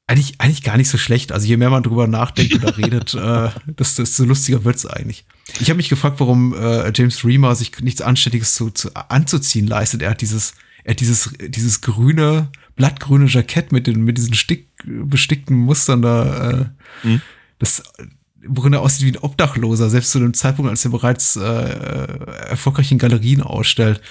[0.07, 1.31] Eigentlich, eigentlich gar nicht so schlecht.
[1.31, 5.25] Also je mehr man drüber nachdenkt oder redet, äh, desto, desto lustiger wird's eigentlich.
[5.59, 10.01] Ich habe mich gefragt, warum äh, James Reamer sich nichts Anständiges zu, zu, anzuziehen leistet.
[10.01, 14.69] Er hat dieses, er hat dieses, dieses grüne, blattgrüne Jackett mit, den, mit diesen stick,
[14.85, 16.49] bestickten Mustern da.
[16.49, 16.65] Äh,
[17.03, 17.21] Mhm.
[17.59, 17.83] Das,
[18.47, 21.41] worin er aussieht wie ein Obdachloser, selbst zu dem Zeitpunkt, als er bereits äh,
[22.49, 24.01] erfolgreich in Galerien ausstellt,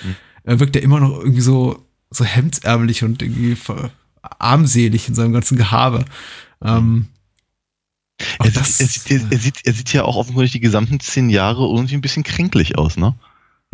[0.45, 3.57] äh, wirkt er immer noch irgendwie so, so hemdsärmelig und irgendwie
[4.23, 6.05] armselig in seinem ganzen Gehabe.
[6.63, 7.09] Ähm,
[8.39, 11.29] Er sieht, das- er, sieht, er, sieht, er sieht ja auch offensichtlich die gesamten zehn
[11.31, 13.15] Jahre irgendwie ein bisschen kränklich aus, ne?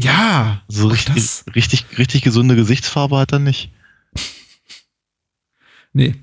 [0.00, 3.70] ja, So richtig, das- richtig, richtig gesunde Gesichtsfarbe hat er nicht.
[5.92, 6.14] Nee.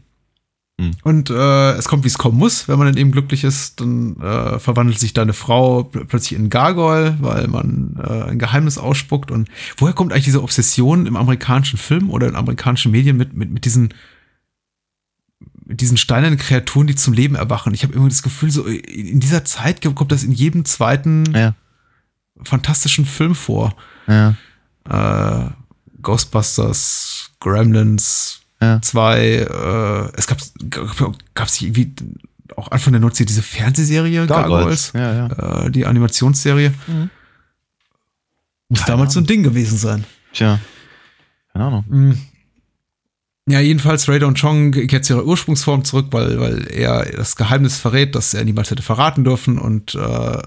[0.79, 0.91] Hm.
[1.03, 2.67] Und äh, es kommt, wie es kommen muss.
[2.67, 6.49] Wenn man dann eben glücklich ist, dann äh, verwandelt sich deine Frau pl plötzlich in
[6.49, 9.31] Gargoyle, weil man äh, ein Geheimnis ausspuckt.
[9.31, 13.51] Und woher kommt eigentlich diese Obsession im amerikanischen Film oder in amerikanischen Medien mit, mit,
[13.51, 13.93] mit diesen
[15.67, 17.73] mit diesen steinernen Kreaturen, die zum Leben erwachen?
[17.73, 21.55] Ich habe irgendwie das Gefühl, so in dieser Zeit kommt das in jedem zweiten Ja.
[22.43, 23.75] fantastischen Film vor.
[24.07, 24.35] Ja.
[24.89, 25.49] Äh,
[26.01, 28.81] Ghostbusters, Gremlins, Ja.
[28.81, 30.39] zwei, äh, es gab
[31.33, 31.93] gab es irgendwie
[32.55, 35.65] auch Anfang der 90er diese Fernsehserie Gargoyles, Ja, ja.
[35.65, 36.73] äh, die Animationsserie.
[36.87, 37.09] Mhm.
[38.69, 39.27] Muss Keine damals so ein Ahnung.
[39.27, 40.03] Ding gewesen sein.
[40.33, 40.59] Tja.
[41.53, 41.85] Keine Ahnung.
[41.87, 42.17] Mhm.
[43.47, 48.15] Ja, jedenfalls Radon Chong kehrt zu ihrer Ursprungsform zurück, weil, weil er das Geheimnis verrät,
[48.15, 49.59] das er niemals hätte verraten dürfen.
[49.59, 50.41] Und äh,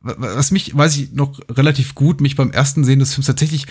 [0.00, 3.66] was mich, weiß ich noch relativ gut, mich beim ersten Sehen des Films tatsächlich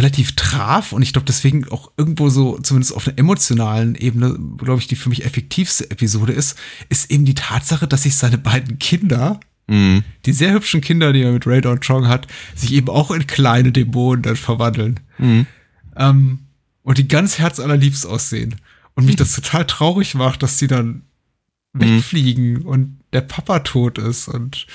[0.00, 4.80] relativ traf und ich glaube deswegen auch irgendwo so, zumindest auf einer emotionalen Ebene, glaube
[4.80, 8.78] ich, die für mich effektivste Episode ist, ist eben die Tatsache, dass sich seine beiden
[8.78, 9.38] Kinder,
[9.68, 10.02] Mhm.
[10.26, 12.26] die sehr hübschen Kinder, die er mit Radon Chong hat,
[12.56, 14.98] sich eben auch in kleine Dämonen dann verwandeln.
[15.18, 15.46] Mhm.
[15.96, 16.38] Ähm,
[16.82, 18.56] und die ganz herzallerliebst aussehen.
[18.94, 21.02] Und mich das total traurig macht, dass die dann
[21.72, 24.26] wegfliegen und der Papa tot ist.
[24.26, 24.66] Und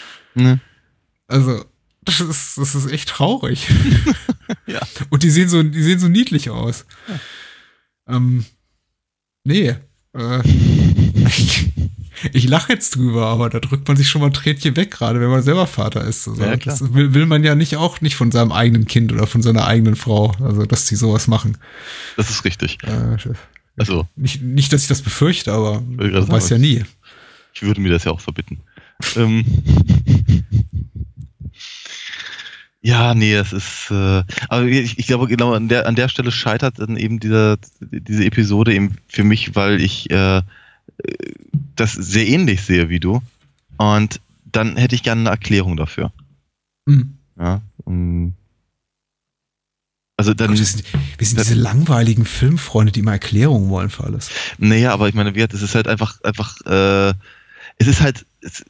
[1.27, 1.65] also,
[2.05, 3.67] das ist, das ist echt traurig.
[4.67, 4.79] Ja.
[5.09, 6.85] Und die sehen so, die sehen so niedlich aus.
[8.07, 8.45] Ähm,
[9.43, 9.75] nee.
[10.15, 10.41] Äh,
[11.27, 11.65] ich
[12.33, 15.19] ich lache jetzt drüber, aber da drückt man sich schon mal ein Tränchen weg, gerade
[15.19, 16.27] wenn man selber Vater ist.
[16.27, 16.55] Also, Ja.
[16.57, 19.65] Das will, will man ja nicht auch nicht von seinem eigenen Kind oder von seiner
[19.65, 21.57] eigenen Frau, also dass die sowas machen.
[22.17, 22.77] Das ist richtig.
[22.83, 23.17] Äh,
[23.77, 26.83] Also, nicht, nicht, dass ich das befürchte, aber man weiß ja nie.
[27.53, 28.61] ich würde mir das ja auch verbitten.
[29.15, 29.43] ähm.
[32.85, 36.31] Ja, nee, es ist, äh, aber ich, ich glaube, genau an der, an der Stelle
[36.31, 40.43] scheitert dann eben dieser, diese Episode eben für mich, weil ich äh, äh,
[41.75, 43.23] das sehr ähnlich sehe wie du.
[43.77, 46.11] Und dann hätte ich gerne eine Erklärung dafür.
[46.87, 47.17] Hm.
[47.39, 48.35] Ja, um,
[50.15, 50.83] also dann, Gott, wir sind,
[51.17, 54.29] wir sind diese langweiligen Filmfreunde, die immer Erklärungen wollen für alles.
[54.59, 57.15] Naja, aber ich meine, es ist halt einfach, einfach, äh,
[57.77, 58.63] es ist halt, es,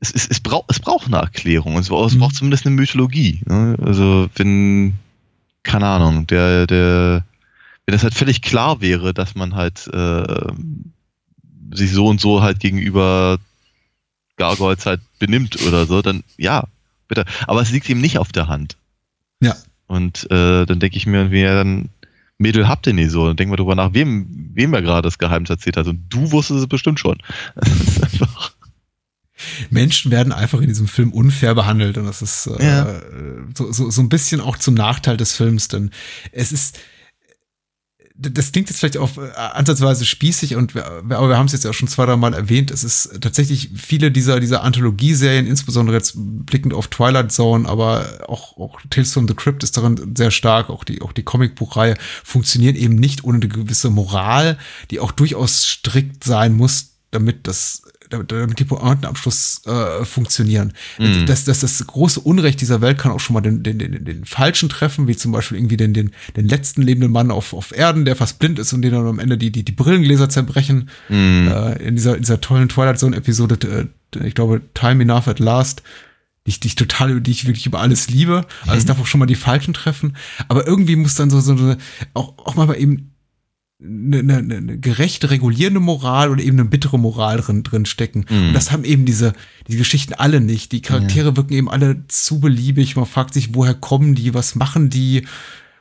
[0.00, 1.76] es, es, es, braucht, es braucht eine Erklärung.
[1.78, 2.20] Es, braucht- es Mhm.
[2.20, 3.40] braucht zumindest eine Mythologie.
[3.46, 3.76] Ne?
[3.82, 4.94] Also, wenn,
[5.62, 7.24] keine Ahnung, der, der,
[7.86, 10.52] wenn das halt völlig klar wäre, dass man halt äh,
[11.72, 13.38] sich so und so halt gegenüber
[14.36, 16.64] Gargoyles halt benimmt oder so, dann ja,
[17.08, 17.24] bitte.
[17.46, 18.76] Aber es liegt eben nicht auf der Hand.
[19.40, 19.54] Ja.
[19.86, 21.88] Und äh, dann denke ich mir, wie dann
[22.38, 23.26] Mädel habt ihr nicht so.
[23.26, 25.86] Dann denken wir drüber nach, wem, wem er gerade das Geheimnis erzählt hat.
[25.88, 27.18] Und du wusstest es bestimmt schon.
[27.56, 28.52] Das ist einfach.
[29.70, 33.00] Menschen werden einfach in diesem Film unfair behandelt und das ist äh, Ja.
[33.56, 35.90] so, so, so ein bisschen auch zum Nachteil des Films, denn
[36.32, 36.78] es ist
[38.20, 41.64] das klingt jetzt vielleicht auch äh, ansatzweise spießig und wir, aber wir haben es jetzt
[41.64, 42.72] ja auch schon zwei, drei Mal erwähnt.
[42.72, 48.58] Es ist tatsächlich viele dieser, dieser Anthologieserien, insbesondere jetzt blickend auf Twilight Zone, aber auch,
[48.58, 50.68] auch Tales from the Crypt ist darin sehr stark.
[50.68, 51.94] Auch die, auch die Comicbuchreihe
[52.24, 54.58] funktionieren eben nicht ohne eine gewisse Moral,
[54.90, 60.72] die auch durchaus strikt sein muss, damit das damit, die Pointenabschluss äh, funktionieren.
[60.98, 61.26] Mhm.
[61.26, 64.24] Das, das, das große Unrecht dieser Welt kann auch schon mal den, den, den, den
[64.24, 68.04] Falschen treffen, wie zum Beispiel irgendwie den, den, den letzten lebenden Mann auf, auf Erden,
[68.04, 70.90] der fast blind ist und den dann am Ende die, die, die Brillengläser zerbrechen.
[71.08, 71.48] Mhm.
[71.48, 75.82] Äh, in dieser, in dieser tollen Twilight Zone-Episode, äh, ich glaube, Time Enough at Last,
[76.46, 78.46] die ich, die ich total, die ich wirklich über alles liebe.
[78.62, 80.16] Also es darf auch schon mal die Falschen treffen.
[80.48, 81.76] Aber irgendwie muss dann so, so eine,
[82.14, 83.12] auch, auch mal eben
[83.80, 88.24] eine, eine, eine gerechte, regulierende Moral oder eben eine bittere Moral drin, drin stecken.
[88.28, 88.48] Mhm.
[88.48, 89.34] Und das haben eben diese,
[89.68, 90.72] die Geschichten alle nicht.
[90.72, 92.96] Die Charaktere wirken eben alle zu beliebig.
[92.96, 95.26] Man fragt sich, woher kommen die, was machen die,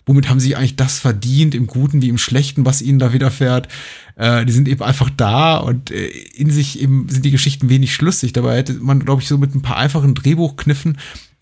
[0.06, 3.68] womit haben sie eigentlich das verdient, im Guten wie im Schlechten, was ihnen da widerfährt.
[4.16, 6.06] Äh, die sind eben einfach da und äh,
[6.36, 8.32] in sich eben sind die Geschichten wenig schlüssig.
[8.32, 10.98] Dabei hätte man, glaube ich, so mit ein paar einfachen Drehbuchkniffen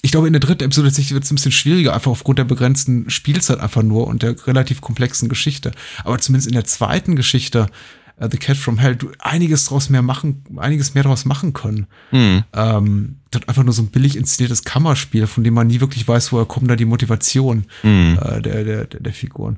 [0.06, 3.10] ich glaube, in der dritten Episode wird es ein bisschen schwieriger, einfach aufgrund der begrenzten
[3.10, 5.72] Spielzeit einfach nur und der relativ komplexen Geschichte.
[6.03, 7.65] Aber zumindest in der zweiten Geschichte,
[8.18, 11.88] äh, The Cat from Hell, du einiges draus mehr machen, einiges mehr draus machen können.
[12.11, 12.44] Mhm.
[12.53, 16.07] Ähm, das hat einfach nur so ein billig inszeniertes Kammerspiel, von dem man nie wirklich
[16.07, 18.19] weiß, woher kommt da die Motivation Mhm.
[18.22, 19.57] äh, der, der, der, der Figuren.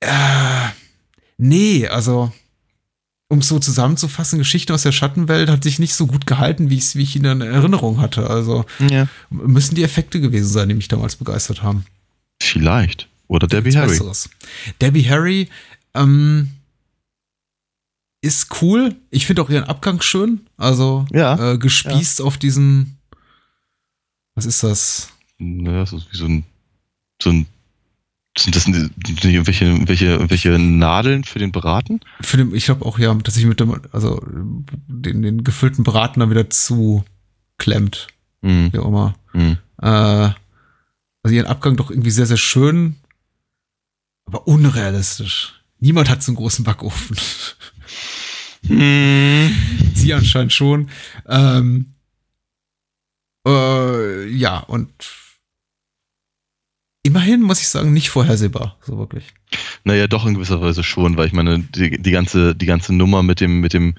[0.00, 0.08] Äh,
[1.38, 2.32] nee, also
[3.28, 6.78] um es so zusammenzufassen, Geschichte aus der Schattenwelt hat sich nicht so gut gehalten, wie,
[6.80, 8.28] wie ich ihn in Erinnerung hatte.
[8.28, 9.08] Also Ja.
[9.30, 11.86] müssen die Effekte gewesen sein, die mich damals begeistert haben.
[12.42, 13.08] Vielleicht.
[13.26, 13.88] Oder Debbie Harry.
[13.88, 14.28] Besseres.
[14.80, 15.48] Debbie Harry
[15.94, 16.50] ähm,
[18.20, 18.94] ist cool.
[19.10, 20.46] Ich finde auch ihren Abgang schön.
[20.56, 22.98] Also Ja, äh, gespießt auf diesen.
[24.34, 25.08] Was ist das?
[25.38, 26.44] Ja, das ist wie so ein,
[27.22, 27.46] so ein
[28.38, 32.00] sind das welche, welche, welche Nadeln für den Braten?
[32.20, 34.20] Für den, ich glaube auch ja, dass ich mit dem, also
[34.88, 37.04] den, den gefüllten Braten dann wieder zu
[37.58, 38.08] klemmt,
[38.42, 38.72] Mhm.
[38.72, 39.14] wie auch immer.
[39.32, 39.58] Mhm.
[39.80, 39.86] Äh,
[41.22, 42.96] also ihren Abgang doch irgendwie sehr, sehr schön,
[44.26, 45.54] aber unrealistisch.
[45.78, 47.16] Niemand hat so einen großen Backofen.
[48.62, 49.54] Mhm.
[49.94, 50.88] Sie anscheinend schon.
[51.28, 51.92] Ähm,
[53.46, 54.90] äh, ja, und
[57.04, 59.32] immerhin muss ich sagen, nicht vorhersehbar, so wirklich.
[59.84, 63.22] Naja, doch in gewisser Weise schon, weil ich meine, die, die ganze, die ganze Nummer
[63.22, 63.94] mit dem, mit dem,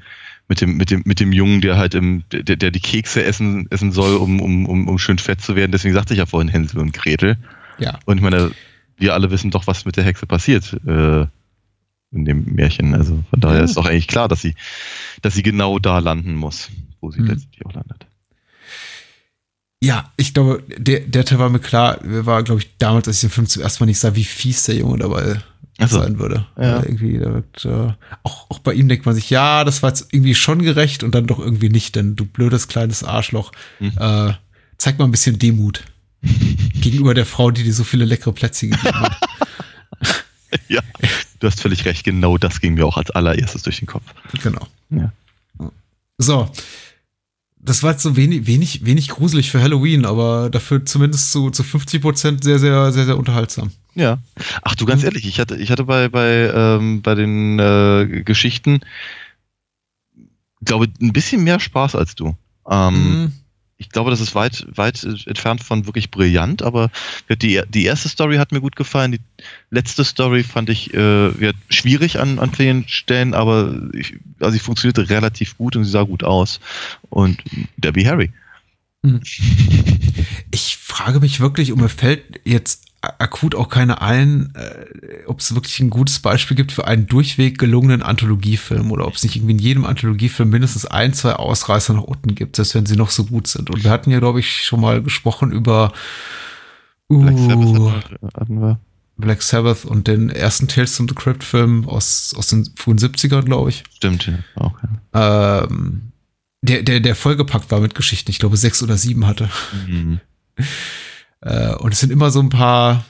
[0.48, 3.68] mit dem, mit dem, mit dem Jungen, der halt im, der, der die Kekse essen,
[3.72, 5.72] essen soll, um, um, um, um schön fett zu werden.
[5.72, 7.38] Deswegen sagte ich ja vorhin Hänsel und Gretel.
[7.80, 8.00] Ja.
[8.06, 8.52] Und ich meine,
[8.98, 11.26] wir alle wissen doch, was mit der Hexe passiert äh,
[12.12, 12.94] in dem Märchen.
[12.96, 13.64] Also von daher Ja.
[13.66, 14.56] ist doch eigentlich klar, dass sie,
[15.22, 16.70] dass sie genau da landen muss,
[17.02, 17.28] wo sie Mhm.
[17.28, 18.06] letztlich auch landet.
[19.84, 23.22] Ja, ich glaube, der, der Teil war mir klar, war, glaube ich, damals, als ich
[23.22, 25.42] den Film zum ersten Mal nicht sah, wie fies der Junge dabei
[25.80, 26.00] so.
[26.00, 26.46] sein würde.
[26.58, 26.82] Ja.
[26.82, 27.94] Irgendwie, da wird, äh,
[28.24, 31.14] auch, auch bei ihm denkt man sich, ja, das war jetzt irgendwie schon gerecht und
[31.14, 33.92] dann doch irgendwie nicht, denn du blödes kleines Arschloch, Mhm.
[34.00, 34.34] äh,
[34.78, 35.84] zeig mal ein bisschen Demut
[36.82, 39.18] gegenüber der Frau, die dir so viele leckere Plätzchen gegeben hat.
[40.70, 40.82] Ja,
[41.40, 42.06] du hast völlig recht.
[42.06, 44.04] Genau das ging mir auch als allererstes durch den Kopf.
[44.42, 44.66] Genau.
[44.90, 45.12] Ja.
[46.18, 46.50] So.
[47.66, 51.64] Das war jetzt so wenig, wenig, wenig gruselig für Halloween, aber dafür zumindest zu, zu
[51.64, 53.72] 50 Prozent sehr, sehr, sehr, sehr unterhaltsam.
[53.96, 54.20] Ja.
[54.62, 55.08] Ach du, ganz Mhm.
[55.08, 58.82] ehrlich, ich hatte, ich hatte bei, bei, ähm, bei den äh, Geschichten,
[60.64, 62.36] glaube ein bisschen mehr Spaß als du.
[62.70, 63.34] Ähm, Mhm.
[63.78, 66.90] Ich glaube, das ist weit, weit entfernt von wirklich brillant, aber
[67.30, 69.12] die, die erste Story hat mir gut gefallen.
[69.12, 69.20] Die
[69.70, 75.10] letzte Story fand ich äh, schwierig an, an vielen Stellen, aber ich, also sie funktionierte
[75.10, 76.62] relativ gut und sie sah gut aus.
[77.10, 77.44] Und
[77.76, 78.32] Debbie Harry.
[80.52, 82.85] Ich frage mich wirklich, und mir fällt jetzt
[83.20, 87.58] akut auch keine ein, äh, ob es wirklich ein gutes Beispiel gibt für einen durchweg
[87.58, 92.04] gelungenen Anthologiefilm oder ob es nicht irgendwie in jedem Anthologiefilm mindestens ein, zwei Ausreißer nach
[92.04, 93.70] unten gibt, selbst wenn sie noch so gut sind.
[93.70, 95.92] Und wir hatten ja, glaube ich, schon mal gesprochen über
[97.10, 98.80] Black Sabbath uh, hatten wir- hatten wir.
[99.18, 103.44] Black Sabbath und den ersten Tales from the Crypt Film aus, aus den frühen 70ern,
[103.44, 103.84] glaube ich.
[103.96, 104.34] Stimmt, ja.
[104.56, 104.74] Auch,
[105.14, 105.64] ja.
[105.64, 106.12] Ähm,
[106.62, 109.50] der, der, der vollgepackt war mit Geschichten, ich glaube sechs oder sieben hatte.
[109.88, 110.20] Mhm.
[111.46, 113.06] Äh, und es sind immer so ein paar,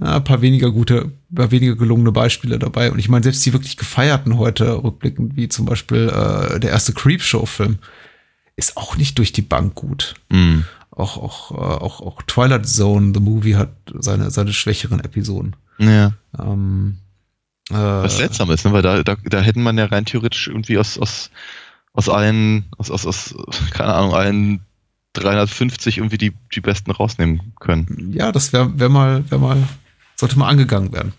[0.00, 2.90] ja, ein paar weniger gute, paar weniger gelungene Beispiele dabei.
[2.90, 6.94] Und ich meine, selbst die wirklich gefeierten heute rückblickend, wie zum Beispiel äh, der erste
[6.94, 7.78] Creepshow-Film,
[8.56, 10.14] ist auch nicht durch die Bank gut.
[10.30, 10.64] Mhm.
[10.90, 15.54] Auch, auch, äh, auch, auch Twilight Zone, The Movie, hat seine, seine schwächeren Episoden.
[15.78, 16.12] Ja.
[16.38, 16.98] Ähm,
[17.70, 18.72] äh, Was seltsam ist, ne?
[18.72, 21.30] weil da, da, da hätten man ja rein theoretisch irgendwie aus, aus,
[21.92, 23.34] aus allen, aus, aus, aus,
[23.72, 24.60] keine Ahnung, allen
[25.14, 28.12] 350 irgendwie die, die besten rausnehmen können.
[28.12, 29.68] Ja, das wäre wär mal, wär mal,
[30.16, 31.12] sollte mal angegangen werden.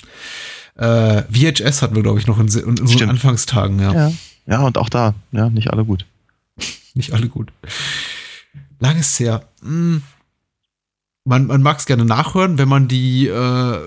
[0.76, 3.10] Äh, VHS hatten wir, glaube ich, noch in, in unseren Stimmt.
[3.12, 3.94] Anfangstagen, ja.
[3.94, 4.12] Ja.
[4.46, 6.06] ja, und auch da, ja, nicht alle gut.
[6.94, 7.52] Nicht alle gut.
[8.80, 9.48] Lang ist her.
[9.62, 10.02] Hm.
[11.24, 13.80] Man, man mag es gerne nachhören, wenn man die äh,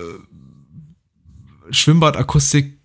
[1.71, 2.78] Schwimmbadakustik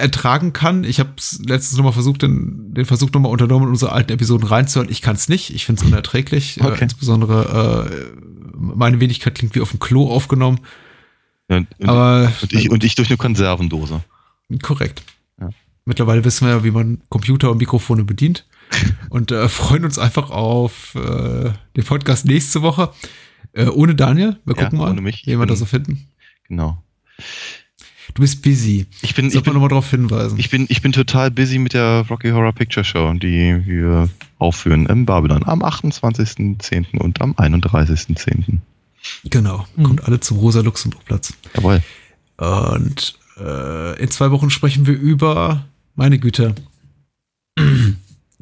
[0.00, 0.84] ertragen kann.
[0.84, 1.10] Ich habe
[1.46, 4.90] letztens nochmal versucht, den, den Versuch nochmal unternommen, in unsere alten Episoden reinzuhören.
[4.90, 5.54] Ich kann es nicht.
[5.54, 6.60] Ich finde es unerträglich.
[6.60, 6.82] Äh, Okay.
[6.84, 8.18] insbesondere äh,
[8.56, 10.60] meine Wenigkeit klingt wie auf dem Klo aufgenommen.
[11.50, 14.02] Ja, Und, Aber und, ich, und ich durch eine Konservendose.
[14.62, 15.02] korrekt.
[15.40, 15.50] Ja.
[15.84, 18.46] Mittlerweile wissen wir ja, wie man Computer und Mikrofone bedient.
[19.10, 22.92] und äh, freuen uns einfach auf äh, den Podcast nächste Woche.
[23.54, 24.36] Äh, ohne Daniel.
[24.44, 25.22] Wir Ja, gucken mal, ohne mich.
[25.26, 26.08] wie wir das so finden.
[26.48, 26.82] Genau.
[28.18, 28.84] Du bist busy.
[29.00, 30.40] Ich bin, ich Sollte bin, nochmal darauf hinweisen.
[30.40, 34.08] ich bin, ich bin total busy mit der Rocky Horror Picture Show, die wir
[34.38, 36.98] aufführen im Babylon am 28.10.
[36.98, 38.58] und am 31.10.
[39.22, 39.68] genau.
[39.76, 39.82] Mhm.
[39.84, 41.32] Kommt alle zum Rosa-Luxemburg-Platz.
[41.54, 41.80] Jawohl.
[42.38, 45.64] Und äh, in zwei Wochen sprechen wir über,
[45.94, 46.56] meine Güte,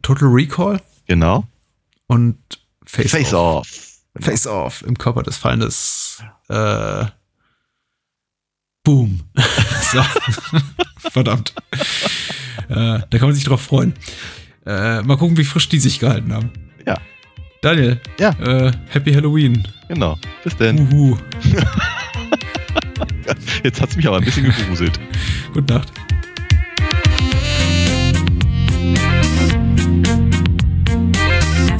[0.00, 1.46] Total Recall Genau.
[2.06, 2.38] und
[2.86, 3.68] Face, Face Off.
[3.68, 4.24] Off.
[4.24, 6.22] Face Off im Körper des Feindes.
[6.48, 7.04] Äh,
[8.86, 9.20] boom.
[9.92, 10.00] so.
[11.10, 11.52] Verdammt.
[12.68, 13.94] Äh, da kann man sich drauf freuen.
[14.64, 16.52] Äh, mal gucken, wie frisch die sich gehalten haben.
[16.86, 16.96] Ja.
[17.62, 18.00] Daniel.
[18.18, 18.30] Ja.
[18.40, 19.66] Äh, Happy Halloween.
[19.88, 20.16] Genau.
[20.44, 20.78] Bis denn.
[20.92, 21.16] Uhu.
[23.64, 25.00] Jetzt hat's mich aber ein bisschen gegruselt.
[25.52, 25.92] Gute Nacht.